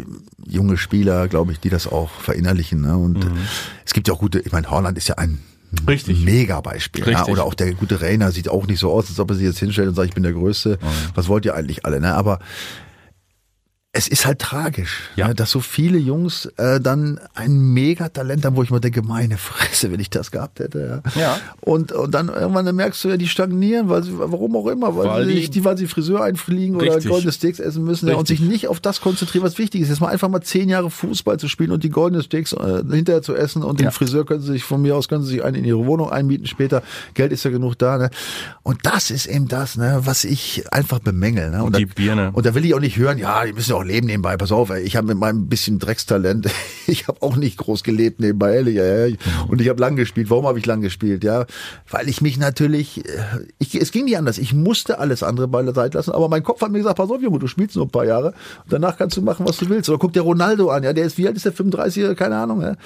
junge 0.47 0.77
Spieler, 0.77 1.29
glaube 1.29 1.53
ich, 1.53 1.61
die 1.61 1.71
das 1.71 1.87
auch 1.87 2.11
verinnerlichen, 2.11 2.81
ne? 2.83 2.97
Und 2.97 3.25
mhm. 3.25 3.39
es 3.85 3.93
gibt 3.93 4.09
ja 4.09 4.15
auch 4.15 4.19
gute, 4.19 4.41
ich 4.41 4.53
meine, 4.53 4.71
Holland 4.71 4.99
ist 4.99 5.09
ja 5.09 5.17
ein 5.17 5.41
Richtig. 5.87 6.25
Mega 6.25 6.61
Beispiel. 6.61 7.09
Ja, 7.09 7.27
oder 7.27 7.45
auch 7.45 7.55
der 7.55 7.75
gute 7.75 8.01
Rainer 8.01 8.33
sieht 8.33 8.49
auch 8.49 8.67
nicht 8.67 8.81
so 8.81 8.91
aus, 8.91 9.09
als 9.09 9.21
ob 9.21 9.31
er 9.31 9.37
sich 9.37 9.47
jetzt 9.47 9.59
hinstellt 9.59 9.89
und 9.89 9.95
sagt, 9.95 10.09
ich 10.09 10.15
bin 10.15 10.25
der 10.25 10.33
Größte. 10.33 10.79
Mhm. 10.81 10.87
Was 11.15 11.29
wollt 11.29 11.45
ihr 11.45 11.55
eigentlich 11.55 11.85
alle? 11.87 12.01
Ne? 12.01 12.15
Aber 12.15 12.41
es 13.92 14.07
ist 14.07 14.24
halt 14.24 14.38
tragisch, 14.38 15.00
ja. 15.16 15.26
Ne, 15.26 15.35
dass 15.35 15.50
so 15.50 15.59
viele 15.59 15.98
Jungs 15.98 16.46
äh, 16.59 16.79
dann 16.79 17.18
ein 17.35 17.59
Megatalent 17.74 18.44
haben, 18.44 18.55
wo 18.55 18.62
ich 18.62 18.70
mir 18.70 18.81
denke, 18.81 19.03
meine 19.03 19.37
Fresse, 19.37 19.90
wenn 19.90 19.98
ich 19.98 20.11
das 20.11 20.31
gehabt 20.31 20.61
hätte. 20.61 21.03
Ja. 21.16 21.20
ja. 21.20 21.38
Und, 21.61 21.90
und 21.90 22.14
dann 22.14 22.29
irgendwann 22.29 22.72
merkst 22.72 23.03
du 23.03 23.09
ja, 23.09 23.16
die 23.16 23.26
stagnieren, 23.26 23.88
weil 23.88 24.05
sie, 24.05 24.12
warum 24.16 24.55
auch 24.55 24.68
immer, 24.68 24.96
weil, 24.96 25.09
weil 25.09 25.26
sie, 25.26 25.50
die, 25.50 25.64
weil 25.64 25.76
sie 25.76 25.88
Friseur 25.88 26.22
einfliegen 26.22 26.76
richtig. 26.76 27.07
oder 27.07 27.11
goldene 27.11 27.33
Steaks 27.33 27.59
essen 27.59 27.83
müssen 27.83 28.09
ja, 28.09 28.14
und 28.14 28.29
sich 28.29 28.38
nicht 28.38 28.68
auf 28.68 28.79
das 28.79 29.00
konzentrieren, 29.00 29.44
was 29.44 29.59
wichtig 29.59 29.81
ist. 29.81 29.88
Jetzt 29.88 30.00
mal 30.00 30.09
einfach 30.09 30.29
mal 30.29 30.40
zehn 30.40 30.68
Jahre 30.68 30.88
Fußball 30.88 31.40
zu 31.40 31.48
spielen 31.48 31.72
und 31.72 31.83
die 31.83 31.90
goldenen 31.90 32.22
Steaks 32.22 32.53
äh, 32.53 32.85
hinterher 32.88 33.22
zu 33.22 33.35
essen 33.35 33.64
und 33.64 33.81
den 33.81 33.90
Friseur 33.90 34.24
können 34.24 34.40
sie 34.40 34.53
sich 34.53 34.62
von 34.62 34.81
mir 34.81 34.94
aus 34.94 35.09
können 35.09 35.24
sie 35.24 35.31
sich 35.31 35.44
einen 35.44 35.57
in 35.57 35.64
ihre 35.64 35.85
Wohnung 35.85 36.11
einmieten 36.11 36.46
später. 36.46 36.85
Geld 37.14 37.33
ist 37.33 37.44
ja 37.44 37.50
genug 37.50 37.76
da. 37.76 37.98
Ne? 37.98 38.11
Und 38.62 38.79
das 38.85 39.11
ist 39.11 39.26
eben 39.26 39.48
das, 39.48 39.76
ne, 39.76 40.03
was 40.05 40.22
ich 40.22 40.72
einfach 40.72 41.00
bemängel. 41.00 41.50
Ne? 41.50 41.59
Und, 41.59 41.74
und 41.74 41.76
die 41.76 41.87
da, 41.87 41.92
Birne. 41.96 42.31
Und 42.33 42.46
da 42.46 42.55
will 42.55 42.64
ich 42.64 42.72
auch 42.72 42.81
nicht 42.81 42.96
hören, 42.96 43.18
ja, 43.18 43.44
die 43.44 43.53
müssen 43.53 43.70
ja 43.70 43.80
auch 43.81 43.85
leben 43.85 44.07
nebenbei. 44.07 44.37
Pass 44.37 44.53
auf, 44.53 44.71
ey, 44.71 44.83
ich 44.83 44.97
habe 44.97 45.09
mit 45.09 45.19
meinem 45.19 45.49
bisschen 45.49 45.79
Dreckstalent, 45.79 46.49
ich 46.87 47.09
habe 47.09 47.23
auch 47.23 47.37
nicht 47.37 47.57
groß 47.57 47.83
gelebt 47.83 48.21
nebenbei, 48.21 48.55
ehrlich. 48.55 48.77
Ja, 48.77 49.07
ja. 49.07 49.16
Und 49.49 49.61
ich 49.61 49.69
habe 49.69 49.81
lang 49.81 49.97
gespielt. 49.97 50.31
Warum 50.31 50.47
habe 50.47 50.59
ich 50.59 50.66
lang 50.66 50.81
gespielt? 50.81 51.25
Ja, 51.25 51.47
weil 51.90 52.09
ich 52.09 52.21
mich 52.21 52.38
natürlich, 52.38 53.05
äh, 53.07 53.23
ich, 53.59 53.75
es 53.81 53.93
ging 53.93 54.05
nicht 54.05 54.19
anders. 54.19 54.38
Ich 54.38 54.55
musste 54.55 54.99
alles 54.99 55.23
andere 55.23 55.49
bei 55.49 55.62
der 55.62 55.75
Seite 55.75 55.99
lassen. 55.99 56.12
Aber 56.12 56.29
mein 56.29 56.43
Kopf 56.43 56.61
hat 56.61 56.71
mir 56.71 56.79
gesagt, 56.79 56.97
pass 56.97 57.11
auf, 57.11 57.23
Junge, 57.23 57.38
du 57.38 57.47
spielst 57.47 57.77
nur 57.77 57.87
ein 57.87 57.90
paar 57.90 58.05
Jahre. 58.05 58.29
Und 58.64 58.73
danach 58.73 58.97
kannst 58.97 59.16
du 59.16 59.23
machen, 59.23 59.47
was 59.49 59.57
du 59.57 59.69
willst. 59.69 59.88
Oder 59.88 59.99
guck 59.99 60.12
dir 60.12 60.23
Ronaldo 60.23 60.71
an. 60.71 60.83
Ja, 60.83 60.93
der 60.93 61.07
ist 61.07 61.19
wie 61.19 61.27
alt 61.27 61.37
ist 61.37 61.45
der 61.45 61.53
35? 61.53 62.16
Keine 62.16 62.37
Ahnung. 62.37 62.61
Ja. 62.62 62.77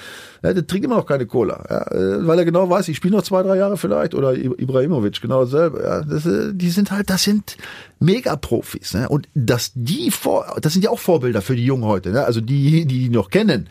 ja 0.43 0.53
der 0.53 0.65
trinkt 0.65 0.85
immer 0.85 0.97
noch 0.97 1.05
keine 1.05 1.25
Cola, 1.25 1.63
ja, 1.69 1.91
äh, 1.91 2.27
weil 2.27 2.39
er 2.39 2.45
genau 2.45 2.69
weiß, 2.69 2.87
ich 2.87 2.97
spiele 2.97 3.15
noch 3.15 3.23
zwei, 3.23 3.43
drei 3.43 3.57
Jahre 3.57 3.77
vielleicht. 3.77 4.13
Oder 4.13 4.33
Ibrahimovic, 4.35 5.21
genau 5.21 5.43
dasselbe. 5.43 5.81
Ja, 5.83 6.01
das, 6.01 6.25
äh, 6.25 6.53
die 6.53 6.69
sind 6.69 6.91
halt, 6.91 7.09
das 7.09 7.23
sind 7.23 7.57
Megaprofis. 7.99 8.93
Ne? 8.93 9.09
Und 9.09 9.27
dass 9.33 9.71
die 9.73 10.11
vor, 10.11 10.57
das 10.61 10.73
sind 10.73 10.83
ja 10.85 10.91
auch 10.91 10.99
Vorbilder 10.99 11.41
für 11.41 11.55
die 11.55 11.65
Jungen 11.65 11.83
heute, 11.83 12.11
ne? 12.11 12.23
also 12.23 12.41
die, 12.41 12.85
die 12.85 13.09
noch 13.09 13.29
kennen. 13.29 13.67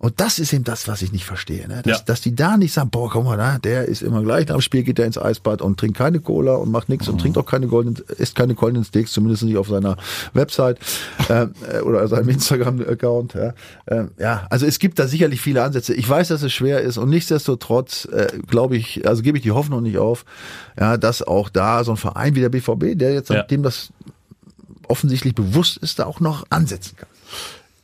Und 0.00 0.20
das 0.20 0.38
ist 0.38 0.52
eben 0.52 0.62
das, 0.62 0.86
was 0.86 1.02
ich 1.02 1.10
nicht 1.10 1.24
verstehe. 1.24 1.66
Ne? 1.66 1.82
Dass, 1.82 1.98
ja. 1.98 2.04
dass 2.06 2.20
die 2.20 2.34
da 2.34 2.56
nicht 2.56 2.72
sagen, 2.72 2.88
boah, 2.90 3.10
komm 3.10 3.24
mal, 3.24 3.36
da, 3.36 3.58
der 3.58 3.86
ist 3.86 4.00
immer 4.00 4.22
gleich 4.22 4.46
nach 4.46 4.54
dem 4.54 4.60
Spiel, 4.60 4.84
geht 4.84 5.00
er 5.00 5.06
ins 5.06 5.18
Eisbad 5.18 5.60
und 5.60 5.78
trinkt 5.78 5.98
keine 5.98 6.20
Cola 6.20 6.54
und 6.54 6.70
macht 6.70 6.88
nichts 6.88 7.08
mhm. 7.08 7.14
und 7.14 7.20
trinkt 7.20 7.36
auch 7.36 7.46
keine 7.46 7.66
goldenen, 7.66 8.00
isst 8.16 8.36
keine 8.36 8.54
goldenen 8.54 8.84
Steaks, 8.84 9.10
zumindest 9.10 9.42
nicht 9.42 9.56
auf 9.56 9.68
seiner 9.68 9.96
Website 10.34 10.78
äh, 11.28 11.80
oder 11.80 12.06
seinem 12.06 12.28
Instagram-Account. 12.28 13.34
Ja. 13.34 13.54
Äh, 13.86 14.04
ja, 14.18 14.46
also 14.50 14.66
es 14.66 14.78
gibt 14.78 15.00
da 15.00 15.08
sicherlich 15.08 15.40
viele 15.40 15.64
Ansätze. 15.64 15.94
Ich 15.94 16.08
weiß, 16.08 16.28
dass 16.28 16.42
es 16.42 16.52
schwer 16.52 16.80
ist 16.80 16.96
und 16.96 17.10
nichtsdestotrotz 17.10 18.04
äh, 18.04 18.28
glaube 18.46 18.76
ich, 18.76 19.04
also 19.06 19.22
gebe 19.22 19.38
ich 19.38 19.42
die 19.42 19.52
Hoffnung 19.52 19.82
nicht 19.82 19.98
auf, 19.98 20.24
ja, 20.78 20.96
dass 20.96 21.22
auch 21.22 21.48
da 21.48 21.82
so 21.82 21.90
ein 21.90 21.96
Verein 21.96 22.36
wie 22.36 22.40
der 22.40 22.50
BVB, 22.50 22.96
der 22.96 23.14
jetzt, 23.14 23.30
ja. 23.30 23.42
dem 23.42 23.64
das 23.64 23.88
offensichtlich 24.88 25.34
bewusst 25.34 25.76
ist, 25.78 25.98
da 25.98 26.06
auch 26.06 26.20
noch 26.20 26.46
ansetzen 26.50 26.96
kann. 26.96 27.08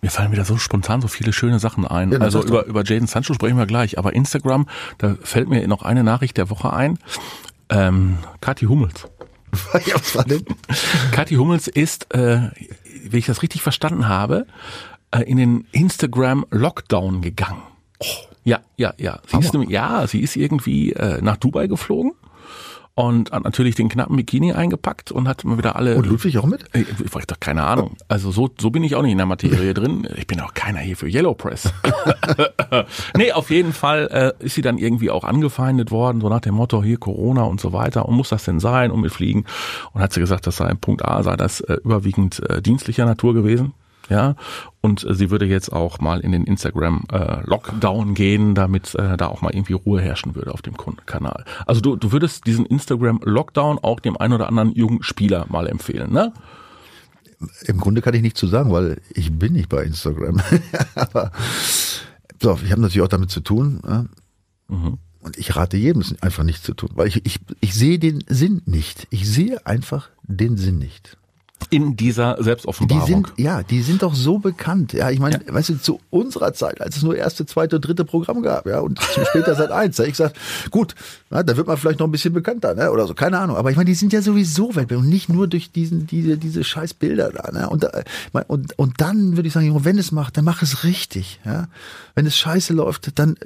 Mir 0.03 0.11
fallen 0.11 0.33
wieder 0.33 0.45
so 0.45 0.59
spontan 0.59 1.01
so 1.01 1.09
viele 1.09 1.33
schöne 1.33 1.59
Sachen 1.59 1.87
ein. 1.87 2.13
Ja, 2.13 2.19
also 2.19 2.45
über, 2.45 2.67
über 2.67 2.85
Jaden 2.85 3.07
Sancho 3.07 3.33
sprechen 3.33 3.57
wir 3.57 3.65
gleich. 3.65 3.97
Aber 3.99 4.13
Instagram, 4.13 4.69
da 4.99 5.17
fällt 5.23 5.49
mir 5.49 5.67
noch 5.67 5.83
eine 5.83 6.05
Nachricht 6.05 6.37
der 6.37 6.51
Woche 6.51 6.73
ein. 6.75 6.99
Ähm, 7.71 8.19
Kathi 8.43 8.67
Hummels. 8.67 9.09
ja, 9.87 9.95
was 9.95 10.15
war 10.15 10.25
denn? 10.25 10.45
Kathi 11.13 11.37
Hummels 11.37 11.69
ist, 11.69 12.13
äh, 12.15 12.51
wie 13.03 13.17
ich 13.17 13.27
das 13.27 13.43
richtig 13.43 13.63
verstanden 13.63 14.07
habe, 14.07 14.47
äh, 15.11 15.23
in 15.23 15.39
den 15.39 15.67
Instagram 15.73 16.45
Lockdown 16.51 17.23
gegangen. 17.23 17.63
Oh. 18.01 18.05
Ja, 18.45 18.61
ja, 18.77 18.93
ja. 18.99 19.21
Sie 19.27 19.39
ist, 19.39 19.55
ja, 19.71 20.07
sie 20.07 20.21
ist 20.21 20.37
irgendwie 20.37 20.93
äh, 20.93 21.23
nach 21.23 21.39
Dubai 21.39 21.67
geflogen 21.67 22.13
und 22.95 23.33
hat 23.33 23.43
natürlich 23.43 23.75
den 23.75 23.89
knappen 23.89 24.17
Bikini 24.17 24.53
eingepackt 24.53 25.11
und 25.11 25.27
hat 25.27 25.43
immer 25.43 25.59
wieder 25.59 25.75
alle. 25.77 25.97
Und 25.97 26.07
Ludwig 26.07 26.39
auch 26.39 26.47
mit? 26.47 26.65
Ich, 26.73 26.89
ich, 26.89 27.01
ich 27.01 27.27
doch 27.27 27.41
keine 27.41 27.65
Ahnung. 27.65 27.97
Also 28.07 28.31
so, 28.31 28.51
so 28.61 28.71
bin 28.71 28.85
ich 28.85 28.95
auch 28.95 29.03
nicht 29.03 29.13
in 29.13 29.19
der 29.19 29.27
Materie 29.27 29.75
drin. 29.75 30.09
Ich 30.17 30.27
bin 30.27 30.41
auch 30.41 30.55
keiner 30.55 30.79
hier 30.79 30.97
für 30.97 31.09
Yellow 31.09 31.35
Press. 31.35 31.73
nee, 33.17 33.33
auf 33.33 33.51
jeden 33.51 33.73
Fall 33.73 34.35
äh, 34.41 34.45
ist 34.45 34.55
sie 34.55 34.63
dann 34.63 34.79
irgendwie 34.79 35.11
auch 35.11 35.25
angefeindet 35.25 35.91
worden, 35.91 36.21
so 36.21 36.29
nach 36.29 36.41
dem 36.41 36.55
Motto 36.55 36.83
hier 36.83 36.99
Corona 36.99 37.43
und 37.43 37.61
so 37.61 37.73
weiter. 37.73 38.09
Und 38.09 38.15
muss 38.15 38.29
das 38.29 38.45
denn 38.45 38.61
sein? 38.61 38.93
Und 38.93 39.01
mit 39.01 39.13
Fliegen. 39.13 39.45
Und 39.93 40.01
hat 40.01 40.13
sie 40.13 40.21
gesagt, 40.21 40.47
das 40.47 40.57
sei 40.57 40.73
Punkt 40.75 41.05
A, 41.05 41.23
sei 41.23 41.37
das 41.37 41.61
äh, 41.61 41.79
überwiegend 41.85 42.49
äh, 42.49 42.63
dienstlicher 42.63 43.07
Natur 43.07 43.35
gewesen 43.35 43.75
ja, 44.09 44.37
und 44.81 45.05
äh, 45.05 45.15
sie 45.15 45.31
würde 45.31 45.47
jetzt 45.47 45.73
auch 45.73 45.99
mal 45.99 46.21
in 46.21 46.33
den 46.33 46.45
Instagram 46.45 47.05
äh, 47.11 47.41
Lockdown 47.45 48.15
gehen, 48.15 48.55
damit 48.55 48.95
äh, 48.95 49.17
da 49.17 49.29
auch 49.29 49.41
mal 49.41 49.55
irgendwie 49.55 49.73
Ruhe 49.73 50.01
herrschen 50.01 50.35
würde 50.35 50.53
auf 50.53 50.63
dem 50.63 50.77
Kanal. 51.07 51.45
Also 51.67 51.81
du, 51.81 51.97
du 51.97 52.13
würdest 52.13 52.47
diesen 52.47 52.67
Instagram 52.67 53.21
Lockdown 53.25 53.79
auch 53.79 54.01
dem 54.01 54.17
einen 54.17 54.35
oder 54.35 54.49
anderen 54.49 54.73
jungen 54.73 55.03
Spieler 55.03 55.47
mal 55.49 55.67
empfehlen, 55.67 56.13
ne? 56.13 56.33
Im 57.67 57.79
Grunde 57.79 58.01
kann 58.01 58.15
ich 58.15 58.23
nicht 58.23 58.39
zu 58.39 58.47
sagen, 58.47 58.73
weil 58.73 59.01
ich 59.11 59.37
bin 59.39 59.53
nicht 59.53 59.69
bei 59.69 59.85
Instagram. 59.85 60.41
Aber 60.95 61.31
so, 62.41 62.59
ich 62.65 62.71
habe 62.71 62.81
natürlich 62.81 63.03
auch 63.03 63.09
damit 63.09 63.31
zu 63.31 63.41
tun. 63.41 63.81
Ja? 63.87 64.07
Mhm. 64.69 64.99
Und 65.21 65.37
ich 65.37 65.55
rate 65.55 65.77
jedem, 65.77 66.01
es 66.01 66.23
einfach 66.23 66.45
nicht 66.45 66.65
zu 66.65 66.73
tun, 66.73 66.91
weil 66.95 67.09
ich, 67.09 67.27
ich, 67.27 67.41
ich 67.61 67.75
sehe 67.75 67.99
den 67.99 68.25
Sinn 68.29 68.63
nicht. 68.65 69.07
Ich 69.11 69.29
sehe 69.29 69.67
einfach 69.67 70.09
den 70.23 70.57
Sinn 70.57 70.79
nicht 70.79 71.19
in 71.71 71.97
dieser 71.97 72.43
Selbstoffenbarung. 72.43 73.07
Die 73.07 73.13
sind, 73.13 73.33
ja, 73.37 73.63
die 73.63 73.83
sind 73.83 74.03
doch 74.03 74.15
so 74.15 74.39
bekannt. 74.39 74.93
Ja, 74.93 75.11
ich 75.11 75.19
meine, 75.19 75.41
ja. 75.47 75.55
weißt 75.55 75.71
du, 75.71 75.81
zu 75.81 76.01
unserer 76.11 76.53
Zeit, 76.53 76.81
als 76.81 76.97
es 76.97 77.03
nur 77.03 77.17
erste, 77.17 77.47
zweite 77.47 77.77
und 77.77 77.87
dritte 77.87 78.05
Programm 78.05 78.43
gab, 78.43 78.67
ja, 78.67 78.81
und 78.81 79.01
später 79.01 79.55
seit 79.55 79.71
eins, 79.71 79.97
da 79.97 80.05
ich 80.05 80.11
gesagt, 80.11 80.37
gut, 80.71 80.95
na, 81.31 81.43
da 81.43 81.57
wird 81.57 81.67
man 81.67 81.77
vielleicht 81.77 81.99
noch 81.99 82.07
ein 82.07 82.13
bisschen 82.13 82.35
bekannter, 82.35 82.75
ne, 82.75 82.91
oder 82.91 83.07
so, 83.07 83.15
keine 83.15 83.39
Ahnung. 83.39 83.57
Aber 83.57 83.71
ich 83.71 83.77
meine, 83.77 83.89
die 83.89 83.95
sind 83.95 84.13
ja 84.13 84.23
sowieso 84.23 84.75
weltberühmt 84.75 85.05
und 85.05 85.11
nicht 85.11 85.29
nur 85.29 85.47
durch 85.47 85.73
diesen, 85.73 86.07
diese, 86.07 86.39
diese 86.39 86.65
scheiß 86.65 86.95
Bilder 86.95 87.31
da, 87.31 87.51
ne, 87.53 87.69
und, 87.69 87.85
da, 87.85 87.91
und, 88.47 88.79
und 88.79 89.01
dann 89.01 89.37
würde 89.37 89.47
ich 89.47 89.55
sagen, 89.55 89.85
wenn 89.85 89.99
es 89.99 90.13
macht, 90.13 90.37
dann 90.37 90.45
mach 90.45 90.63
es 90.63 90.85
richtig, 90.85 91.41
ja. 91.45 91.69
Wenn 92.17 92.27
es 92.27 92.37
scheiße 92.37 92.73
läuft, 92.73 93.19
dann, 93.19 93.37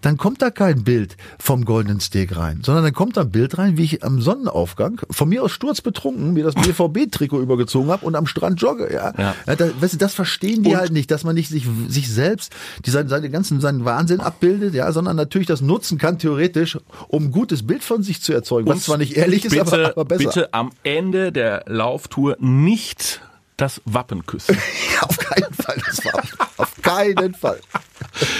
dann 0.00 0.16
kommt 0.16 0.40
da 0.40 0.50
kein 0.50 0.84
Bild 0.84 1.18
vom 1.38 1.66
Goldenen 1.66 2.00
Steak 2.00 2.34
rein, 2.36 2.60
sondern 2.64 2.84
dann 2.84 2.94
kommt 2.94 3.18
da 3.18 3.22
ein 3.22 3.30
Bild 3.30 3.58
rein, 3.58 3.76
wie 3.76 3.84
ich 3.84 4.04
am 4.04 4.22
Sonnenaufgang, 4.22 5.02
von 5.10 5.28
mir 5.28 5.42
aus 5.42 5.52
sturzbetrunken, 5.52 6.32
mir 6.32 6.44
das 6.44 6.54
BVB-Trikot 6.54 7.40
über 7.40 7.55
übergezogen 7.56 7.90
habe 7.90 8.04
und 8.04 8.14
am 8.14 8.26
Strand 8.26 8.60
jogge. 8.60 8.92
Ja, 8.92 9.12
ja. 9.18 9.34
ja 9.46 9.56
das, 9.56 9.70
weißt 9.80 9.94
du, 9.94 9.98
das 9.98 10.14
verstehen 10.14 10.62
die 10.62 10.70
und 10.70 10.76
halt 10.76 10.92
nicht, 10.92 11.10
dass 11.10 11.24
man 11.24 11.34
nicht 11.34 11.48
sich, 11.48 11.66
sich 11.88 12.12
selbst 12.12 12.52
die 12.84 12.90
seine, 12.90 13.08
seine 13.08 13.30
ganzen 13.30 13.60
seinen 13.60 13.84
Wahnsinn 13.84 14.20
abbildet, 14.20 14.74
ja, 14.74 14.90
sondern 14.92 15.16
natürlich 15.16 15.46
das 15.46 15.60
nutzen 15.60 15.98
kann 15.98 16.18
theoretisch, 16.18 16.78
um 17.08 17.24
ein 17.24 17.30
gutes 17.30 17.66
Bild 17.66 17.82
von 17.82 18.02
sich 18.02 18.22
zu 18.22 18.32
erzeugen, 18.32 18.68
was 18.68 18.84
zwar 18.84 18.98
nicht 18.98 19.16
ehrlich 19.16 19.42
bitte, 19.42 19.56
ist, 19.56 19.72
aber, 19.72 19.88
aber 19.90 20.04
besser. 20.04 20.24
Bitte 20.24 20.54
am 20.54 20.70
Ende 20.82 21.32
der 21.32 21.64
Lauftour 21.66 22.36
nicht 22.38 23.20
das 23.56 23.80
Wappen 23.84 24.26
küssen. 24.26 24.56
Auf 25.00 25.16
keinen 25.18 25.54
Fall 25.54 25.82
das 25.86 26.04
Wappen. 26.04 26.28
Auf 26.56 26.72
keinen 26.82 27.34
Fall. 27.34 27.60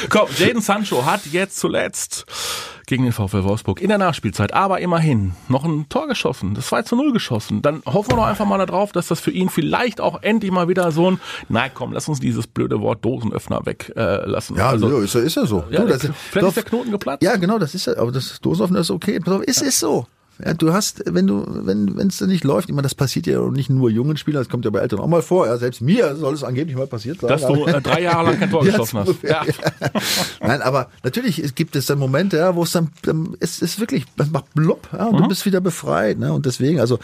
Komm, 0.08 0.28
Jaden 0.38 0.62
Sancho 0.62 1.04
hat 1.04 1.26
jetzt 1.26 1.58
zuletzt 1.58 2.26
gegen 2.86 3.02
den 3.02 3.12
VfL 3.12 3.42
Wolfsburg 3.44 3.80
in 3.80 3.88
der 3.88 3.98
Nachspielzeit. 3.98 4.54
Aber 4.54 4.80
immerhin 4.80 5.34
noch 5.48 5.64
ein 5.64 5.88
Tor 5.88 6.06
geschossen, 6.06 6.54
das 6.54 6.68
2 6.68 6.82
zu 6.82 6.96
0 6.96 7.12
geschossen. 7.12 7.60
Dann 7.60 7.82
hoffen 7.84 8.12
wir 8.12 8.16
doch 8.16 8.26
einfach 8.26 8.46
mal 8.46 8.64
darauf, 8.64 8.92
dass 8.92 9.08
das 9.08 9.20
für 9.20 9.32
ihn 9.32 9.48
vielleicht 9.48 10.00
auch 10.00 10.22
endlich 10.22 10.52
mal 10.52 10.68
wieder 10.68 10.90
so 10.92 11.10
ein, 11.10 11.20
na 11.48 11.68
komm, 11.68 11.92
lass 11.92 12.08
uns 12.08 12.20
dieses 12.20 12.46
blöde 12.46 12.80
Wort 12.80 13.04
Dosenöffner 13.04 13.66
weglassen. 13.66 14.56
Äh, 14.56 14.58
ja, 14.60 14.68
also, 14.70 14.98
ist, 14.98 15.14
ist 15.14 15.34
ja 15.34 15.46
so. 15.46 15.64
Ja, 15.70 15.80
du, 15.80 15.88
das, 15.88 16.02
vielleicht 16.02 16.36
doch, 16.36 16.48
ist 16.48 16.56
der 16.56 16.64
Knoten 16.64 16.90
geplatzt. 16.92 17.22
Ja, 17.22 17.36
genau, 17.36 17.58
das 17.58 17.74
ist 17.74 17.86
ja, 17.86 17.96
aber 17.98 18.12
das 18.12 18.40
Dosenöffner 18.40 18.80
ist 18.80 18.90
okay. 18.90 19.20
Es 19.46 19.60
ja. 19.60 19.66
ist 19.66 19.80
so. 19.80 20.06
Ja, 20.44 20.52
du 20.54 20.72
hast, 20.72 21.02
wenn 21.06 21.26
du, 21.26 21.46
wenn 21.46 21.96
wenn 21.96 22.08
es 22.08 22.20
nicht 22.20 22.44
läuft, 22.44 22.68
ich 22.68 22.74
meine, 22.74 22.82
das 22.82 22.94
passiert 22.94 23.26
ja 23.26 23.40
nicht 23.50 23.70
nur 23.70 23.90
jungen 23.90 24.16
Spielern, 24.16 24.42
das 24.42 24.50
kommt 24.50 24.64
ja 24.64 24.70
bei 24.70 24.80
Eltern 24.80 25.00
auch 25.00 25.06
mal 25.06 25.22
vor. 25.22 25.46
Ja, 25.46 25.56
selbst 25.56 25.80
mir 25.80 26.14
soll 26.16 26.34
es 26.34 26.44
angeblich 26.44 26.76
mal 26.76 26.86
passiert 26.86 27.20
sein. 27.20 27.28
Dass 27.28 27.46
du 27.46 27.64
äh, 27.64 27.80
drei 27.80 28.02
Jahre 28.02 28.26
lang 28.30 28.38
kein 28.38 28.50
Tor 28.50 28.64
geschossen 28.64 28.98
hast. 28.98 29.22
Ja. 29.22 29.44
Nein, 30.40 30.60
aber 30.60 30.90
natürlich 31.02 31.54
gibt 31.54 31.74
es 31.74 31.86
dann 31.86 31.98
Momente, 31.98 32.36
ja, 32.36 32.54
wo 32.54 32.64
es 32.64 32.72
dann, 32.72 32.90
es 33.40 33.62
ist 33.62 33.80
wirklich, 33.80 34.04
es 34.18 34.30
macht 34.30 34.52
blub, 34.54 34.88
ja, 34.92 35.06
und 35.06 35.16
mhm. 35.16 35.22
du 35.22 35.28
bist 35.28 35.46
wieder 35.46 35.60
befreit, 35.60 36.18
ne? 36.18 36.32
Und 36.32 36.44
deswegen, 36.44 36.80
also 36.80 36.98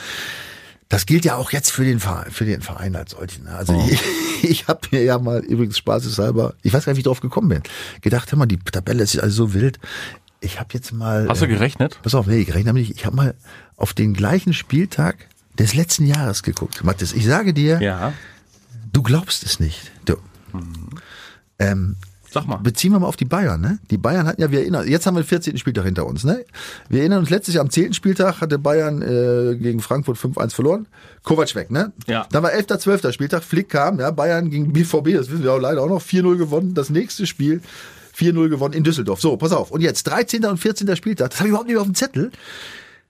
Das 0.92 1.06
gilt 1.06 1.24
ja 1.24 1.36
auch 1.36 1.52
jetzt 1.52 1.70
für 1.70 1.84
den 1.86 2.00
Verein, 2.00 2.30
für 2.30 2.44
den 2.44 2.60
Verein 2.60 2.94
als 2.96 3.12
solchen. 3.12 3.44
ne? 3.44 3.54
Also 3.54 3.72
ich, 3.90 4.02
ich 4.42 4.68
habe 4.68 4.80
mir 4.90 5.02
ja 5.02 5.18
mal 5.18 5.38
übrigens 5.40 5.78
spaßeshalber, 5.78 6.52
ich 6.60 6.74
weiß 6.74 6.84
gar 6.84 6.92
nicht, 6.92 6.98
wie 6.98 7.00
ich 7.00 7.06
drauf 7.06 7.20
gekommen 7.20 7.48
bin, 7.48 7.62
gedacht, 8.02 8.30
hör 8.30 8.38
mal, 8.38 8.44
die 8.44 8.58
Tabelle 8.58 9.02
ist 9.02 9.14
ja 9.14 9.22
also 9.22 9.46
so 9.46 9.54
wild. 9.54 9.78
Ich 10.42 10.58
habe 10.60 10.68
jetzt 10.72 10.92
mal. 10.92 11.26
Hast 11.28 11.40
du 11.40 11.46
äh, 11.46 11.48
gerechnet? 11.48 11.98
Pass 12.02 12.14
auf, 12.14 12.26
nee, 12.26 12.44
gerechnet 12.44 12.68
habe 12.68 12.80
ich 12.80 12.88
nicht. 12.88 12.98
Ich 12.98 13.06
habe 13.06 13.16
mal 13.16 13.34
auf 13.76 13.94
den 13.94 14.12
gleichen 14.12 14.52
Spieltag 14.52 15.28
des 15.58 15.74
letzten 15.74 16.06
Jahres 16.06 16.42
geguckt. 16.42 16.82
Mathis, 16.84 17.12
ich 17.12 17.24
sage 17.24 17.54
dir, 17.54 17.80
Ja. 17.80 18.12
du 18.92 19.02
glaubst 19.02 19.44
es 19.44 19.60
nicht. 19.60 19.92
Du. 20.04 20.16
Ähm, 21.58 21.96
Sag 22.30 22.46
mal. 22.46 22.56
Beziehen 22.56 22.92
wir 22.92 22.98
mal 22.98 23.06
auf 23.08 23.16
die 23.16 23.26
Bayern, 23.26 23.60
ne? 23.60 23.78
Die 23.90 23.98
Bayern 23.98 24.26
hatten 24.26 24.40
ja, 24.40 24.50
wir 24.50 24.60
erinnern, 24.60 24.88
jetzt 24.88 25.06
haben 25.06 25.16
wir 25.16 25.22
den 25.22 25.26
14. 25.28 25.58
Spieltag 25.58 25.84
hinter 25.84 26.06
uns, 26.06 26.24
ne? 26.24 26.42
Wir 26.88 27.00
erinnern 27.00 27.18
uns, 27.18 27.28
letztes 27.28 27.54
Jahr 27.54 27.62
am 27.62 27.68
10. 27.68 27.92
Spieltag 27.92 28.40
hatte 28.40 28.58
Bayern 28.58 29.02
äh, 29.02 29.54
gegen 29.56 29.80
Frankfurt 29.80 30.16
5-1 30.16 30.54
verloren. 30.54 30.86
Kovac 31.24 31.54
weg, 31.54 31.70
ne? 31.70 31.92
Ja. 32.06 32.26
Dann 32.32 32.42
war 32.42 32.52
11. 32.52 32.78
12. 32.78 33.12
Spieltag, 33.12 33.44
Flick 33.44 33.68
kam, 33.68 34.00
ja, 34.00 34.10
Bayern 34.10 34.48
gegen 34.48 34.72
BVB, 34.72 35.12
das 35.12 35.30
wissen 35.30 35.42
wir 35.42 35.52
auch 35.52 35.60
leider 35.60 35.82
auch 35.82 35.88
noch, 35.90 36.00
4-0 36.00 36.38
gewonnen. 36.38 36.72
Das 36.72 36.88
nächste 36.88 37.26
Spiel 37.26 37.60
4-0 38.16 38.48
gewonnen 38.48 38.74
in 38.74 38.84
Düsseldorf. 38.84 39.20
So, 39.20 39.36
pass 39.36 39.52
auf. 39.52 39.70
Und 39.70 39.80
jetzt 39.80 40.04
13. 40.04 40.44
und 40.44 40.58
14. 40.58 40.94
Spieltag, 40.96 41.30
das 41.30 41.40
habe 41.40 41.48
ich 41.48 41.50
überhaupt 41.50 41.68
nicht 41.68 41.74
mehr 41.74 41.80
auf 41.80 41.88
dem 41.88 41.94
Zettel, 41.94 42.30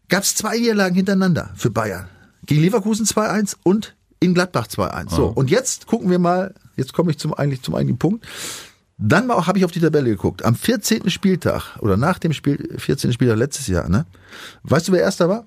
gab 0.08 0.22
es 0.22 0.34
zwei 0.34 0.58
Niederlagen 0.58 0.94
hintereinander 0.94 1.50
für 1.56 1.70
Bayern. 1.70 2.08
Gegen 2.46 2.60
Leverkusen 2.60 3.06
2-1 3.06 3.56
und 3.62 3.94
in 4.20 4.34
Gladbach 4.34 4.66
2-1. 4.68 5.10
So, 5.10 5.26
und 5.26 5.50
jetzt 5.50 5.86
gucken 5.86 6.10
wir 6.10 6.18
mal, 6.18 6.54
jetzt 6.76 6.92
komme 6.92 7.10
ich 7.10 7.18
zum 7.18 7.34
eigentlich 7.34 7.62
zum 7.62 7.74
eigentlichen 7.74 7.98
Punkt. 7.98 8.24
Dann 8.98 9.30
habe 9.30 9.58
ich 9.58 9.64
auf 9.64 9.72
die 9.72 9.80
Tabelle 9.80 10.10
geguckt. 10.10 10.44
Am 10.44 10.54
14. 10.54 11.10
Spieltag 11.10 11.76
oder 11.80 11.96
nach 11.96 12.18
dem 12.18 12.32
Spiel, 12.32 12.74
14. 12.78 13.12
Spieltag 13.12 13.36
letztes 13.36 13.66
Jahr, 13.66 13.88
ne? 13.88 14.06
Weißt 14.62 14.88
du, 14.88 14.92
wer 14.92 15.00
erster 15.00 15.28
war? 15.28 15.44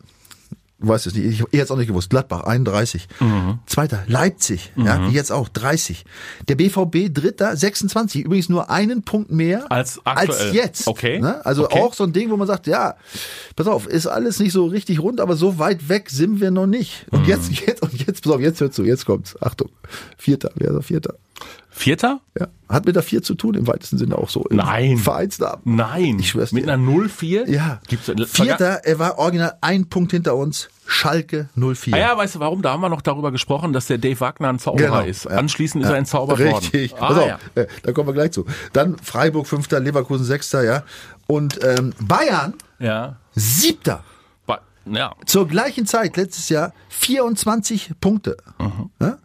Du 0.86 0.92
weißt 0.92 1.08
es 1.08 1.16
nicht. 1.16 1.26
Ich, 1.26 1.40
ich 1.40 1.42
hätte 1.54 1.58
es 1.64 1.72
auch 1.72 1.78
nicht 1.78 1.88
gewusst. 1.88 2.12
Gladbach 2.12 2.44
31. 2.44 3.08
Zweiter 3.66 4.04
Leipzig, 4.08 4.72
ja, 4.76 5.08
jetzt 5.08 5.32
auch 5.32 5.50
30. 5.50 6.06
Der 6.48 6.54
BVB 6.56 7.12
Dritter 7.12 7.56
26. 7.58 8.24
Übrigens 8.24 8.50
nur 8.50 8.70
einen 8.70 9.02
Punkt 9.02 9.32
mehr 9.32 9.72
Als 9.72 10.00
aktuell. 10.04 10.30
als 10.50 10.54
jetzt. 10.54 10.88
Okay. 10.88 11.20
Ne? 11.20 11.44
Also 11.44 11.66
Okay. 11.66 11.80
auch 11.82 11.94
so 11.96 12.04
ein 12.04 12.14
Ding, 12.14 12.30
wo 12.30 12.38
man 12.38 12.46
sagt, 12.48 12.68
ja, 12.68 12.96
pass 13.56 13.66
auf, 13.66 13.88
ist 13.88 14.06
alles 14.06 14.40
nicht 14.40 14.52
so 14.52 14.66
richtig 14.68 15.00
rund, 15.00 15.20
aber 15.20 15.36
so 15.36 15.58
weit 15.58 15.90
weg 15.90 16.12
sind 16.12 16.40
wir 16.40 16.52
noch 16.52 16.68
nicht. 16.68 17.08
Und 17.10 17.26
jetzt, 17.26 17.50
jetzt, 17.66 17.82
und 17.82 17.94
jetzt, 18.06 18.24
pass 18.24 18.34
auf, 18.34 18.40
jetzt 18.42 18.62
hört 18.62 18.74
zu, 18.76 18.84
jetzt 18.84 19.06
kommt's. 19.08 19.36
Achtung. 19.42 19.70
Vierter, 20.18 20.52
wer 20.56 20.68
ist 20.70 20.76
der 20.76 20.82
Vierter? 20.84 21.16
Vierter? 21.78 22.22
Ja. 22.40 22.48
Hat 22.70 22.86
mit 22.86 22.96
der 22.96 23.04
Vier 23.04 23.22
zu 23.22 23.36
tun, 23.36 23.54
im 23.54 23.68
weitesten 23.68 23.98
Sinne 23.98 24.18
auch 24.18 24.30
so. 24.30 24.46
Nein. 24.50 24.98
Vereinsnamen. 24.98 25.60
Nein. 25.66 26.20
Ich 26.20 26.30
schwör's 26.30 26.54
Mit 26.54 26.66
dir. 26.66 26.72
einer 26.74 26.82
0-4? 26.82 27.50
Ja. 27.50 27.82
Gibt's, 27.88 28.10
Vierter, 28.32 28.86
er 28.86 28.98
war 28.98 29.18
original 29.20 29.58
ein 29.60 29.88
Punkt 29.90 30.12
hinter 30.12 30.36
uns. 30.36 30.70
Schalke 30.88 31.50
04. 31.56 31.94
Ah 31.94 31.98
ja, 31.98 32.18
weißt 32.18 32.36
du 32.36 32.40
warum? 32.40 32.62
Da 32.62 32.72
haben 32.72 32.82
wir 32.82 32.90
noch 32.90 33.02
darüber 33.02 33.32
gesprochen, 33.32 33.74
dass 33.74 33.88
der 33.88 33.98
Dave 33.98 34.20
Wagner 34.22 34.50
ein 34.50 34.60
Zauberer 34.60 35.00
Genau, 35.00 35.02
ist. 35.02 35.26
ja. 35.26 35.32
Anschließend 35.32 35.84
ist 35.84 35.90
er 35.90 35.98
entzaubert 35.98 36.40
Richtig. 36.40 36.92
worden. 36.94 37.00
Pass 37.00 37.18
Ah, 37.18 37.22
auf, 37.22 37.28
ja. 37.56 37.62
äh, 37.64 37.68
da 37.84 37.92
kommen 37.92 38.08
wir 38.08 38.14
gleich 38.14 38.32
zu. 38.32 38.46
Dann 38.72 38.96
Freiburg 39.00 39.46
Fünfter, 39.48 39.80
Leverkusen 39.80 40.24
Sechster, 40.26 40.64
ja. 40.64 40.84
Und 41.28 41.62
ähm, 41.64 41.94
Bayern 42.00 42.54
ja. 42.80 43.18
Siebter. 43.34 44.04
Ba- 44.46 44.62
Ja. 44.86 45.14
Zur 45.26 45.48
gleichen 45.48 45.86
Zeit 45.88 46.16
letztes 46.18 46.50
Jahr 46.50 46.72
24 46.90 47.92
Punkte. 48.00 48.38
Mhm. 48.60 48.90
Ja? 49.02 49.18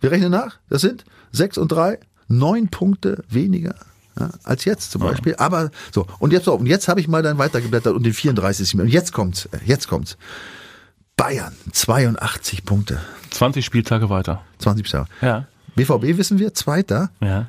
Wir 0.00 0.10
rechnen 0.12 0.30
nach. 0.30 0.58
Das 0.68 0.82
sind 0.82 1.04
sechs 1.32 1.58
und 1.58 1.72
drei, 1.72 1.98
neun 2.28 2.68
Punkte 2.68 3.24
weniger. 3.28 3.74
Ja, 4.18 4.30
als 4.42 4.64
jetzt 4.64 4.90
zum 4.90 5.02
Beispiel. 5.02 5.36
Aber 5.36 5.70
so, 5.92 6.06
und 6.18 6.32
jetzt, 6.32 6.46
so, 6.46 6.54
und 6.54 6.66
jetzt 6.66 6.88
habe 6.88 7.00
ich 7.00 7.06
mal 7.06 7.22
dann 7.22 7.38
weitergeblättert 7.38 7.94
und 7.94 8.04
den 8.04 8.12
34. 8.12 8.74
Und 8.80 8.88
jetzt 8.88 9.12
kommt's, 9.12 9.46
äh, 9.46 9.58
jetzt 9.64 9.86
kommt's. 9.86 10.16
Bayern, 11.16 11.54
82 11.72 12.64
Punkte. 12.64 13.00
20 13.30 13.64
Spieltage 13.64 14.08
weiter. 14.10 14.42
20 14.58 14.88
Jahre. 14.90 15.06
Ja. 15.20 15.46
BVB 15.74 16.16
wissen 16.16 16.38
wir, 16.38 16.54
Zweiter. 16.54 17.10
Ja. 17.20 17.46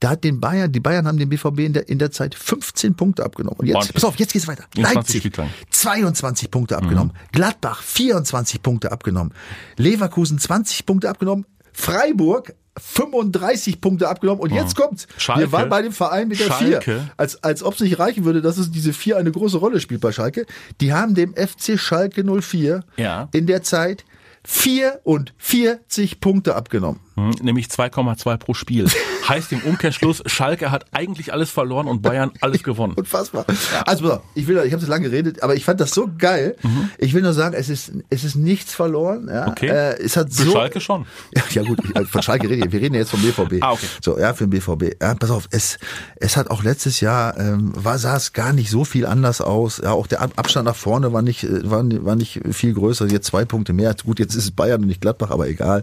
Da 0.00 0.10
hat 0.10 0.22
den 0.22 0.40
Bayern, 0.40 0.70
die 0.70 0.78
Bayern 0.78 1.08
haben 1.08 1.18
den 1.18 1.28
BVB 1.28 1.58
in 1.60 1.72
der, 1.72 1.88
in 1.88 1.98
der 1.98 2.12
Zeit 2.12 2.36
15 2.36 2.94
Punkte 2.94 3.24
abgenommen. 3.24 3.58
Und 3.58 3.66
jetzt, 3.66 3.76
Ordentlich. 3.76 3.94
pass 3.94 4.04
auf, 4.04 4.16
jetzt 4.16 4.32
geht's 4.32 4.46
weiter. 4.46 4.64
In 4.76 4.82
20 4.84 4.94
Leipzig, 4.94 5.18
Spieltagen. 5.18 5.50
22 5.70 6.50
Punkte 6.52 6.76
abgenommen. 6.76 7.12
Gladbach, 7.32 7.82
24 7.82 8.62
Punkte 8.62 8.92
abgenommen. 8.92 9.32
Leverkusen, 9.76 10.38
20 10.38 10.86
Punkte 10.86 11.08
abgenommen. 11.10 11.46
Freiburg, 11.80 12.54
35 12.76 13.80
Punkte 13.80 14.08
abgenommen. 14.08 14.40
Und 14.42 14.52
jetzt 14.52 14.74
kommt's. 14.74 15.06
Schalke. 15.16 15.42
Wir 15.42 15.52
waren 15.52 15.68
bei 15.68 15.80
dem 15.82 15.92
Verein 15.92 16.26
mit 16.28 16.40
der 16.40 16.46
Schalke. 16.46 16.80
4. 16.82 17.10
Als, 17.16 17.42
als 17.44 17.62
ob 17.62 17.74
es 17.74 17.80
nicht 17.80 17.98
reichen 18.00 18.24
würde, 18.24 18.42
dass 18.42 18.58
es 18.58 18.70
diese 18.72 18.92
4 18.92 19.16
eine 19.16 19.30
große 19.30 19.58
Rolle 19.58 19.80
spielt 19.80 20.00
bei 20.00 20.10
Schalke. 20.12 20.44
Die 20.80 20.92
haben 20.92 21.14
dem 21.14 21.34
FC 21.34 21.78
Schalke 21.78 22.24
04 22.24 22.82
Ja. 22.96 23.28
in 23.32 23.46
der 23.46 23.62
Zeit 23.62 24.04
44 24.44 26.20
Punkte 26.20 26.56
abgenommen. 26.56 27.00
Hm, 27.18 27.30
Nämlich 27.42 27.66
2,2 27.66 28.36
pro 28.36 28.54
Spiel. 28.54 28.86
heißt 29.28 29.52
im 29.52 29.60
Umkehrschluss, 29.60 30.22
Schalke 30.26 30.70
hat 30.70 30.86
eigentlich 30.92 31.32
alles 31.32 31.50
verloren 31.50 31.86
und 31.86 32.00
Bayern 32.00 32.30
alles 32.40 32.62
gewonnen. 32.62 32.94
Unfassbar. 32.94 33.44
Also, 33.84 34.20
ich 34.34 34.46
will, 34.46 34.62
ich 34.64 34.72
habe 34.72 34.82
so 34.82 34.88
lange 34.90 35.10
geredet, 35.10 35.42
aber 35.42 35.54
ich 35.54 35.64
fand 35.64 35.80
das 35.80 35.90
so 35.90 36.08
geil. 36.16 36.56
Ich 36.98 37.12
will 37.14 37.22
nur 37.22 37.32
sagen, 37.34 37.54
es 37.54 37.68
ist, 37.68 37.92
es 38.10 38.24
ist 38.24 38.36
nichts 38.36 38.72
verloren. 38.74 39.28
Ja. 39.28 39.42
Mhm. 39.46 39.48
Okay. 39.50 39.66
Äh, 39.68 40.02
es 40.02 40.16
hat 40.16 40.32
Für 40.32 40.44
so, 40.44 40.52
Schalke 40.52 40.80
schon. 40.80 41.04
Ja, 41.34 41.42
ja 41.50 41.62
gut, 41.62 41.78
ich- 41.84 42.08
von 42.08 42.22
Schalke 42.22 42.48
reden 42.48 42.62
wir. 42.64 42.72
Wir 42.72 42.80
reden 42.80 42.94
ja 42.94 43.00
jetzt 43.00 43.10
vom 43.10 43.20
BVB. 43.20 43.62
Ah, 43.62 43.72
okay. 43.72 43.86
So, 44.02 44.18
ja, 44.18 44.32
für 44.34 44.46
den 44.46 44.50
BVB. 44.50 44.96
Ja, 45.02 45.14
pass 45.14 45.30
auf, 45.30 45.48
es, 45.50 45.78
es 46.16 46.36
hat 46.36 46.50
auch 46.50 46.62
letztes 46.62 47.00
Jahr, 47.00 47.38
ähm, 47.38 47.72
war, 47.74 47.98
sah 47.98 48.16
es 48.16 48.32
gar 48.32 48.52
nicht 48.52 48.70
so 48.70 48.84
viel 48.84 49.04
anders 49.06 49.40
aus. 49.40 49.78
Ja, 49.82 49.92
auch 49.92 50.06
der 50.06 50.22
Ab- 50.22 50.32
Abstand 50.36 50.66
nach 50.66 50.76
vorne 50.76 51.12
war 51.12 51.22
nicht, 51.22 51.44
äh, 51.44 51.68
war, 51.70 51.84
war 52.04 52.14
nicht 52.16 52.40
viel 52.52 52.72
größer. 52.74 53.06
Jetzt 53.08 53.26
zwei 53.26 53.44
Punkte 53.44 53.72
mehr. 53.72 53.94
Gut, 54.04 54.18
jetzt 54.20 54.34
ist 54.34 54.44
es 54.44 54.50
Bayern 54.52 54.80
und 54.82 54.86
nicht 54.88 55.00
Gladbach, 55.00 55.30
aber 55.30 55.48
egal. 55.48 55.82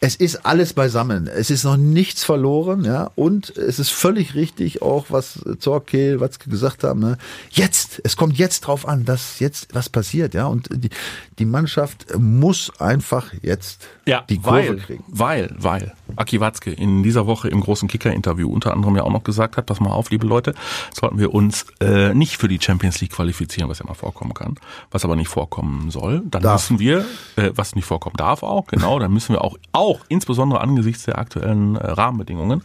Es 0.00 0.16
ist 0.16 0.44
alles 0.44 0.55
beisammen. 0.74 1.26
Es 1.26 1.50
ist 1.50 1.64
noch 1.64 1.76
nichts 1.76 2.24
verloren, 2.24 2.84
ja. 2.84 3.10
Und 3.14 3.56
es 3.56 3.78
ist 3.78 3.90
völlig 3.90 4.34
richtig, 4.34 4.82
auch 4.82 5.06
was 5.10 5.40
Zorkehl, 5.58 6.20
Watzke 6.20 6.50
gesagt 6.50 6.84
haben, 6.84 7.00
ne. 7.00 7.18
Jetzt, 7.50 8.00
es 8.04 8.16
kommt 8.16 8.38
jetzt 8.38 8.60
drauf 8.60 8.86
an, 8.86 9.04
dass 9.04 9.40
jetzt 9.40 9.74
was 9.74 9.88
passiert, 9.88 10.34
ja. 10.34 10.46
Und 10.46 10.68
die, 10.72 10.90
die 11.38 11.44
Mannschaft 11.44 12.06
muss 12.18 12.72
einfach 12.80 13.32
jetzt 13.42 13.86
Ja, 14.08 14.22
die 14.28 14.38
Kurve 14.38 14.52
weil, 14.68 14.76
kriegen. 14.76 15.04
weil, 15.08 15.54
weil 15.58 15.92
Aki 16.14 16.40
Watzke 16.40 16.70
in 16.70 17.02
dieser 17.02 17.26
Woche 17.26 17.48
im 17.48 17.60
großen 17.60 17.88
Kicker-Interview 17.88 18.48
unter 18.48 18.72
anderem 18.72 18.94
ja 18.94 19.02
auch 19.02 19.10
noch 19.10 19.24
gesagt 19.24 19.56
hat, 19.56 19.66
pass 19.66 19.80
mal 19.80 19.90
auf, 19.90 20.10
liebe 20.10 20.26
Leute, 20.26 20.54
sollten 20.94 21.18
wir 21.18 21.34
uns 21.34 21.66
äh, 21.80 22.14
nicht 22.14 22.36
für 22.36 22.46
die 22.46 22.60
Champions 22.60 23.00
League 23.00 23.12
qualifizieren, 23.12 23.68
was 23.68 23.80
ja 23.80 23.84
mal 23.86 23.94
vorkommen 23.94 24.32
kann, 24.32 24.54
was 24.92 25.04
aber 25.04 25.16
nicht 25.16 25.26
vorkommen 25.28 25.90
soll, 25.90 26.22
dann 26.26 26.42
Darf. 26.42 26.70
müssen 26.70 26.78
wir, 26.78 27.04
äh, 27.34 27.50
was 27.56 27.74
nicht 27.74 27.84
vorkommen 27.84 28.14
darf 28.16 28.44
auch, 28.44 28.68
genau, 28.68 28.98
dann 29.00 29.12
müssen 29.12 29.34
wir 29.34 29.42
auch, 29.42 29.56
auch 29.72 30.00
insbesondere 30.08 30.60
angesichts 30.60 31.04
der 31.04 31.18
aktuellen 31.18 31.74
äh, 31.74 31.90
Rahmenbedingungen, 31.90 32.62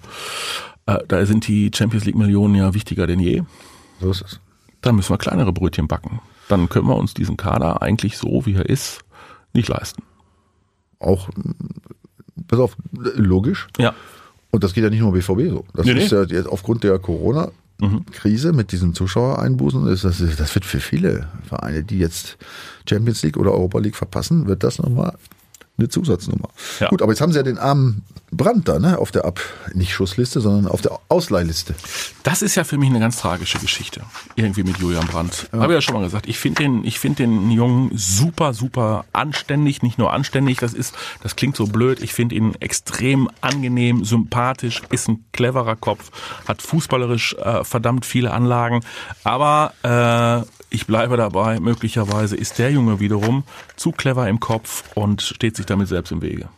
äh, 0.86 1.00
da 1.08 1.26
sind 1.26 1.48
die 1.48 1.72
Champions 1.74 2.06
League-Millionen 2.06 2.54
ja 2.54 2.74
wichtiger 2.76 3.08
denn 3.08 3.20
je, 3.20 3.42
So 4.00 4.12
ist 4.12 4.22
es. 4.22 4.40
dann 4.82 4.96
müssen 4.96 5.12
wir 5.12 5.18
kleinere 5.18 5.52
Brötchen 5.52 5.88
backen. 5.88 6.20
Dann 6.50 6.70
können 6.70 6.88
wir 6.88 6.98
uns 6.98 7.14
diesen 7.16 7.36
Kader 7.38 7.82
eigentlich 7.82 8.18
so, 8.18 8.46
wie 8.46 8.54
er 8.54 8.68
ist, 8.70 9.00
nicht 9.54 9.68
leisten. 9.70 10.04
Auch, 11.02 11.30
pass 12.48 12.60
auf, 12.60 12.76
logisch. 13.16 13.68
Ja. 13.78 13.94
Und 14.52 14.64
das 14.64 14.74
geht 14.74 14.84
ja 14.84 14.90
nicht 14.90 15.00
nur 15.00 15.14
BVB 15.14 15.50
so. 15.50 15.66
Das 15.74 15.86
Nee, 15.86 15.94
ist 15.94 16.12
nee. 16.12 16.18
ja 16.18 16.24
jetzt 16.24 16.48
aufgrund 16.48 16.84
der 16.84 17.00
Corona-Krise 17.00 18.54
mit 18.54 18.72
diesen 18.72 18.94
Zuschauereinbußen, 18.94 19.88
ist 19.88 20.04
das, 20.04 20.20
das 20.38 20.54
wird 20.56 20.66
für 20.66 20.80
viele 20.80 21.28
Vereine, 21.48 21.84
die 21.84 22.00
jetzt 22.00 22.38
Champions 22.88 23.24
League 23.24 23.38
oder 23.38 23.52
Europa 23.52 23.80
League 23.80 23.96
verpassen, 23.96 24.48
wird 24.48 24.64
das 24.64 24.78
nochmal 24.80 25.16
eine 25.78 25.90
Zusatznummer. 25.90 26.50
Ja. 26.80 26.90
Gut, 26.90 27.02
aber 27.02 27.12
jetzt 27.12 27.22
haben 27.22 27.32
sie 27.32 27.38
ja 27.38 27.44
den 27.44 27.58
armen 27.58 28.04
Brand 28.34 28.68
da, 28.70 28.80
ne, 28.80 28.98
auf 28.98 29.12
der 29.12 29.26
Ab, 29.26 29.42
nicht 29.74 29.94
Schussliste, 29.94 30.40
sondern 30.40 30.72
auf 30.72 30.82
der 30.82 30.98
Ausleihliste. 31.10 31.76
Das 32.24 32.42
ist 32.42 32.56
ja 32.56 32.64
für 32.64 32.78
mich 32.78 32.90
eine 32.90 33.00
ganz 33.00 33.18
tragische 33.18 33.60
Geschichte. 33.60 34.04
Irgendwie 34.36 34.64
mit 34.64 34.78
Julian 34.78 35.06
Brandt. 35.08 35.50
Habe 35.52 35.74
ich 35.74 35.78
ja 35.78 35.82
schon 35.82 35.96
mal 35.96 36.04
gesagt. 36.04 36.28
Ich 36.28 36.40
finde 36.40 36.64
den, 36.64 36.86
ich 36.86 36.98
finde 36.98 37.24
den 37.24 37.52
Jungen 37.52 37.92
super, 37.94 38.54
super 38.54 39.04
anständig. 39.12 39.82
Nicht 39.84 39.98
nur 39.98 40.14
anständig, 40.14 40.60
das 40.60 40.74
ist, 40.74 40.96
das 41.22 41.36
klingt 41.36 41.58
so 41.58 41.68
blöd. 41.68 42.02
Ich 42.02 42.14
finde 42.14 42.36
ihn 42.36 42.56
extrem 42.62 43.30
angenehm, 43.42 44.06
sympathisch, 44.06 44.82
ist 44.92 45.10
ein 45.10 45.26
cleverer 45.34 45.76
Kopf, 45.76 46.12
hat 46.48 46.62
fußballerisch 46.62 47.34
äh, 47.34 47.66
verdammt 47.66 48.06
viele 48.06 48.32
Anlagen. 48.32 48.82
Aber 49.26 49.74
äh, 49.84 50.61
ich 50.72 50.88
bleibe 50.88 51.18
dabei, 51.18 51.60
möglicherweise 51.60 52.36
ist 52.36 52.58
der 52.58 52.72
Junge 52.72 53.00
wiederum 53.00 53.44
zu 53.76 53.92
clever 53.92 54.28
im 54.28 54.40
Kopf 54.40 54.86
und 54.96 55.22
steht 55.22 55.56
sich 55.58 55.66
damit 55.66 55.90
selbst 55.90 56.12
im 56.12 56.22
Wege. 56.22 56.50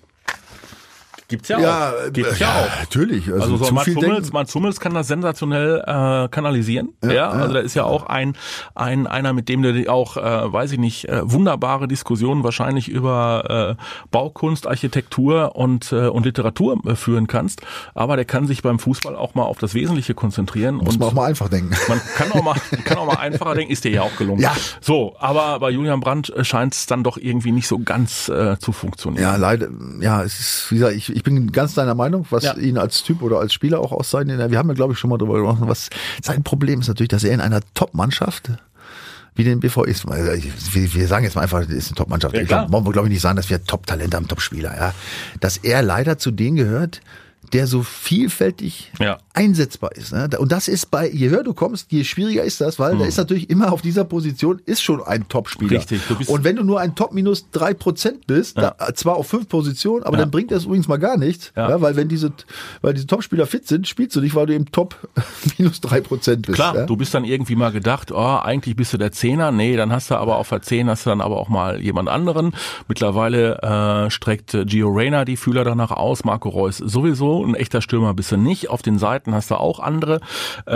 Gibt's 1.27 1.49
ja, 1.49 1.59
Ja, 1.59 1.89
auch. 1.89 2.07
äh, 2.07 2.11
Gibt's 2.11 2.39
ja, 2.39 2.47
auch. 2.47 2.79
natürlich. 2.79 3.27
Also, 3.27 3.41
Also 3.41 3.57
so 3.57 3.65
zu 3.65 3.73
Mats 3.73 3.85
viel 3.85 3.95
Hummels. 3.95 4.33
Mats 4.33 4.55
Hummels 4.55 4.79
kann 4.79 4.93
das 4.93 5.07
sensationell 5.07 5.79
äh, 5.85 6.27
kanalisieren. 6.29 6.93
Ja, 7.03 7.29
also 7.29 7.53
da 7.53 7.59
ist 7.59 7.75
ja 7.75 7.83
auch 7.83 8.05
ein, 8.07 8.35
ein 8.75 9.07
einer, 9.07 9.33
mit 9.33 9.49
dem 9.49 9.61
du 9.61 9.73
auch, 9.89 10.17
äh, 10.17 10.21
weiß 10.21 10.71
ich 10.71 10.79
nicht, 10.79 11.09
äh, 11.09 11.21
wunderbare 11.23 11.87
Diskussionen 11.87 12.43
wahrscheinlich 12.43 12.87
über 12.89 13.77
äh, 13.79 13.83
Baukunst, 14.11 14.67
Architektur 14.67 15.55
und 15.55 15.73
und, 15.73 15.91
äh, 15.91 16.07
und 16.07 16.25
Literatur 16.25 16.77
äh, 16.85 16.95
führen 16.95 17.27
kannst. 17.27 17.61
Aber 17.93 18.15
der 18.15 18.25
kann 18.25 18.47
sich 18.47 18.61
beim 18.61 18.79
Fußball 18.79 19.15
auch 19.15 19.33
mal 19.35 19.43
auf 19.43 19.57
das 19.57 19.73
Wesentliche 19.73 20.13
konzentrieren. 20.13 20.75
Muss 20.75 20.93
und 20.93 20.99
man 20.99 21.09
auch 21.09 21.13
mal 21.13 21.25
einfach 21.25 21.49
denken. 21.49 21.75
man 21.87 22.01
kann 22.15 22.31
auch 22.31 22.43
mal, 22.43 22.55
kann 22.85 22.97
auch 22.97 23.05
mal 23.05 23.15
einfacher 23.15 23.55
denken, 23.55 23.71
ist 23.71 23.83
dir 23.83 23.91
ja 23.91 24.01
auch 24.03 24.15
gelungen. 24.17 24.41
Ja. 24.41 24.55
So, 24.81 25.15
aber 25.19 25.59
bei 25.59 25.69
Julian 25.71 25.99
Brandt 25.99 26.31
scheint 26.41 26.73
es 26.75 26.85
dann 26.85 27.03
doch 27.03 27.17
irgendwie 27.17 27.51
nicht 27.51 27.67
so 27.67 27.79
ganz 27.79 28.29
äh, 28.29 28.57
zu 28.59 28.71
funktionieren. 28.71 29.23
Ja, 29.23 29.35
leider, 29.35 29.67
ja, 29.99 30.23
es 30.23 30.39
ist, 30.39 30.67
wie 30.71 30.75
gesagt, 30.75 30.95
ich, 30.95 31.12
ich 31.13 31.23
bin 31.23 31.51
ganz 31.51 31.73
deiner 31.73 31.95
Meinung, 31.95 32.25
was 32.29 32.43
Ja. 32.43 32.55
ihn 32.57 32.77
als 32.77 33.03
Typ 33.03 33.21
oder 33.21 33.39
als 33.39 33.53
Spieler 33.53 33.79
auch 33.79 33.91
auszeichnet. 33.91 34.51
Wir 34.51 34.57
haben 34.57 34.67
ja, 34.69 34.75
glaube 34.75 34.93
ich, 34.93 34.99
schon 34.99 35.09
mal 35.09 35.17
drüber 35.17 35.39
gesprochen, 35.39 35.67
was 35.67 35.89
sein 36.21 36.43
Problem 36.43 36.81
ist 36.81 36.87
natürlich, 36.87 37.09
dass 37.09 37.23
er 37.23 37.33
in 37.33 37.41
einer 37.41 37.61
Top-Mannschaft 37.73 38.51
wie 39.35 39.43
den 39.43 39.59
BV 39.59 39.83
ist. 39.85 40.07
Also 40.07 40.31
Wir, 40.73 41.07
sagen 41.07 41.23
jetzt 41.25 41.35
mal 41.35 41.41
einfach, 41.41 41.61
das 41.61 41.69
ist 41.69 41.87
eine 41.87 41.95
Top-Mannschaft. 41.95 42.35
Ja, 42.35 42.41
ich 42.41 42.47
glaub, 42.47 42.71
wollen 42.71 42.85
wir, 42.85 42.91
glaube 42.91 43.07
ich, 43.07 43.13
nicht 43.13 43.21
sagen, 43.21 43.35
dass 43.37 43.49
wir 43.49 43.63
Top-Talente 43.63 44.15
haben, 44.17 44.27
Top-Spieler, 44.27 44.75
ja. 44.75 44.93
Dass 45.39 45.57
er 45.57 45.81
leider 45.81 46.17
zu 46.17 46.29
denen 46.31 46.55
gehört, 46.55 47.01
der 47.53 47.67
so 47.67 47.83
vielfältig 47.83 48.91
Ja. 48.99 49.17
einsetzbar 49.33 49.91
ist. 49.95 50.11
Ne? 50.13 50.29
Und 50.37 50.51
das 50.51 50.67
ist 50.67 50.89
bei, 50.91 51.09
je 51.09 51.29
höher 51.29 51.43
du 51.43 51.53
kommst, 51.53 51.91
je 51.91 52.03
schwieriger 52.03 52.43
ist 52.43 52.61
das, 52.61 52.79
weil 52.79 52.97
der 52.97 53.07
ist 53.07 53.17
natürlich 53.17 53.49
immer 53.49 53.71
auf 53.71 53.81
dieser 53.81 54.03
Position, 54.05 54.61
ist 54.65 54.81
schon 54.81 55.01
ein 55.03 55.27
Top-Spieler. 55.27 55.71
Richtig, 55.79 56.01
du 56.07 56.15
bist- 56.15 56.29
Und 56.29 56.43
wenn 56.43 56.55
du 56.55 56.63
nur 56.63 56.79
ein 56.79 56.95
Top 56.95 57.13
minus 57.13 57.49
drei 57.51 57.73
Prozent 57.73 58.27
bist, 58.27 58.57
da, 58.57 58.75
zwar 58.95 59.15
auf 59.15 59.27
fünf 59.27 59.47
Positionen, 59.49 60.03
aber 60.03 60.17
Ja. 60.17 60.23
dann 60.23 60.31
bringt 60.31 60.51
das 60.51 60.65
übrigens 60.65 60.87
mal 60.87 60.97
gar 60.97 61.17
nichts, 61.17 61.51
Ja. 61.55 61.69
ja. 61.69 61.81
weil 61.81 61.95
wenn 61.95 62.07
diese, 62.07 62.31
weil 62.81 62.93
diese 62.93 63.07
Top-Spieler 63.07 63.45
fit 63.47 63.67
sind, 63.67 63.87
spielst 63.87 64.15
du 64.15 64.21
nicht, 64.21 64.35
weil 64.35 64.45
du 64.47 64.53
im 64.55 64.71
Top 64.71 64.95
minus 65.57 65.81
drei 65.81 66.01
Prozent 66.01 66.45
bist. 66.45 66.55
Klar, 66.55 66.75
ja? 66.75 66.85
du 66.85 66.95
bist 66.95 67.13
dann 67.13 67.23
irgendwie 67.25 67.55
mal 67.55 67.71
gedacht, 67.71 68.11
oh, 68.11 68.39
eigentlich 68.43 68.75
bist 68.75 68.93
du 68.93 68.97
der 68.97 69.11
Zehner. 69.11 69.51
Nee, 69.51 69.75
dann 69.75 69.91
hast 69.91 70.09
du 70.11 70.15
aber 70.15 70.37
auf 70.37 70.49
der 70.49 70.61
Zehn 70.61 70.89
hast 70.89 71.05
du 71.05 71.09
dann 71.09 71.21
aber 71.21 71.37
auch 71.37 71.49
mal 71.49 71.81
jemand 71.81 72.09
anderen. 72.09 72.53
Mittlerweile 72.87 73.61
äh, 74.07 74.09
streckt 74.11 74.57
Gio 74.65 74.89
Reyna 74.89 75.25
die 75.25 75.37
Fühler 75.37 75.63
danach 75.63 75.91
aus, 75.91 76.23
Marco 76.23 76.49
Reus 76.49 76.77
sowieso. 76.77 77.42
Ein 77.43 77.55
echter 77.55 77.81
Stürmer 77.81 78.13
bist 78.13 78.31
du 78.31 78.37
nicht. 78.37 78.69
Auf 78.69 78.81
den 78.81 78.97
Seiten 78.99 79.33
hast 79.33 79.51
du 79.51 79.55
auch 79.55 79.79
andere. 79.79 80.19
Äh, 80.67 80.75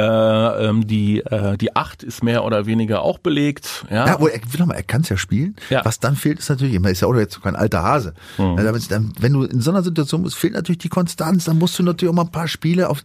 ähm, 0.68 0.88
die, 0.88 1.20
äh, 1.22 1.58
die 1.58 1.76
Acht 1.76 2.04
ist 2.04 2.24
mehr 2.24 2.44
oder 2.44 2.66
weniger 2.66 3.02
auch 3.02 3.18
belegt. 3.20 3.86
Ja, 3.90 4.06
Ja, 4.08 4.14
aber 4.16 4.32
er, 4.32 4.40
will 4.52 4.60
noch 4.60 4.68
mal, 4.68 4.76
er 4.76 4.84
kann 4.84 5.02
es 5.02 5.10
ja 5.10 5.18
spielen. 5.18 5.56
Ja. 5.70 5.84
Was 5.86 6.00
dann 6.00 6.16
fehlt, 6.16 6.40
ist 6.40 6.50
natürlich 6.50 6.76
immer, 6.76 6.90
ist 6.90 7.02
ja 7.02 7.08
auch 7.08 7.16
jetzt 7.16 7.42
kein 7.42 7.56
alter 7.56 7.84
Hase. 7.84 8.14
Mhm. 8.38 8.58
Dann, 8.90 9.14
wenn 9.20 9.34
du 9.34 9.44
in 9.44 9.62
so 9.62 9.72
einer 9.72 9.84
Situation 9.84 10.24
bist, 10.24 10.36
fehlt 10.36 10.54
natürlich 10.54 10.80
die 10.80 10.90
Konstanz, 10.90 11.46
dann 11.46 11.58
musst 11.58 11.78
du 11.80 11.84
natürlich 11.84 12.12
auch 12.12 12.16
mal 12.16 12.24
ein 12.24 12.32
paar 12.32 12.48
Spiele 12.48 12.90
auf, 12.90 13.04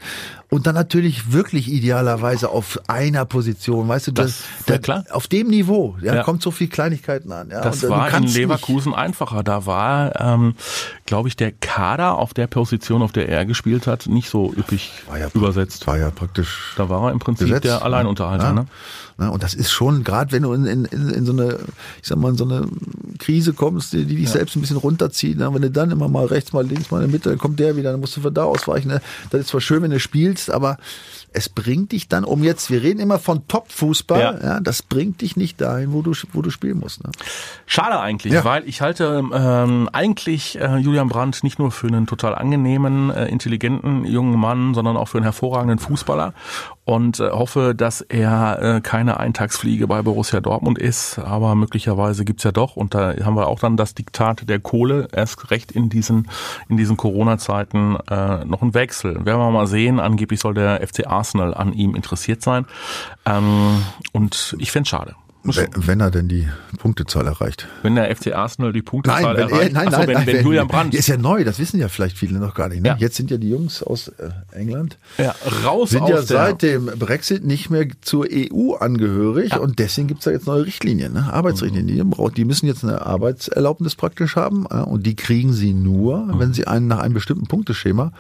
und 0.51 0.67
dann 0.67 0.75
natürlich 0.75 1.33
wirklich 1.33 1.73
idealerweise 1.73 2.51
auf 2.51 2.79
einer 2.87 3.25
Position, 3.25 3.89
weißt 3.89 4.09
du, 4.09 4.13
Das- 4.13 4.43
ja, 4.69 4.79
klar. 4.79 5.05
auf 5.11 5.27
dem 5.27 5.49
Niveau, 5.49 5.97
ja, 6.03 6.17
Ja. 6.17 6.23
kommt 6.25 6.43
so 6.43 6.51
viel 6.51 6.69
Kleinigkeiten 6.69 7.33
an, 7.33 7.49
ja. 7.51 7.63
Das 7.63 7.83
und, 7.83 7.89
äh, 7.89 7.93
war 7.93 8.15
in 8.15 8.25
Leverkusen 8.25 8.93
einfacher. 8.95 9.43
Da 9.43 9.65
war, 9.67 10.21
ähm, 10.21 10.55
glaube 11.07 11.29
ich, 11.29 11.37
der 11.37 11.53
Kader 11.53 12.19
auf 12.19 12.35
der 12.35 12.47
Position, 12.49 13.03
auf 13.03 13.13
der 13.13 13.29
er 13.29 13.41
gespielt 13.45 13.86
hat, 13.86 14.07
nicht 14.07 14.28
so 14.28 14.53
üppig 14.53 14.93
War 15.09 15.18
ja, 15.18 15.28
übersetzt. 15.34 15.86
War 15.86 15.99
ja 15.99 16.11
praktisch 16.11 16.74
Da 16.76 16.88
war 16.88 17.09
er 17.09 17.12
im 17.12 17.18
Prinzip 17.18 17.49
Gesetz, 17.49 17.62
der 17.62 17.82
Alleinunterhalter. 17.82 18.45
ja. 18.45 18.53
Ne? 18.53 18.66
Ja, 19.23 19.29
und 19.29 19.43
das 19.43 19.55
ist 19.55 19.70
schon, 19.70 20.03
gerade 20.05 20.33
wenn 20.33 20.43
du 20.43 20.53
in, 20.53 20.64
in, 20.66 20.85
in 20.87 21.25
so 21.25 21.33
eine, 21.33 21.59
ich 22.03 22.09
sag 22.09 22.18
mal, 22.18 22.31
in 22.31 22.37
so 22.37 22.45
eine 22.45 22.66
Krise 23.18 23.53
kommst, 23.53 23.93
die, 23.93 24.05
die 24.05 24.16
dich 24.16 24.31
selbst 24.31 24.57
ein 24.57 24.61
bisschen 24.61 24.77
runterzieht, 24.79 25.39
ne? 25.39 25.53
wenn 25.55 25.62
du 25.62 25.70
dann 25.70 25.91
immer 25.91 26.09
mal 26.09 26.27
rechts, 26.27 26.53
mal 26.53 26.66
links, 26.66 26.91
mal 26.91 26.99
in 26.99 27.05
der 27.09 27.12
Mitte, 27.12 27.29
dann 27.29 27.39
kommt 27.39 27.61
der 27.61 27.77
wieder, 27.77 27.93
dann 27.93 28.01
musst 28.01 28.16
du 28.16 28.20
von 28.20 28.35
da 28.35 28.45
ausweichen. 28.45 28.89
Ne? 28.89 29.01
Das 29.31 29.43
ist 29.43 29.49
zwar 29.49 29.61
schön, 29.61 29.83
wenn 29.83 29.91
du 29.93 30.01
spielst, 30.01 30.51
aber 30.51 30.77
es 31.33 31.49
bringt 31.49 31.93
dich 31.93 32.09
dann, 32.09 32.25
um 32.25 32.43
jetzt, 32.43 32.70
wir 32.70 32.83
reden 32.83 33.01
immer 33.01 33.18
von 33.18 33.47
Top-Fußball, 33.49 34.20
Ja. 34.20 34.41
ja. 34.55 34.61
das 34.61 34.83
bringt 34.83 35.20
dich 35.23 35.37
nicht 35.37 35.61
dahin, 35.61 35.93
wo 35.93 36.03
du, 36.03 36.12
wo 36.33 36.43
du 36.43 36.51
spielen 36.51 36.79
musst. 36.79 37.05
Ne? 37.05 37.11
Schade 37.66 38.01
eigentlich, 38.01 38.33
Ja. 38.33 38.45
weil 38.45 38.68
ich 38.68 38.81
halte 38.83 39.23
ähm, 39.33 39.89
eigentlich 39.93 40.59
äh, 40.61 40.77
Julian 40.79 41.09
Brandt 41.09 41.45
nicht 41.45 41.59
nur 41.59 41.70
für 41.70 41.87
einen 41.87 42.07
total 42.07 42.35
angenehmen, 42.35 43.11
äh, 43.11 43.27
intelligenten 43.29 44.05
jungen 44.05 44.39
Mann, 44.39 44.75
sondern 44.75 44.97
auch 44.97 45.09
für 45.09 45.18
einen 45.18 45.25
hervorragenden 45.25 45.79
Fußballer 45.79 46.35
und 46.85 47.20
äh, 47.20 47.30
hoffe, 47.30 47.74
dass 47.74 48.01
er 48.01 48.61
äh, 48.61 48.80
keine 48.80 49.20
Eintagsfliege 49.20 49.87
bei 49.87 50.03
Borussia 50.03 50.41
Dortmund 50.41 50.78
ist, 50.78 51.18
aber 51.18 51.55
möglicherweise 51.55 52.24
gibt's 52.24 52.45
ja 52.45 52.53
doch 52.53 52.76
und 52.76 52.95
da 52.95 53.14
haben 53.24 53.37
wir 53.37 53.47
auch 53.47 53.61
dann 53.61 53.76
das 53.76 53.95
Diktat 53.95 54.49
der 54.49 54.59
Kohle, 54.59 55.09
erst 55.12 55.51
recht 55.51 55.72
in 55.72 55.89
diesen 55.89 56.28
in 56.68 56.76
diesen 56.76 56.97
Corona-Zeiten 56.97 57.97
äh, 58.11 58.45
noch 58.45 58.62
ein 58.62 58.74
Wechsel. 58.74 59.24
Werden 59.24 59.41
wir 59.41 59.51
mal 59.51 59.66
sehen, 59.66 60.01
angeblich 60.01 60.41
soll 60.41 60.55
der 60.55 60.87
FC 60.87 61.07
Arsenal 61.07 61.55
an 61.55 61.72
ihm 61.72 61.95
interessiert 61.95 62.43
sein 62.43 62.66
ähm, 63.26 63.83
und 64.12 64.57
ich 64.59 64.72
fänd's 64.72 64.89
schade. 64.89 65.14
Wenn, 65.45 65.68
wenn 65.88 66.01
er 66.01 66.11
denn 66.12 66.28
die 66.28 66.47
Punktezahl 66.78 67.26
erreicht. 67.26 67.66
wenn 67.82 67.97
der 67.97 68.14
FC 68.14 68.32
Arsenal 68.32 68.72
die 68.72 68.78
Nein, 68.78 68.84
Punktezahl 68.84 69.36
wenn, 69.36 69.49
er, 69.49 69.51
erreicht. 69.51 69.72
nein, 69.72 69.84
so, 69.90 69.97
nein, 69.99 70.07
wenn, 70.09 70.14
nein, 70.14 70.26
wenn 70.26 70.36
wenn- 70.36 70.45
Julian 70.45 70.68
Brandt 70.68 70.95
ist 70.95 71.09
ja 71.09 71.16
neu, 71.16 71.43
das 71.45 71.59
wissen 71.59 71.80
ja 71.80 71.88
vielleicht 71.88 72.16
viele 72.16 72.38
noch 72.38 72.55
gar 72.55 72.68
nicht. 72.68 72.82
Ne? 72.82 72.90
Ja. 72.90 72.97
Jetzt 72.97 73.16
sind 73.16 73.30
ja 73.30 73.38
die 73.38 73.51
Jungs 73.51 73.82
aus 73.82 74.09
äh, 74.09 74.30
England. 74.53 74.99
ja, 75.18 75.34
raus 75.64 75.90
sind 75.90 76.03
aus 76.03 76.11
ja 76.11 76.16
der, 76.16 76.24
seit 76.24 76.62
dem 76.62 76.86
Brexit 76.86 77.45
nicht 77.45 77.70
mehr 77.70 77.86
zur 78.03 78.26
EU 78.30 78.74
angehörig 78.74 79.51
Ja. 79.51 79.59
und 79.59 79.78
deswegen 79.80 80.07
gibt's 80.07 80.24
da 80.24 80.30
jetzt 80.30 80.47
neue 80.47 80.64
Richtlinien, 80.64 81.12
ne? 81.12 81.32
Arbeitsrichtlinien. 81.32 81.97
Die, 81.97 82.05
braucht- 82.05 82.36
die 82.36 82.45
müssen 82.45 82.66
jetzt 82.66 82.84
eine 82.84 83.05
Arbeitserlaubnis 83.05 83.97
praktisch 83.97 84.36
haben 84.36 84.66
ja, 84.70 84.82
und 84.82 85.05
die 85.07 85.16
kriegen 85.16 85.53
sie 85.53 85.74
nur, 85.74 86.18
Mhm. 86.18 86.38
wenn 86.38 86.53
sie 86.55 86.66
einen 86.68 86.86
nach 86.86 87.01
einem 87.01 87.14
bestimmten 87.14 87.47
Punkteschema 87.47 88.12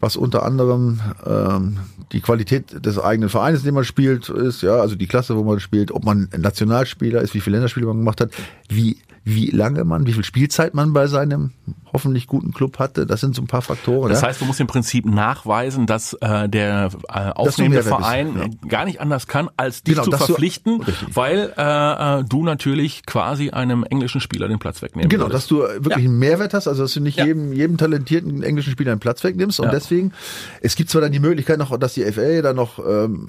was 0.00 0.16
unter 0.16 0.44
anderem 0.44 1.00
ähm, 1.26 1.78
die 2.12 2.20
Qualität 2.20 2.84
des 2.84 2.98
eigenen 2.98 3.28
Vereines, 3.28 3.60
in 3.60 3.66
dem 3.66 3.74
man 3.74 3.84
spielt, 3.84 4.28
ist, 4.28 4.62
ja, 4.62 4.76
also 4.76 4.94
die 4.94 5.06
Klasse, 5.06 5.36
wo 5.36 5.42
man 5.42 5.60
spielt, 5.60 5.90
ob 5.90 6.04
man 6.04 6.28
Nationalspieler 6.36 7.20
ist, 7.20 7.34
wie 7.34 7.40
viele 7.40 7.56
Länderspiele 7.56 7.86
man 7.86 7.98
gemacht 7.98 8.20
hat, 8.20 8.30
wie, 8.68 8.98
wie 9.24 9.50
lange 9.50 9.84
man, 9.84 10.06
wie 10.06 10.12
viel 10.12 10.24
Spielzeit 10.24 10.74
man 10.74 10.92
bei 10.92 11.08
seinem 11.08 11.52
hoffentlich 11.98 12.26
guten 12.26 12.52
Club 12.52 12.78
hatte, 12.78 13.06
das 13.06 13.20
sind 13.20 13.34
so 13.34 13.42
ein 13.42 13.46
paar 13.46 13.62
Faktoren. 13.62 14.08
das 14.10 14.22
heißt, 14.22 14.40
du 14.40 14.44
musst 14.44 14.60
im 14.60 14.66
Prinzip 14.68 15.04
nachweisen, 15.06 15.86
dass 15.86 16.12
äh, 16.20 16.48
der 16.48 16.90
äh, 17.08 17.30
aufnehmende 17.32 17.78
Mehrwert 17.82 17.98
bist, 17.98 18.06
Verein 18.08 18.36
ja. 18.62 18.68
gar 18.68 18.84
nicht 18.84 19.00
anders 19.00 19.26
kann, 19.26 19.50
als 19.56 19.82
dich 19.82 19.94
Genau, 19.94 20.04
zu 20.04 20.10
du- 20.10 20.16
verpflichten, 20.16 20.82
Richtig. 20.82 21.08
weil 21.16 21.52
äh, 21.56 22.20
äh, 22.20 22.24
du 22.24 22.44
natürlich 22.44 23.04
quasi 23.04 23.50
einem 23.50 23.84
englischen 23.84 24.20
Spieler 24.20 24.46
den 24.48 24.58
Platz 24.58 24.80
wegnehmen 24.82 25.08
Genau, 25.08 25.24
würdest. 25.24 25.34
dass 25.44 25.46
du 25.48 25.58
wirklich 25.58 25.88
Ja. 26.04 26.08
einen 26.10 26.18
Mehrwert 26.18 26.54
hast, 26.54 26.68
also 26.68 26.82
dass 26.82 26.92
du 26.94 27.00
nicht 27.00 27.18
Ja. 27.18 27.26
jedem, 27.26 27.52
jedem 27.52 27.76
talentierten 27.76 28.42
englischen 28.42 28.70
Spieler 28.72 28.92
einen 28.92 29.00
Platz 29.00 29.24
wegnimmst. 29.24 29.58
Und 29.60 29.72
deswegen, 29.72 30.12
es 30.60 30.76
gibt 30.76 30.90
zwar 30.90 31.00
dann 31.02 31.12
die 31.12 31.20
Möglichkeit 31.20 31.58
noch, 31.58 31.76
dass 31.78 31.94
die 31.94 32.04
FA 32.12 32.42
dann 32.42 32.56
noch, 32.56 32.78
ähm, 32.78 33.28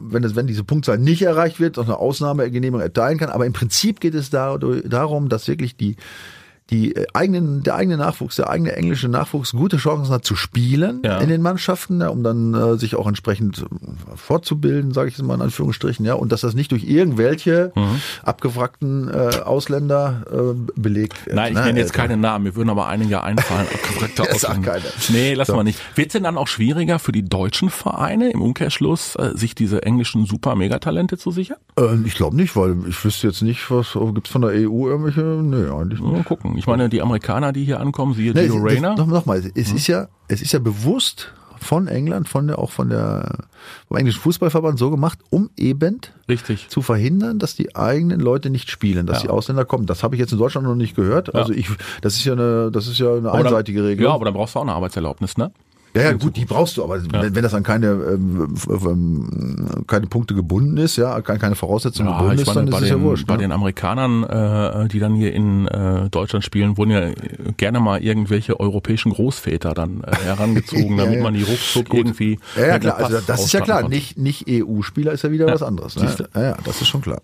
wenn, 0.00 0.22
es, 0.24 0.36
wenn 0.36 0.46
diese 0.46 0.64
Punktzahl 0.64 0.98
nicht 0.98 1.22
erreicht 1.22 1.58
wird, 1.60 1.76
noch 1.76 1.84
eine 1.86 1.98
Ausnahmegenehmigung 1.98 2.80
erteilen 2.80 3.18
kann. 3.18 3.30
Aber 3.30 3.46
im 3.46 3.52
Prinzip 3.52 4.00
geht 4.00 4.14
es 4.14 4.30
da, 4.30 4.58
darum, 4.84 5.28
dass 5.28 5.48
wirklich 5.48 5.76
die 5.76 5.96
die 6.70 6.96
äh, 6.96 7.06
eigenen, 7.12 7.62
der 7.62 7.74
eigene 7.74 7.96
Nachwuchs, 7.98 8.36
der 8.36 8.48
eigene 8.48 8.72
englische 8.74 9.08
Nachwuchs 9.08 9.52
gute 9.52 9.76
Chancen 9.76 10.12
hat 10.12 10.24
zu 10.24 10.34
spielen 10.34 11.02
Ja. 11.04 11.18
in 11.18 11.28
den 11.28 11.42
Mannschaften, 11.42 12.00
ja, 12.00 12.08
um 12.08 12.22
dann 12.22 12.54
äh, 12.54 12.76
sich 12.78 12.96
auch 12.96 13.06
entsprechend 13.06 13.58
äh, 13.60 14.16
fortzubilden, 14.16 14.92
sage 14.92 15.08
ich 15.10 15.18
jetzt 15.18 15.26
mal 15.26 15.34
in 15.34 15.42
Anführungsstrichen, 15.42 16.06
ja, 16.06 16.14
und 16.14 16.32
dass 16.32 16.40
das 16.40 16.54
nicht 16.54 16.72
durch 16.72 16.84
irgendwelche 16.84 17.72
Mhm. 17.76 18.00
abgewrackten 18.22 19.08
äh, 19.08 19.38
Ausländer 19.44 20.22
äh, 20.30 20.80
belegt 20.80 21.26
wird. 21.26 21.36
Nein, 21.36 21.52
ich 21.52 21.58
ne? 21.58 21.64
nenne 21.66 21.80
jetzt 21.80 21.90
Äh, 21.94 21.98
keine 21.98 22.16
Namen, 22.16 22.44
mir 22.44 22.56
würden 22.56 22.70
aber 22.70 22.86
einige 22.88 23.22
einfallen. 23.22 23.66
sag 24.16 24.30
Ausländer. 24.34 24.72
keine. 24.72 24.84
Nee, 25.10 25.34
lass 25.34 25.48
So. 25.48 25.56
mal 25.56 25.64
nicht. 25.64 25.78
Wird 25.96 26.08
es 26.08 26.12
denn 26.14 26.22
dann 26.24 26.36
auch 26.38 26.48
schwieriger 26.48 26.98
für 26.98 27.12
die 27.12 27.22
deutschen 27.28 27.70
Vereine 27.70 28.30
im 28.30 28.42
Umkehrschluss, 28.42 29.16
äh, 29.16 29.30
sich 29.34 29.54
diese 29.54 29.82
englischen 29.82 30.26
Super-Megatalente 30.26 31.18
zu 31.18 31.30
sichern? 31.30 31.58
Äh, 31.78 31.96
ich 32.04 32.14
glaube 32.14 32.36
nicht, 32.36 32.56
weil 32.56 32.76
ich 32.88 33.04
wüsste 33.04 33.26
jetzt 33.28 33.42
nicht, 33.42 33.70
was 33.70 33.96
oh, 33.96 34.12
gibt's 34.12 34.30
von 34.30 34.42
der 34.42 34.50
EU 34.52 34.88
irgendwelche. 34.88 35.20
Nee, 35.20 35.68
eigentlich 35.70 36.00
nicht. 36.00 36.12
Mal 36.12 36.22
gucken. 36.24 36.53
Ich 36.56 36.66
meine, 36.66 36.88
die 36.88 37.02
Amerikaner, 37.02 37.52
die 37.52 37.64
hier 37.64 37.80
ankommen, 37.80 38.14
siehe 38.14 38.32
Nee, 38.32 38.46
es- 38.46 38.52
Reyna. 38.52 38.90
das- 38.90 38.98
Noch, 38.98 39.06
noch 39.06 39.26
mal, 39.26 39.38
es 39.38 39.72
ist 39.72 39.86
ja, 39.86 40.08
es 40.28 40.42
ist 40.42 40.52
ja 40.52 40.58
bewusst 40.58 41.32
von 41.60 41.88
England, 41.88 42.28
von 42.28 42.46
der, 42.46 42.58
auch 42.58 42.70
von 42.70 42.90
der, 42.90 43.38
vom 43.88 43.96
englischen 43.96 44.20
Fußballverband 44.20 44.78
so 44.78 44.90
gemacht, 44.90 45.18
um 45.30 45.48
eben 45.56 46.00
Richtig. 46.28 46.68
zu 46.68 46.82
verhindern, 46.82 47.38
dass 47.38 47.54
die 47.56 47.74
eigenen 47.74 48.20
Leute 48.20 48.50
nicht 48.50 48.70
spielen, 48.70 49.06
dass 49.06 49.18
Ja. 49.18 49.22
die 49.24 49.28
Ausländer 49.30 49.64
kommen. 49.64 49.86
Das 49.86 50.02
habe 50.02 50.14
ich 50.14 50.20
jetzt 50.20 50.32
in 50.32 50.38
Deutschland 50.38 50.66
noch 50.66 50.74
nicht 50.74 50.94
gehört. 50.94 51.34
Also 51.34 51.52
ich, 51.54 51.68
das 52.02 52.16
ist 52.16 52.24
ja 52.26 52.34
eine, 52.34 52.70
das 52.70 52.86
ist 52.86 52.98
ja 52.98 53.06
eine 53.14 53.28
Aber 53.30 53.38
dann- 53.38 53.46
einseitige 53.46 53.82
Regelung. 53.84 54.10
Ja, 54.10 54.14
aber 54.14 54.26
dann 54.26 54.34
brauchst 54.34 54.54
du 54.54 54.58
auch 54.58 54.62
eine 54.64 54.72
Arbeitserlaubnis, 54.74 55.38
ne? 55.38 55.52
Ja, 55.96 56.02
ja, 56.02 56.12
gut, 56.12 56.36
die 56.36 56.44
brauchst 56.44 56.76
du, 56.76 56.82
aber 56.82 57.00
wenn, 57.04 57.34
wenn 57.36 57.42
das 57.42 57.54
an 57.54 57.62
keine, 57.62 57.86
ähm, 57.86 58.54
ähm, 58.68 59.84
keine 59.86 60.08
Punkte 60.08 60.34
gebunden 60.34 60.76
ist, 60.76 60.96
ja, 60.96 61.20
keine, 61.20 61.54
Voraussetzungen 61.54 62.08
Ja, 62.08 62.18
gebunden 62.18 62.40
ist, 62.40 62.46
meine, 62.48 62.60
dann 62.62 62.70
bei 62.70 62.78
ist 62.78 62.82
es 62.82 62.88
den, 62.90 62.98
ja 62.98 63.04
wurscht. 63.04 63.26
bei 63.28 63.34
ne? 63.34 63.42
den 63.42 63.52
Amerikanern, 63.52 64.24
äh, 64.24 64.88
die 64.88 64.98
dann 64.98 65.14
hier 65.14 65.32
in 65.32 65.68
äh, 65.68 66.10
Deutschland 66.10 66.44
spielen, 66.44 66.76
wurden 66.76 66.90
ja 66.90 67.00
äh, 67.00 67.14
gerne 67.56 67.78
mal 67.78 68.02
irgendwelche 68.02 68.58
europäischen 68.58 69.12
Großväter 69.12 69.72
dann 69.72 70.02
äh, 70.02 70.16
herangezogen, 70.24 70.98
Ja, 70.98 71.04
damit 71.04 71.18
ja. 71.18 71.22
man 71.22 71.34
die 71.34 71.42
ruckzuck 71.44 71.94
irgendwie. 71.94 72.40
Ja, 72.56 72.66
ja 72.66 72.78
klar, 72.80 72.96
also 72.98 73.18
das 73.24 73.44
ist 73.44 73.52
ja 73.52 73.60
klar. 73.60 73.88
Nicht, 73.88 74.18
nicht 74.18 74.46
EU-Spieler 74.48 75.12
ist 75.12 75.22
ja 75.22 75.30
wieder 75.30 75.46
was 75.46 75.62
anderes. 75.62 75.94
Ne? 75.94 76.12
Ja, 76.34 76.42
ja, 76.42 76.56
das 76.64 76.80
ist 76.80 76.88
schon 76.88 77.02
klar. 77.02 77.20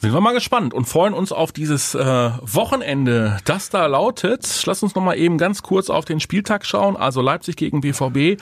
Sind 0.00 0.14
wir 0.14 0.20
mal 0.22 0.32
gespannt 0.32 0.72
und 0.72 0.86
freuen 0.86 1.12
uns 1.12 1.30
auf 1.30 1.52
dieses 1.52 1.94
äh, 1.94 2.00
Wochenende, 2.40 3.36
das 3.44 3.68
da 3.68 3.84
lautet. 3.84 4.62
Lass 4.64 4.82
uns 4.82 4.94
noch 4.94 5.02
mal 5.02 5.18
eben 5.18 5.36
ganz 5.36 5.62
kurz 5.62 5.90
auf 5.90 6.06
den 6.06 6.20
Spieltag 6.20 6.64
schauen. 6.64 6.96
Also 6.96 7.20
Leipzig 7.20 7.56
gegen 7.56 7.82
BVB 7.82 8.40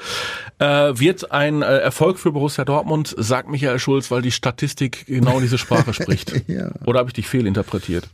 äh, 0.61 0.64
wird 1.00 1.32
ein 1.32 1.62
äh, 1.62 1.78
Erfolg 1.78 2.20
für 2.20 2.30
Borussia 2.30 2.64
Dortmund, 2.64 3.12
sagt 3.18 3.48
Michael 3.48 3.80
Schulz, 3.80 4.09
weil 4.12 4.22
die 4.22 4.30
Statistik 4.30 5.06
genau 5.06 5.40
diese 5.40 5.59
Sprache 5.59 5.92
spricht. 5.92 6.32
Ja. 6.48 6.70
Oder 6.86 7.00
habe 7.00 7.11
ich 7.11 7.14
dich 7.14 7.26
fehlinterpretiert? 7.28 8.09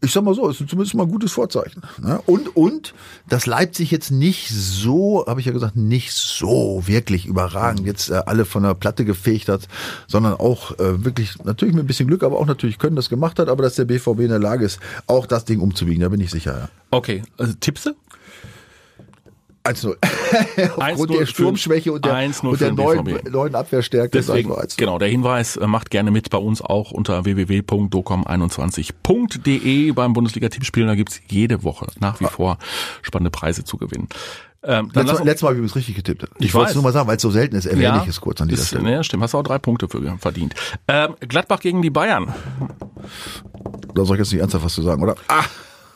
Ich 0.00 0.12
sag 0.12 0.22
mal 0.22 0.34
so, 0.34 0.48
ist 0.48 0.58
zumindest 0.58 0.94
mal 0.94 1.04
ein 1.04 1.10
gutes 1.10 1.32
Vorzeichen. 1.32 1.82
Ne? 2.00 2.20
Und, 2.26 2.54
und, 2.56 2.94
dass 3.28 3.46
Leipzig 3.46 3.90
jetzt 3.90 4.12
nicht 4.12 4.48
so, 4.48 5.24
habe 5.26 5.40
ich 5.40 5.46
ja 5.46 5.52
gesagt, 5.52 5.74
nicht 5.74 6.12
so 6.12 6.82
wirklich 6.86 7.26
überragend 7.26 7.84
jetzt 7.84 8.10
äh, 8.10 8.22
alle 8.26 8.44
von 8.44 8.62
der 8.62 8.74
Platte 8.74 9.04
gefegt 9.04 9.48
hat, 9.48 9.66
sondern 10.06 10.34
auch 10.34 10.78
äh, 10.78 11.04
wirklich, 11.04 11.42
natürlich 11.44 11.74
mit 11.74 11.84
ein 11.84 11.88
bisschen 11.88 12.06
Glück, 12.06 12.22
aber 12.22 12.38
auch 12.38 12.46
natürlich 12.46 12.78
können 12.78 12.94
das 12.94 13.08
gemacht 13.08 13.40
hat, 13.40 13.48
aber 13.48 13.64
dass 13.64 13.74
der 13.74 13.86
BVB 13.86 14.20
in 14.20 14.28
der 14.28 14.38
Lage 14.38 14.64
ist, 14.64 14.78
auch 15.08 15.26
das 15.26 15.44
Ding 15.44 15.60
umzubiegen, 15.60 16.02
da 16.02 16.08
bin 16.08 16.20
ich 16.20 16.30
sicher. 16.30 16.58
Ja. 16.58 16.68
Okay, 16.90 17.22
also 17.36 17.52
Tippse? 17.54 17.96
1-0. 19.68 19.96
1-0 19.98 20.70
Aufgrund 20.76 21.14
der 21.14 21.26
Sturmschwäche 21.26 21.92
und 21.92 22.04
der, 22.04 22.14
1-0 22.14 22.46
und 22.46 22.60
der 22.60 22.72
neuen, 22.72 23.18
neuen 23.30 23.54
Abwehrstärke. 23.54 24.10
Deswegen, 24.10 24.50
mal 24.50 24.58
1-0. 24.60 24.76
genau, 24.76 24.98
der 24.98 25.08
Hinweis, 25.08 25.56
äh, 25.56 25.66
macht 25.66 25.90
gerne 25.90 26.10
mit 26.10 26.28
bei 26.30 26.38
uns 26.38 26.60
auch 26.62 26.90
unter 26.90 27.24
www.docom21.de 27.24 29.92
beim 29.92 30.12
Bundesliga-Tippspielen. 30.12 30.88
Da 30.88 30.94
gibt's 30.94 31.20
jede 31.28 31.64
Woche 31.64 31.86
nach 32.00 32.20
wie 32.20 32.26
vor 32.26 32.58
spannende 33.02 33.30
Preise 33.30 33.64
zu 33.64 33.76
gewinnen. 33.76 34.08
Ähm, 34.60 34.90
dann 34.92 35.06
Letztes 35.06 35.20
Mal, 35.20 35.24
letztes 35.24 35.42
Mal 35.42 35.48
habe 35.48 35.54
ich 35.54 35.58
übrigens 35.58 35.76
richtig 35.76 35.94
getippt. 35.94 36.24
Ich, 36.38 36.46
Ich 36.46 36.54
wollte 36.54 36.70
es 36.70 36.74
nur 36.74 36.82
mal 36.82 36.92
sagen, 36.92 37.06
weil 37.06 37.16
es 37.16 37.22
so 37.22 37.30
selten 37.30 37.54
ist, 37.54 37.66
erwähne 37.66 37.84
ja, 37.84 38.02
ich 38.02 38.08
es 38.08 38.20
kurz 38.20 38.40
an 38.40 38.48
dieser 38.48 38.62
ist, 38.62 38.68
Stelle. 38.68 38.90
Ja, 38.90 39.04
stimmt, 39.04 39.22
hast 39.22 39.34
du 39.34 39.38
auch 39.38 39.44
drei 39.44 39.58
Punkte 39.58 39.88
für 39.88 40.18
verdient. 40.18 40.54
Ähm, 40.88 41.14
Gladbach 41.20 41.60
gegen 41.60 41.80
die 41.80 41.90
Bayern. 41.90 42.34
Da 43.94 44.04
soll 44.04 44.16
ich 44.16 44.20
jetzt 44.20 44.32
nicht 44.32 44.40
ernsthaft 44.40 44.64
was 44.64 44.74
zu 44.74 44.82
sagen, 44.82 45.02
oder? 45.02 45.14
Ah, 45.28 45.44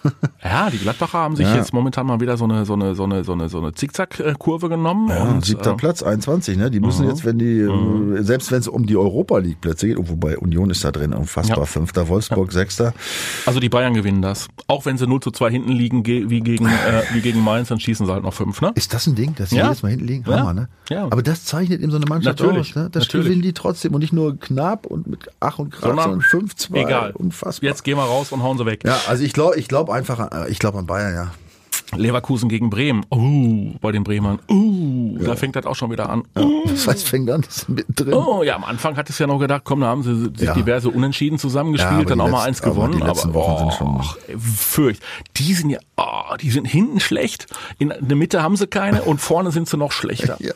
Ja, 0.44 0.68
die 0.70 0.78
Gladbacher 0.78 1.18
haben 1.18 1.36
sich 1.36 1.46
Ja. 1.46 1.54
jetzt 1.56 1.72
momentan 1.72 2.06
mal 2.06 2.20
wieder 2.20 2.36
so 2.36 2.44
eine 2.44 2.64
so 2.64 2.72
eine 2.74 2.94
so 2.94 3.04
eine 3.04 3.22
so 3.24 3.32
eine 3.32 3.48
so 3.48 3.58
eine 3.58 3.72
Zickzack-Kurve 3.72 4.68
genommen. 4.68 5.08
Ja, 5.08 5.22
und, 5.24 5.44
siebter 5.44 5.72
äh, 5.72 5.76
Platz, 5.76 6.02
21, 6.02 6.56
ne? 6.58 6.70
Die 6.70 6.80
müssen 6.80 7.06
jetzt, 7.08 7.24
wenn 7.24 7.38
die, 7.38 7.60
äh, 7.60 8.22
selbst 8.22 8.50
wenn 8.50 8.58
es 8.60 8.68
um 8.68 8.84
die 8.86 8.96
Europa 8.96 9.38
League 9.38 9.60
Plätze 9.60 9.86
geht, 9.86 9.96
wobei 9.98 10.36
Union 10.38 10.70
ist 10.70 10.84
da 10.84 10.90
drin, 10.90 11.12
unfassbar, 11.14 11.58
Ja. 11.60 11.64
fünfter, 11.64 12.08
Wolfsburg, 12.08 12.50
sechster. 12.52 12.92
Also 13.46 13.60
die 13.60 13.68
Bayern 13.68 13.94
gewinnen 13.94 14.20
das. 14.22 14.48
Auch 14.66 14.84
wenn 14.84 14.98
sie 14.98 15.06
0 15.06 15.20
zu 15.20 15.30
2 15.30 15.50
hinten 15.50 15.72
liegen 15.72 16.02
ge 16.02 16.28
wie, 16.28 16.40
gegen, 16.40 16.66
äh, 16.66 17.02
wie 17.12 17.20
gegen 17.20 17.42
Mainz, 17.42 17.68
dann 17.68 17.78
schießen 17.80 18.04
sie 18.06 18.12
halt 18.12 18.24
noch 18.24 18.34
fünf, 18.34 18.60
ne? 18.60 18.72
Ist 18.74 18.92
das 18.94 19.06
ein 19.06 19.14
Ding, 19.14 19.34
dass 19.36 19.50
sie 19.50 19.56
Ja. 19.56 19.64
jedes 19.66 19.82
Mal 19.82 19.90
hinten 19.90 20.06
liegen? 20.06 20.24
Ja. 20.28 20.40
Hammer, 20.40 20.54
ne? 20.54 20.68
Ja. 20.90 21.04
Aber 21.04 21.22
das 21.22 21.44
zeichnet 21.44 21.80
eben 21.80 21.90
so 21.92 21.96
eine 21.98 22.06
Mannschaft 22.06 22.40
Natürlich. 22.40 22.70
aus, 22.70 22.76
ne? 22.76 22.88
Das 22.90 23.04
Natürlich. 23.04 23.26
gewinnen 23.26 23.42
die 23.42 23.52
trotzdem 23.52 23.94
und 23.94 24.00
nicht 24.00 24.12
nur 24.12 24.38
knapp 24.38 24.86
und 24.86 25.06
mit 25.06 25.28
Ach 25.40 25.58
und 25.60 25.70
Krach, 25.70 25.88
Sondern 25.88 26.20
sondern 26.30 26.48
5-2. 26.48 26.76
Egal. 26.86 27.12
Unfassbar. 27.12 27.70
Jetzt 27.70 27.84
gehen 27.84 27.96
wir 27.96 28.02
raus 28.04 28.32
und 28.32 28.42
hauen 28.42 28.58
sie 28.58 28.66
weg. 28.66 28.82
Ja, 28.84 28.96
also 29.08 29.22
ich 29.22 29.32
glaube, 29.32 29.56
ich 29.58 29.68
glaube 29.68 29.91
einfach, 29.92 30.18
an- 30.18 30.46
ich 30.50 30.58
glaube 30.58 30.78
an 30.78 30.86
Bayern, 30.86 31.14
ja. 31.14 31.30
Leverkusen 31.94 32.48
gegen 32.48 32.70
Bremen. 32.70 33.04
Uh, 33.10 33.74
bei 33.82 33.92
den 33.92 34.02
Bremern. 34.02 34.38
Uh, 34.50 35.18
da 35.18 35.36
fängt 35.36 35.56
das 35.56 35.66
auch 35.66 35.74
schon 35.76 35.90
wieder 35.90 36.08
an. 36.08 36.22
Uh. 36.38 36.62
Das 36.72 36.86
heißt, 36.88 37.06
fängt 37.06 37.28
an, 37.30 37.42
das 37.42 37.58
ist 37.58 37.68
mittendrin. 37.68 38.14
Oh, 38.14 38.42
ja, 38.42 38.56
am 38.56 38.64
Anfang 38.64 38.96
hat 38.96 39.10
es 39.10 39.18
ja 39.18 39.26
noch 39.26 39.38
gedacht, 39.38 39.62
komm, 39.64 39.80
da 39.80 39.88
haben 39.88 40.02
sie 40.02 40.14
sich 40.34 40.48
Ja. 40.48 40.54
diverse 40.54 40.88
Unentschieden 40.88 41.34
Ja, 41.36 41.40
zusammengespielt, 41.40 41.92
aber 41.94 42.04
dann 42.06 42.20
auch 42.22 42.30
mal 42.30 42.46
letzten- 42.46 42.48
eins 42.48 42.76
aber 42.76 42.86
die 42.88 42.92
gewonnen. 42.94 43.06
letzten 43.08 43.34
Wochen 43.34 43.58
sind 43.58 43.72
schon- 43.74 44.00
oh, 44.00 44.38
fürcht. 44.38 45.02
Die 45.36 45.52
sind 45.52 45.68
ja, 45.68 45.80
oh, 45.98 46.34
die 46.40 46.50
sind 46.50 46.64
hinten 46.64 46.98
schlecht, 47.00 47.46
in 47.78 47.92
der 48.00 48.16
Mitte 48.16 48.42
haben 48.42 48.56
sie 48.56 48.66
keine 48.66 49.02
und 49.02 49.20
vorne 49.20 49.50
sind 49.52 49.68
sie 49.68 49.76
noch 49.76 49.92
schlechter. 49.92 50.36
Ja. 50.40 50.54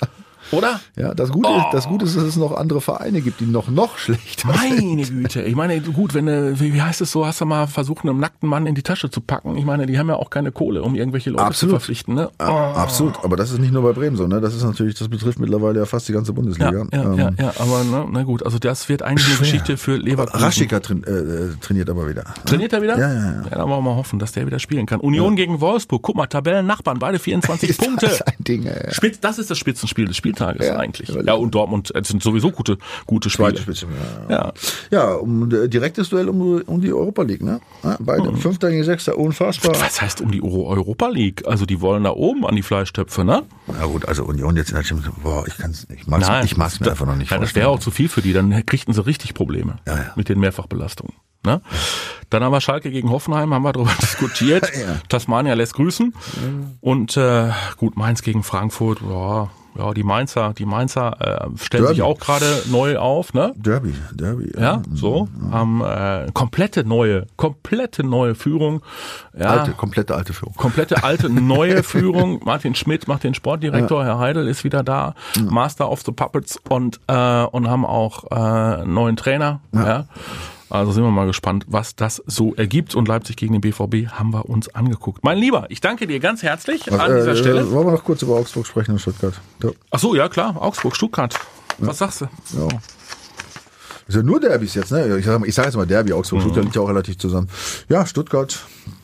Oder? 0.53 0.81
Ja, 0.97 1.15
das 1.15 1.31
Gute, 1.31 1.49
Oh. 1.49 1.59
ist, 1.59 1.67
das 1.73 1.87
Gute 1.89 2.05
ist, 2.05 2.17
dass 2.17 2.25
es 2.25 2.37
noch 2.37 2.53
andere 2.57 2.81
Vereine 2.81 3.21
gibt, 3.21 3.41
die 3.41 3.47
noch, 3.47 3.69
noch 3.69 3.99
schlechter 3.99 4.53
sind. 4.53 4.79
Meine 4.87 5.03
Güte. 5.03 5.43
Ich 5.43 5.55
meine, 5.55 5.81
gut, 5.81 6.15
wenn 6.15 6.27
du, 6.27 6.59
wie 6.61 6.73
wie 6.75 6.83
heißt 6.83 7.01
es 7.01 7.13
so, 7.13 7.27
hast 7.27 7.41
du 7.41 7.47
mal 7.47 7.67
versucht, 7.67 8.05
einem 8.05 8.19
nackten 8.19 8.49
Mann 8.49 8.67
in 8.67 8.75
die 8.75 8.83
Tasche 8.83 9.11
zu 9.11 9.21
packen. 9.21 9.57
Ich 9.57 9.65
meine, 9.65 9.87
die 9.87 9.99
haben 9.99 10.09
ja 10.09 10.17
auch 10.17 10.31
keine 10.31 10.53
Kohle, 10.53 10.83
um 10.83 10.95
irgendwelche 10.95 11.31
Leute 11.31 11.45
Absolut. 11.45 11.75
zu 11.75 11.79
verpflichten. 11.79 12.15
Ne? 12.15 12.31
Ja, 12.41 12.73
Absolut, 12.73 13.23
aber 13.25 13.37
das 13.37 13.51
ist 13.51 13.59
nicht 13.59 13.73
nur 13.73 13.83
bei 13.83 13.93
Bremen 13.93 14.17
so, 14.17 14.27
ne? 14.27 14.41
Das 14.41 14.55
ist 14.55 14.63
natürlich, 14.65 14.95
das 14.97 15.09
betrifft 15.09 15.39
mittlerweile 15.39 15.81
ja 15.81 15.87
fast 15.87 16.09
die 16.09 16.13
ganze 16.13 16.33
Ja, 16.33 16.35
Bundesliga. 16.35 16.73
ja, 16.93 17.03
Ähm, 17.03 17.19
ja, 17.19 17.31
ja, 17.39 17.53
aber 17.59 17.83
na, 17.91 18.07
na 18.11 18.23
gut, 18.23 18.45
also 18.45 18.59
das 18.59 18.89
wird 18.89 19.03
eigentlich 19.03 19.27
eine. 19.29 19.37
Geschichte 19.39 19.77
für 19.77 19.97
Leverkusen. 19.97 20.43
Raschika 20.45 20.81
train, 20.81 21.05
äh, 21.05 21.57
trainiert 21.61 21.91
aber 21.91 22.09
wieder. 22.09 22.25
Trainiert 22.45 22.73
er 22.73 22.83
wieder? 22.83 22.99
Ja, 22.99 23.13
ja, 23.13 23.15
ja. 23.15 23.33
ja 23.43 23.49
dann 23.51 23.59
wollen 23.69 23.71
wir 23.85 23.91
mal 23.91 23.97
hoffen, 23.97 24.19
dass 24.19 24.33
der 24.33 24.47
wieder 24.47 24.59
spielen 24.59 24.87
kann. 24.87 25.01
Union 25.01 25.37
gegen 25.37 25.61
Wolfsburg. 25.61 26.03
Guck 26.03 26.17
mal, 26.17 26.27
Tabellennachbarn, 26.27 26.99
beide 26.99 27.19
24 27.19 27.69
Ist 27.71 27.81
Punkte. 27.81 28.07
das 28.07 28.23
ein 28.23 28.35
Ding, 28.41 28.65
ey. 28.67 28.93
Spitz, 28.93 29.21
das 29.21 29.39
ist 29.39 29.51
das 29.51 29.59
Spitzenspiel 29.59 30.07
des 30.07 30.17
Spieltages 30.37 30.67
Ja, 30.67 30.77
eigentlich. 30.77 31.09
Ja, 31.25 31.35
und 31.35 31.55
Dortmund, 31.55 31.91
es 31.95 32.09
sind 32.09 32.23
sowieso 32.23 32.51
gute, 32.51 32.79
gute 33.07 33.31
Spiele. 33.31 33.57
Spitze, 33.57 33.87
ja. 34.29 34.35
Ja. 34.37 34.53
Ja, 34.91 35.15
um 35.15 35.51
äh, 35.51 35.69
direktes 35.69 36.09
Duell 36.11 36.29
um, 36.29 36.61
um 36.67 36.81
die 36.81 36.93
Europa 36.93 37.23
League, 37.23 37.43
ne? 37.43 37.61
Beide. 38.01 38.31
Mhm. 38.31 38.37
Fünfter 38.37 38.71
gegen 38.71 38.85
Sechster, 38.85 39.17
unfassbar. 39.19 39.75
Was 39.81 40.01
heißt 40.03 40.21
um 40.21 40.31
die 40.31 40.43
Euro 40.43 40.69
Europa 40.69 41.09
League? 41.09 41.47
Also 41.47 41.67
die 41.67 41.81
wollen 41.81 42.05
da 42.05 42.11
oben 42.11 42.47
an 42.47 42.55
die 42.57 42.63
Fleischtöpfe, 42.63 43.25
ne? 43.25 43.43
Na 43.67 43.87
gut, 43.87 44.07
also 44.07 44.25
Union 44.25 44.57
jetzt 44.57 44.71
in 44.71 44.77
der 44.77 44.85
Champions 44.85 45.15
League, 45.15 45.23
boah, 45.23 45.45
ich 45.47 45.57
kann's 45.57 45.89
nicht. 45.89 46.03
Ich 46.03 46.07
mag's, 46.07 46.29
ich 46.45 46.57
mag's 46.57 46.81
mir 46.81 46.85
das- 46.85 46.93
einfach 46.93 47.07
noch 47.07 47.17
nicht 47.17 47.31
Nein, 47.31 47.41
das 47.41 47.55
wäre 47.55 47.69
auch 47.69 47.79
zu 47.81 47.91
viel 47.91 48.09
für 48.09 48.23
die. 48.23 48.33
Dann 48.33 48.65
kriegten 48.67 48.93
sie 48.93 49.05
richtig 49.05 49.35
Probleme 49.35 49.79
Ja, 49.87 49.95
ja. 49.97 50.13
mit 50.17 50.29
den 50.29 50.39
Mehrfachbelastungen. 50.41 51.15
Ne? 51.45 51.61
Dann 52.29 52.43
haben 52.43 52.51
wir 52.53 52.61
Schalke 52.61 52.91
gegen 52.91 53.11
Hoffenheim, 53.11 53.55
haben 53.55 53.63
wir 53.63 53.73
darüber 53.73 53.93
diskutiert. 54.03 54.69
Ja. 54.77 54.97
Tasmania 55.09 55.55
lässt 55.55 55.75
grüßen. 55.75 56.13
Und 56.81 57.17
äh, 57.17 57.51
gut, 57.77 57.97
Mainz 57.97 58.23
gegen 58.23 58.43
Frankfurt, 58.43 58.99
ja, 59.09 59.49
ja, 59.79 59.93
die 59.95 60.03
Mainzer, 60.03 60.53
die 60.57 60.65
Mainzer 60.67 61.17
äh, 61.21 61.59
stellen 61.59 61.85
Derby. 61.85 61.97
sich 61.97 62.03
auch 62.03 62.19
gerade 62.19 62.47
neu 62.71 62.99
auf, 62.99 63.35
ne? 63.35 63.53
Derby, 63.57 63.95
Derby. 64.13 64.53
Ja, 64.59 64.83
so, 64.95 65.29
haben 65.51 65.83
äh, 65.83 66.27
komplette 66.33 66.85
neue, 66.85 67.27
komplette 67.37 68.05
neue 68.05 68.35
Führung. 68.35 68.83
Ja, 69.39 69.49
Alte, 69.49 69.73
komplette 69.73 70.15
alte 70.15 70.33
Führung. 70.33 70.55
komplette 70.57 71.05
alte 71.05 71.29
neue 71.31 71.83
Führung. 71.83 72.41
Martin 72.45 72.75
Schmidt 72.75 73.07
macht 73.09 73.25
den 73.25 73.35
Sportdirektor, 73.35 74.05
Herr 74.05 74.19
Heidel 74.19 74.49
ist 74.49 74.65
wieder 74.65 74.83
da, 74.83 75.15
Master 75.41 75.91
of 75.91 76.03
the 76.03 76.13
Puppets 76.13 76.59
und 76.69 77.01
äh, 77.07 77.43
und 77.45 77.69
haben 77.69 77.85
auch 77.87 78.25
äh, 78.31 78.35
einen 78.83 78.95
neuen 78.95 79.17
Trainer. 79.17 79.61
Ja. 79.73 80.07
Also 80.69 80.91
sind 80.93 81.05
wir 81.05 81.11
mal 81.11 81.27
gespannt, 81.27 81.65
was 81.69 81.95
das 81.95 82.23
so 82.27 82.55
ergibt. 82.55 82.95
Und 82.95 83.07
Leipzig 83.09 83.37
gegen 83.37 83.53
den 83.53 83.61
BVB 83.61 84.09
haben 84.13 84.33
wir 84.33 84.49
uns 84.49 84.69
angeguckt. 84.75 85.23
Mein 85.25 85.39
Lieber, 85.39 85.67
ich 85.69 85.81
danke 85.81 86.07
dir 86.07 86.19
ganz 86.21 86.43
herzlich 86.43 86.91
an 86.93 87.15
dieser 87.17 87.33
Äh, 87.33 87.37
Stelle. 87.37 87.71
Wollen 87.71 87.87
wir 87.87 87.93
noch 87.93 88.05
kurz 88.05 88.23
über 88.23 88.35
Augsburg 88.37 88.67
sprechen 88.67 88.93
in 88.93 88.99
Stuttgart? 88.99 89.35
Ja. 89.63 89.71
Ach 89.91 89.99
so, 89.99 90.15
ja 90.15 90.29
klar, 90.29 90.61
Augsburg, 90.61 90.97
Stuttgart. 90.97 91.39
Was 91.79 91.99
sagst 91.99 92.23
du? 92.23 92.25
Ja. 92.59 92.69
Ist 94.09 94.15
ja 94.15 94.23
nur 94.23 94.39
Derbys 94.41 94.75
jetzt, 94.75 94.93
ne? 94.93 95.19
Ich 95.19 95.25
sag, 95.25 95.41
mal- 95.41 95.49
ich 95.49 95.55
sag 95.55 95.65
jetzt 95.67 95.77
mal 95.77 95.87
Derby, 95.87 96.13
Augsburg, 96.13 96.41
Stuttgart 96.43 96.65
liegt 96.65 96.77
ja 96.77 96.83
auch 96.83 96.89
relativ 96.89 97.19
zusammen. 97.19 97.49
Ja, 97.89 98.07
Stuttgart, 98.07 98.57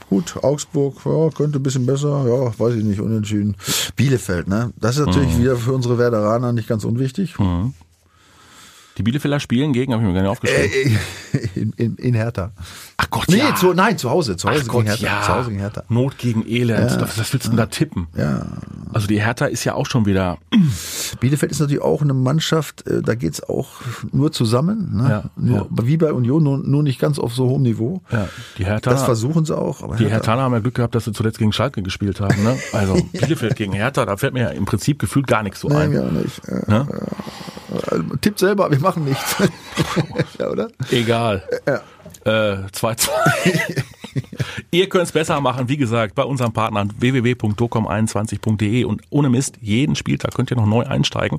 gut, 0.08 0.36
Augsburg, 0.42 0.96
ja, 1.04 1.28
könnte 1.30 1.58
ein 1.58 1.62
bisschen 1.62 1.86
besser, 1.86 2.24
ja, 2.26 2.58
weiß 2.58 2.74
ich 2.76 2.84
nicht, 2.84 3.00
unentschieden. 3.00 3.56
Bielefeld, 3.96 4.46
ne? 4.48 4.72
Das 4.80 4.96
ist 4.96 5.06
natürlich 5.06 5.36
wieder 5.38 5.56
für 5.56 5.72
unsere 5.72 5.98
Werderaner 5.98 6.52
nicht 6.52 6.68
ganz 6.68 6.84
unwichtig. 6.84 7.34
Die 8.98 9.02
Bielefelder 9.02 9.40
spielen 9.40 9.72
gegen, 9.72 9.92
habe 9.92 10.02
ich 10.02 10.08
mir 10.08 10.14
gar 10.14 10.22
nicht 10.22 10.30
aufgeschrieben. 10.30 10.98
Äh, 11.32 11.48
in, 11.54 11.72
in, 11.76 11.96
in 11.96 12.14
Hertha. 12.14 12.52
Ach 13.04 13.10
Gott, 13.10 13.24
Nee, 13.28 13.38
ja. 13.38 13.54
zu, 13.54 13.72
nein, 13.74 13.98
zu 13.98 14.10
Hause, 14.10 14.36
zu 14.36 14.48
Hause 14.48 14.60
Ach 14.64 14.68
Gott, 14.68 14.84
gegen 14.86 14.96
Hertha. 14.98 15.06
ja. 15.06 15.22
Zu 15.22 15.34
Hause 15.34 15.48
gegen 15.50 15.60
Hertha. 15.60 15.82
Not 15.88 16.18
gegen 16.18 16.46
Elend. 16.48 17.00
Was, 17.00 17.18
was 17.18 17.32
willst 17.32 17.46
du 17.46 17.50
denn 17.50 17.56
da 17.56 17.66
tippen? 17.66 18.06
Ja. 18.16 18.46
Also 18.92 19.06
die 19.06 19.20
Hertha 19.20 19.46
ist 19.46 19.64
ja 19.64 19.74
auch 19.74 19.86
schon 19.86 20.06
wieder. 20.06 20.38
Bielefeld 21.20 21.50
ist 21.50 21.60
natürlich 21.60 21.82
auch 21.82 22.02
eine 22.02 22.14
Mannschaft, 22.14 22.86
äh, 22.86 23.02
da 23.02 23.14
geht's 23.14 23.42
auch 23.42 23.68
nur 24.12 24.32
zusammen. 24.32 24.96
Ne? 24.96 25.08
Ja. 25.10 25.22
Nur, 25.36 25.68
Wie 25.82 25.96
bei 25.96 26.12
Union, 26.12 26.42
nur, 26.42 26.58
nur 26.58 26.82
nicht 26.82 26.98
ganz 27.00 27.18
auf 27.18 27.34
so 27.34 27.48
hohem 27.48 27.62
Niveau. 27.62 28.02
Ja, 28.10 28.28
die 28.58 28.64
Hertha. 28.66 28.90
Das 28.90 29.02
versuchen 29.04 29.44
sie 29.44 29.56
auch. 29.56 29.82
Aber 29.82 29.96
die 29.96 30.04
Hertha- 30.04 30.12
Herthaner 30.12 30.42
haben 30.42 30.52
ja 30.52 30.60
Glück 30.60 30.74
gehabt, 30.74 30.94
dass 30.94 31.04
sie 31.06 31.12
zuletzt 31.12 31.38
gegen 31.38 31.52
Schalke 31.52 31.82
gespielt 31.82 32.20
haben. 32.20 32.42
Ne? 32.42 32.56
Also 32.72 32.94
Bielefeld 33.12 33.56
gegen 33.56 33.72
Hertha, 33.72 34.04
da 34.06 34.16
fällt 34.16 34.34
mir 34.34 34.40
ja 34.42 34.48
im 34.50 34.64
Prinzip 34.66 34.98
gefühlt 34.98 35.26
gar 35.26 35.42
nichts 35.42 35.60
so 35.60 35.68
Nein, 35.68 35.90
ein. 35.90 35.92
ja 35.92 36.02
nicht. 36.04 36.68
Ne? 36.68 36.86
äh, 37.90 38.16
tippt 38.20 38.38
selber, 38.38 38.70
wir 38.70 38.78
machen 38.80 39.04
nichts. 39.04 39.36
ja, 40.38 40.48
oder? 40.50 40.68
Egal. 40.90 41.42
Äh, 42.24 42.66
2-2. 42.72 43.84
Ihr 44.70 44.88
könnt 44.88 45.04
es 45.04 45.12
besser 45.12 45.40
machen, 45.40 45.68
wie 45.68 45.76
gesagt, 45.76 46.14
bei 46.14 46.24
unseren 46.24 46.52
Partnern 46.52 46.92
www.docom21.de 46.98 48.84
und 48.84 49.02
ohne 49.10 49.28
Mist, 49.28 49.58
jeden 49.60 49.96
Spieltag 49.96 50.34
könnt 50.34 50.50
ihr 50.50 50.56
noch 50.56 50.66
neu 50.66 50.84
einsteigen. 50.84 51.38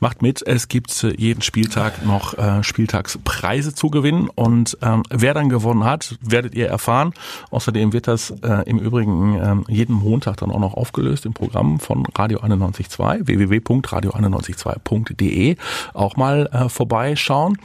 Macht 0.00 0.22
mit, 0.22 0.42
es 0.46 0.68
gibt 0.68 1.04
äh, 1.04 1.14
jeden 1.16 1.42
Spieltag 1.42 2.04
noch 2.04 2.36
äh, 2.38 2.62
Spieltagspreise 2.62 3.74
zu 3.74 3.90
gewinnen 3.90 4.28
und 4.34 4.78
ähm, 4.82 5.02
wer 5.10 5.34
dann 5.34 5.48
gewonnen 5.48 5.84
hat, 5.84 6.16
werdet 6.20 6.54
ihr 6.54 6.68
erfahren. 6.68 7.12
Außerdem 7.50 7.92
wird 7.92 8.08
das 8.08 8.30
äh, 8.30 8.62
im 8.66 8.78
Übrigen 8.78 9.40
ähm, 9.42 9.64
jeden 9.68 9.94
Montag 9.94 10.36
dann 10.38 10.50
auch 10.50 10.60
noch 10.60 10.74
aufgelöst 10.74 11.26
im 11.26 11.32
Programm 11.32 11.80
von 11.80 12.06
Radio 12.14 12.40
91.2, 12.40 13.26
www.radio912.de. 13.26 15.56
Auch 15.94 16.16
mal 16.16 16.48
äh, 16.52 16.68
vorbeischauen. 16.68 17.58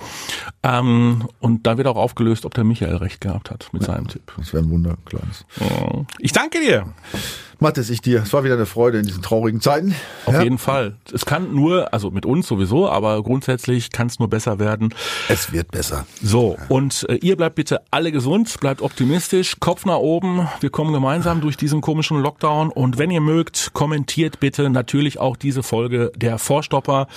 Ähm, 0.63 1.27
und 1.39 1.67
da 1.67 1.77
wird 1.77 1.87
auch 1.87 1.97
aufgelöst, 1.97 2.45
ob 2.45 2.53
der 2.53 2.63
Michael 2.63 2.95
recht 2.97 3.21
gehabt 3.21 3.51
hat 3.51 3.69
mit 3.71 3.83
seinem 3.83 4.07
Tipp. 4.07 4.33
Das 4.45 4.53
wäre 4.53 4.63
ein 4.63 4.69
Wunder, 4.69 4.95
kleines. 5.05 5.43
Ich 6.19 6.31
danke 6.31 6.59
dir. 6.59 6.85
Mathis, 7.61 7.89
ich 7.89 8.01
dir. 8.01 8.21
Es 8.23 8.33
war 8.33 8.43
wieder 8.43 8.55
eine 8.55 8.65
Freude 8.65 8.99
in 8.99 9.05
diesen 9.05 9.21
traurigen 9.21 9.61
Zeiten. 9.61 9.95
Auf 10.25 10.33
Ja. 10.33 10.41
jeden 10.43 10.57
Fall. 10.57 10.95
Es 11.13 11.25
kann 11.25 11.53
nur, 11.53 11.93
also 11.93 12.11
mit 12.11 12.25
uns 12.25 12.47
sowieso, 12.47 12.89
aber 12.89 13.21
grundsätzlich 13.23 13.91
kann 13.91 14.07
es 14.07 14.19
nur 14.19 14.27
besser 14.29 14.59
werden. 14.59 14.93
Es 15.29 15.51
wird 15.51 15.71
besser. 15.71 16.05
So, 16.21 16.57
und 16.69 17.05
äh, 17.09 17.15
ihr 17.15 17.35
bleibt 17.37 17.55
bitte 17.55 17.81
alle 17.91 18.11
gesund, 18.11 18.59
bleibt 18.59 18.81
optimistisch, 18.81 19.57
Kopf 19.59 19.85
nach 19.85 19.97
oben. 19.97 20.47
Wir 20.59 20.69
kommen 20.69 20.93
gemeinsam 20.93 21.41
durch 21.41 21.57
diesen 21.57 21.81
komischen 21.81 22.19
Lockdown. 22.21 22.69
Und 22.69 22.97
wenn 22.97 23.11
ihr 23.11 23.21
mögt, 23.21 23.71
kommentiert 23.73 24.39
bitte 24.39 24.69
natürlich 24.69 25.19
auch 25.19 25.35
diese 25.37 25.63
Folge 25.63 26.11
der 26.15 26.37
Vorstopper. 26.37 27.07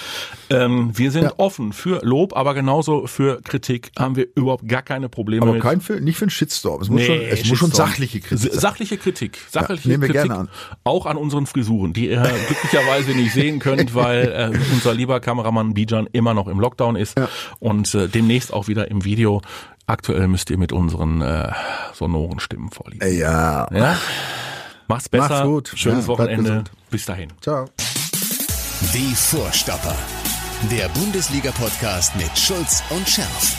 Ähm, 0.51 0.91
wir 0.97 1.11
sind 1.11 1.25
Ja. 1.25 1.33
offen 1.39 1.73
für 1.73 2.01
Lob, 2.05 2.37
aber 2.37 2.55
genauso 2.55 3.07
für 3.07 3.41
Kritik 3.43 3.91
haben 3.99 4.17
wir 4.17 4.27
überhaupt 4.35 4.67
gar 4.69 4.83
keine 4.83 5.09
Probleme 5.09 5.43
Aber 5.43 5.55
mit. 5.55 5.63
kein 5.63 5.81
für, 5.81 6.01
nicht 6.01 6.17
für 6.17 6.25
einen 6.25 6.31
Shitstorm. 6.31 6.81
Es 6.83 6.89
muss, 6.89 7.03
schon, 7.03 7.21
es 7.21 7.45
muss 7.49 7.59
schon 7.59 7.73
sachliche 7.73 8.21
Kritik 8.21 8.51
sein. 8.53 8.61
Sachliche 8.61 8.97
Kritik. 8.99 9.39
Sachliche 9.51 9.89
nehmen 9.89 10.03
wir 10.03 10.09
Kritik. 10.11 10.29
An. 10.39 10.49
Auch 10.85 11.07
an 11.07 11.17
unseren 11.17 11.47
Frisuren, 11.47 11.93
die 11.93 12.09
ihr 12.09 12.23
glücklicherweise 12.47 13.11
nicht 13.13 13.33
sehen 13.33 13.59
könnt, 13.59 13.95
weil 13.95 14.53
äh, 14.55 14.59
unser 14.73 14.95
lieber 14.95 15.21
Kameramann 15.21 15.75
Bijan 15.75 16.09
immer 16.13 16.35
noch 16.35 16.49
im 16.49 16.61
Lockdown 16.61 16.97
ist 16.97 17.15
und 17.59 17.95
äh, 17.95 18.09
demnächst 18.09 18.53
auch 18.53 18.69
wieder 18.69 18.91
im 18.91 19.05
Video. 19.05 19.43
Aktuell 19.87 20.29
müsst 20.29 20.51
ihr 20.51 20.59
mit 20.59 20.73
unseren 20.73 21.23
äh, 21.23 21.51
sonoren 21.95 22.41
Stimmen 22.41 22.71
vorliegen. 22.71 23.03
Ey, 23.07 23.19
Ja. 23.19 23.67
Ja? 23.73 23.97
Macht's 24.87 25.09
besser. 25.09 25.29
Macht's 25.29 25.45
gut. 25.45 25.73
Schönes 25.75 26.05
Ja, 26.05 26.09
Wochenende. 26.09 26.65
Bis 26.91 27.05
dahin. 27.05 27.31
Ciao. 27.41 27.67
Die 28.95 29.15
Vorstopper. 29.15 29.95
Der 30.71 30.89
Bundesliga-Podcast 30.89 32.17
mit 32.17 32.37
Schulz 32.39 32.83
und 32.91 33.09
Scherf. 33.09 33.57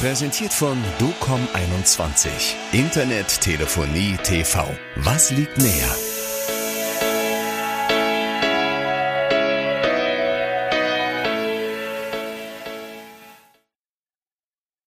Präsentiert 0.00 0.52
von 0.52 0.78
DOCOM21. 1.00 2.28
Internet, 2.72 3.40
Telefonie, 3.40 4.16
TV. 4.22 4.64
Was 4.96 5.30
liegt 5.30 5.58
näher? 5.58 6.09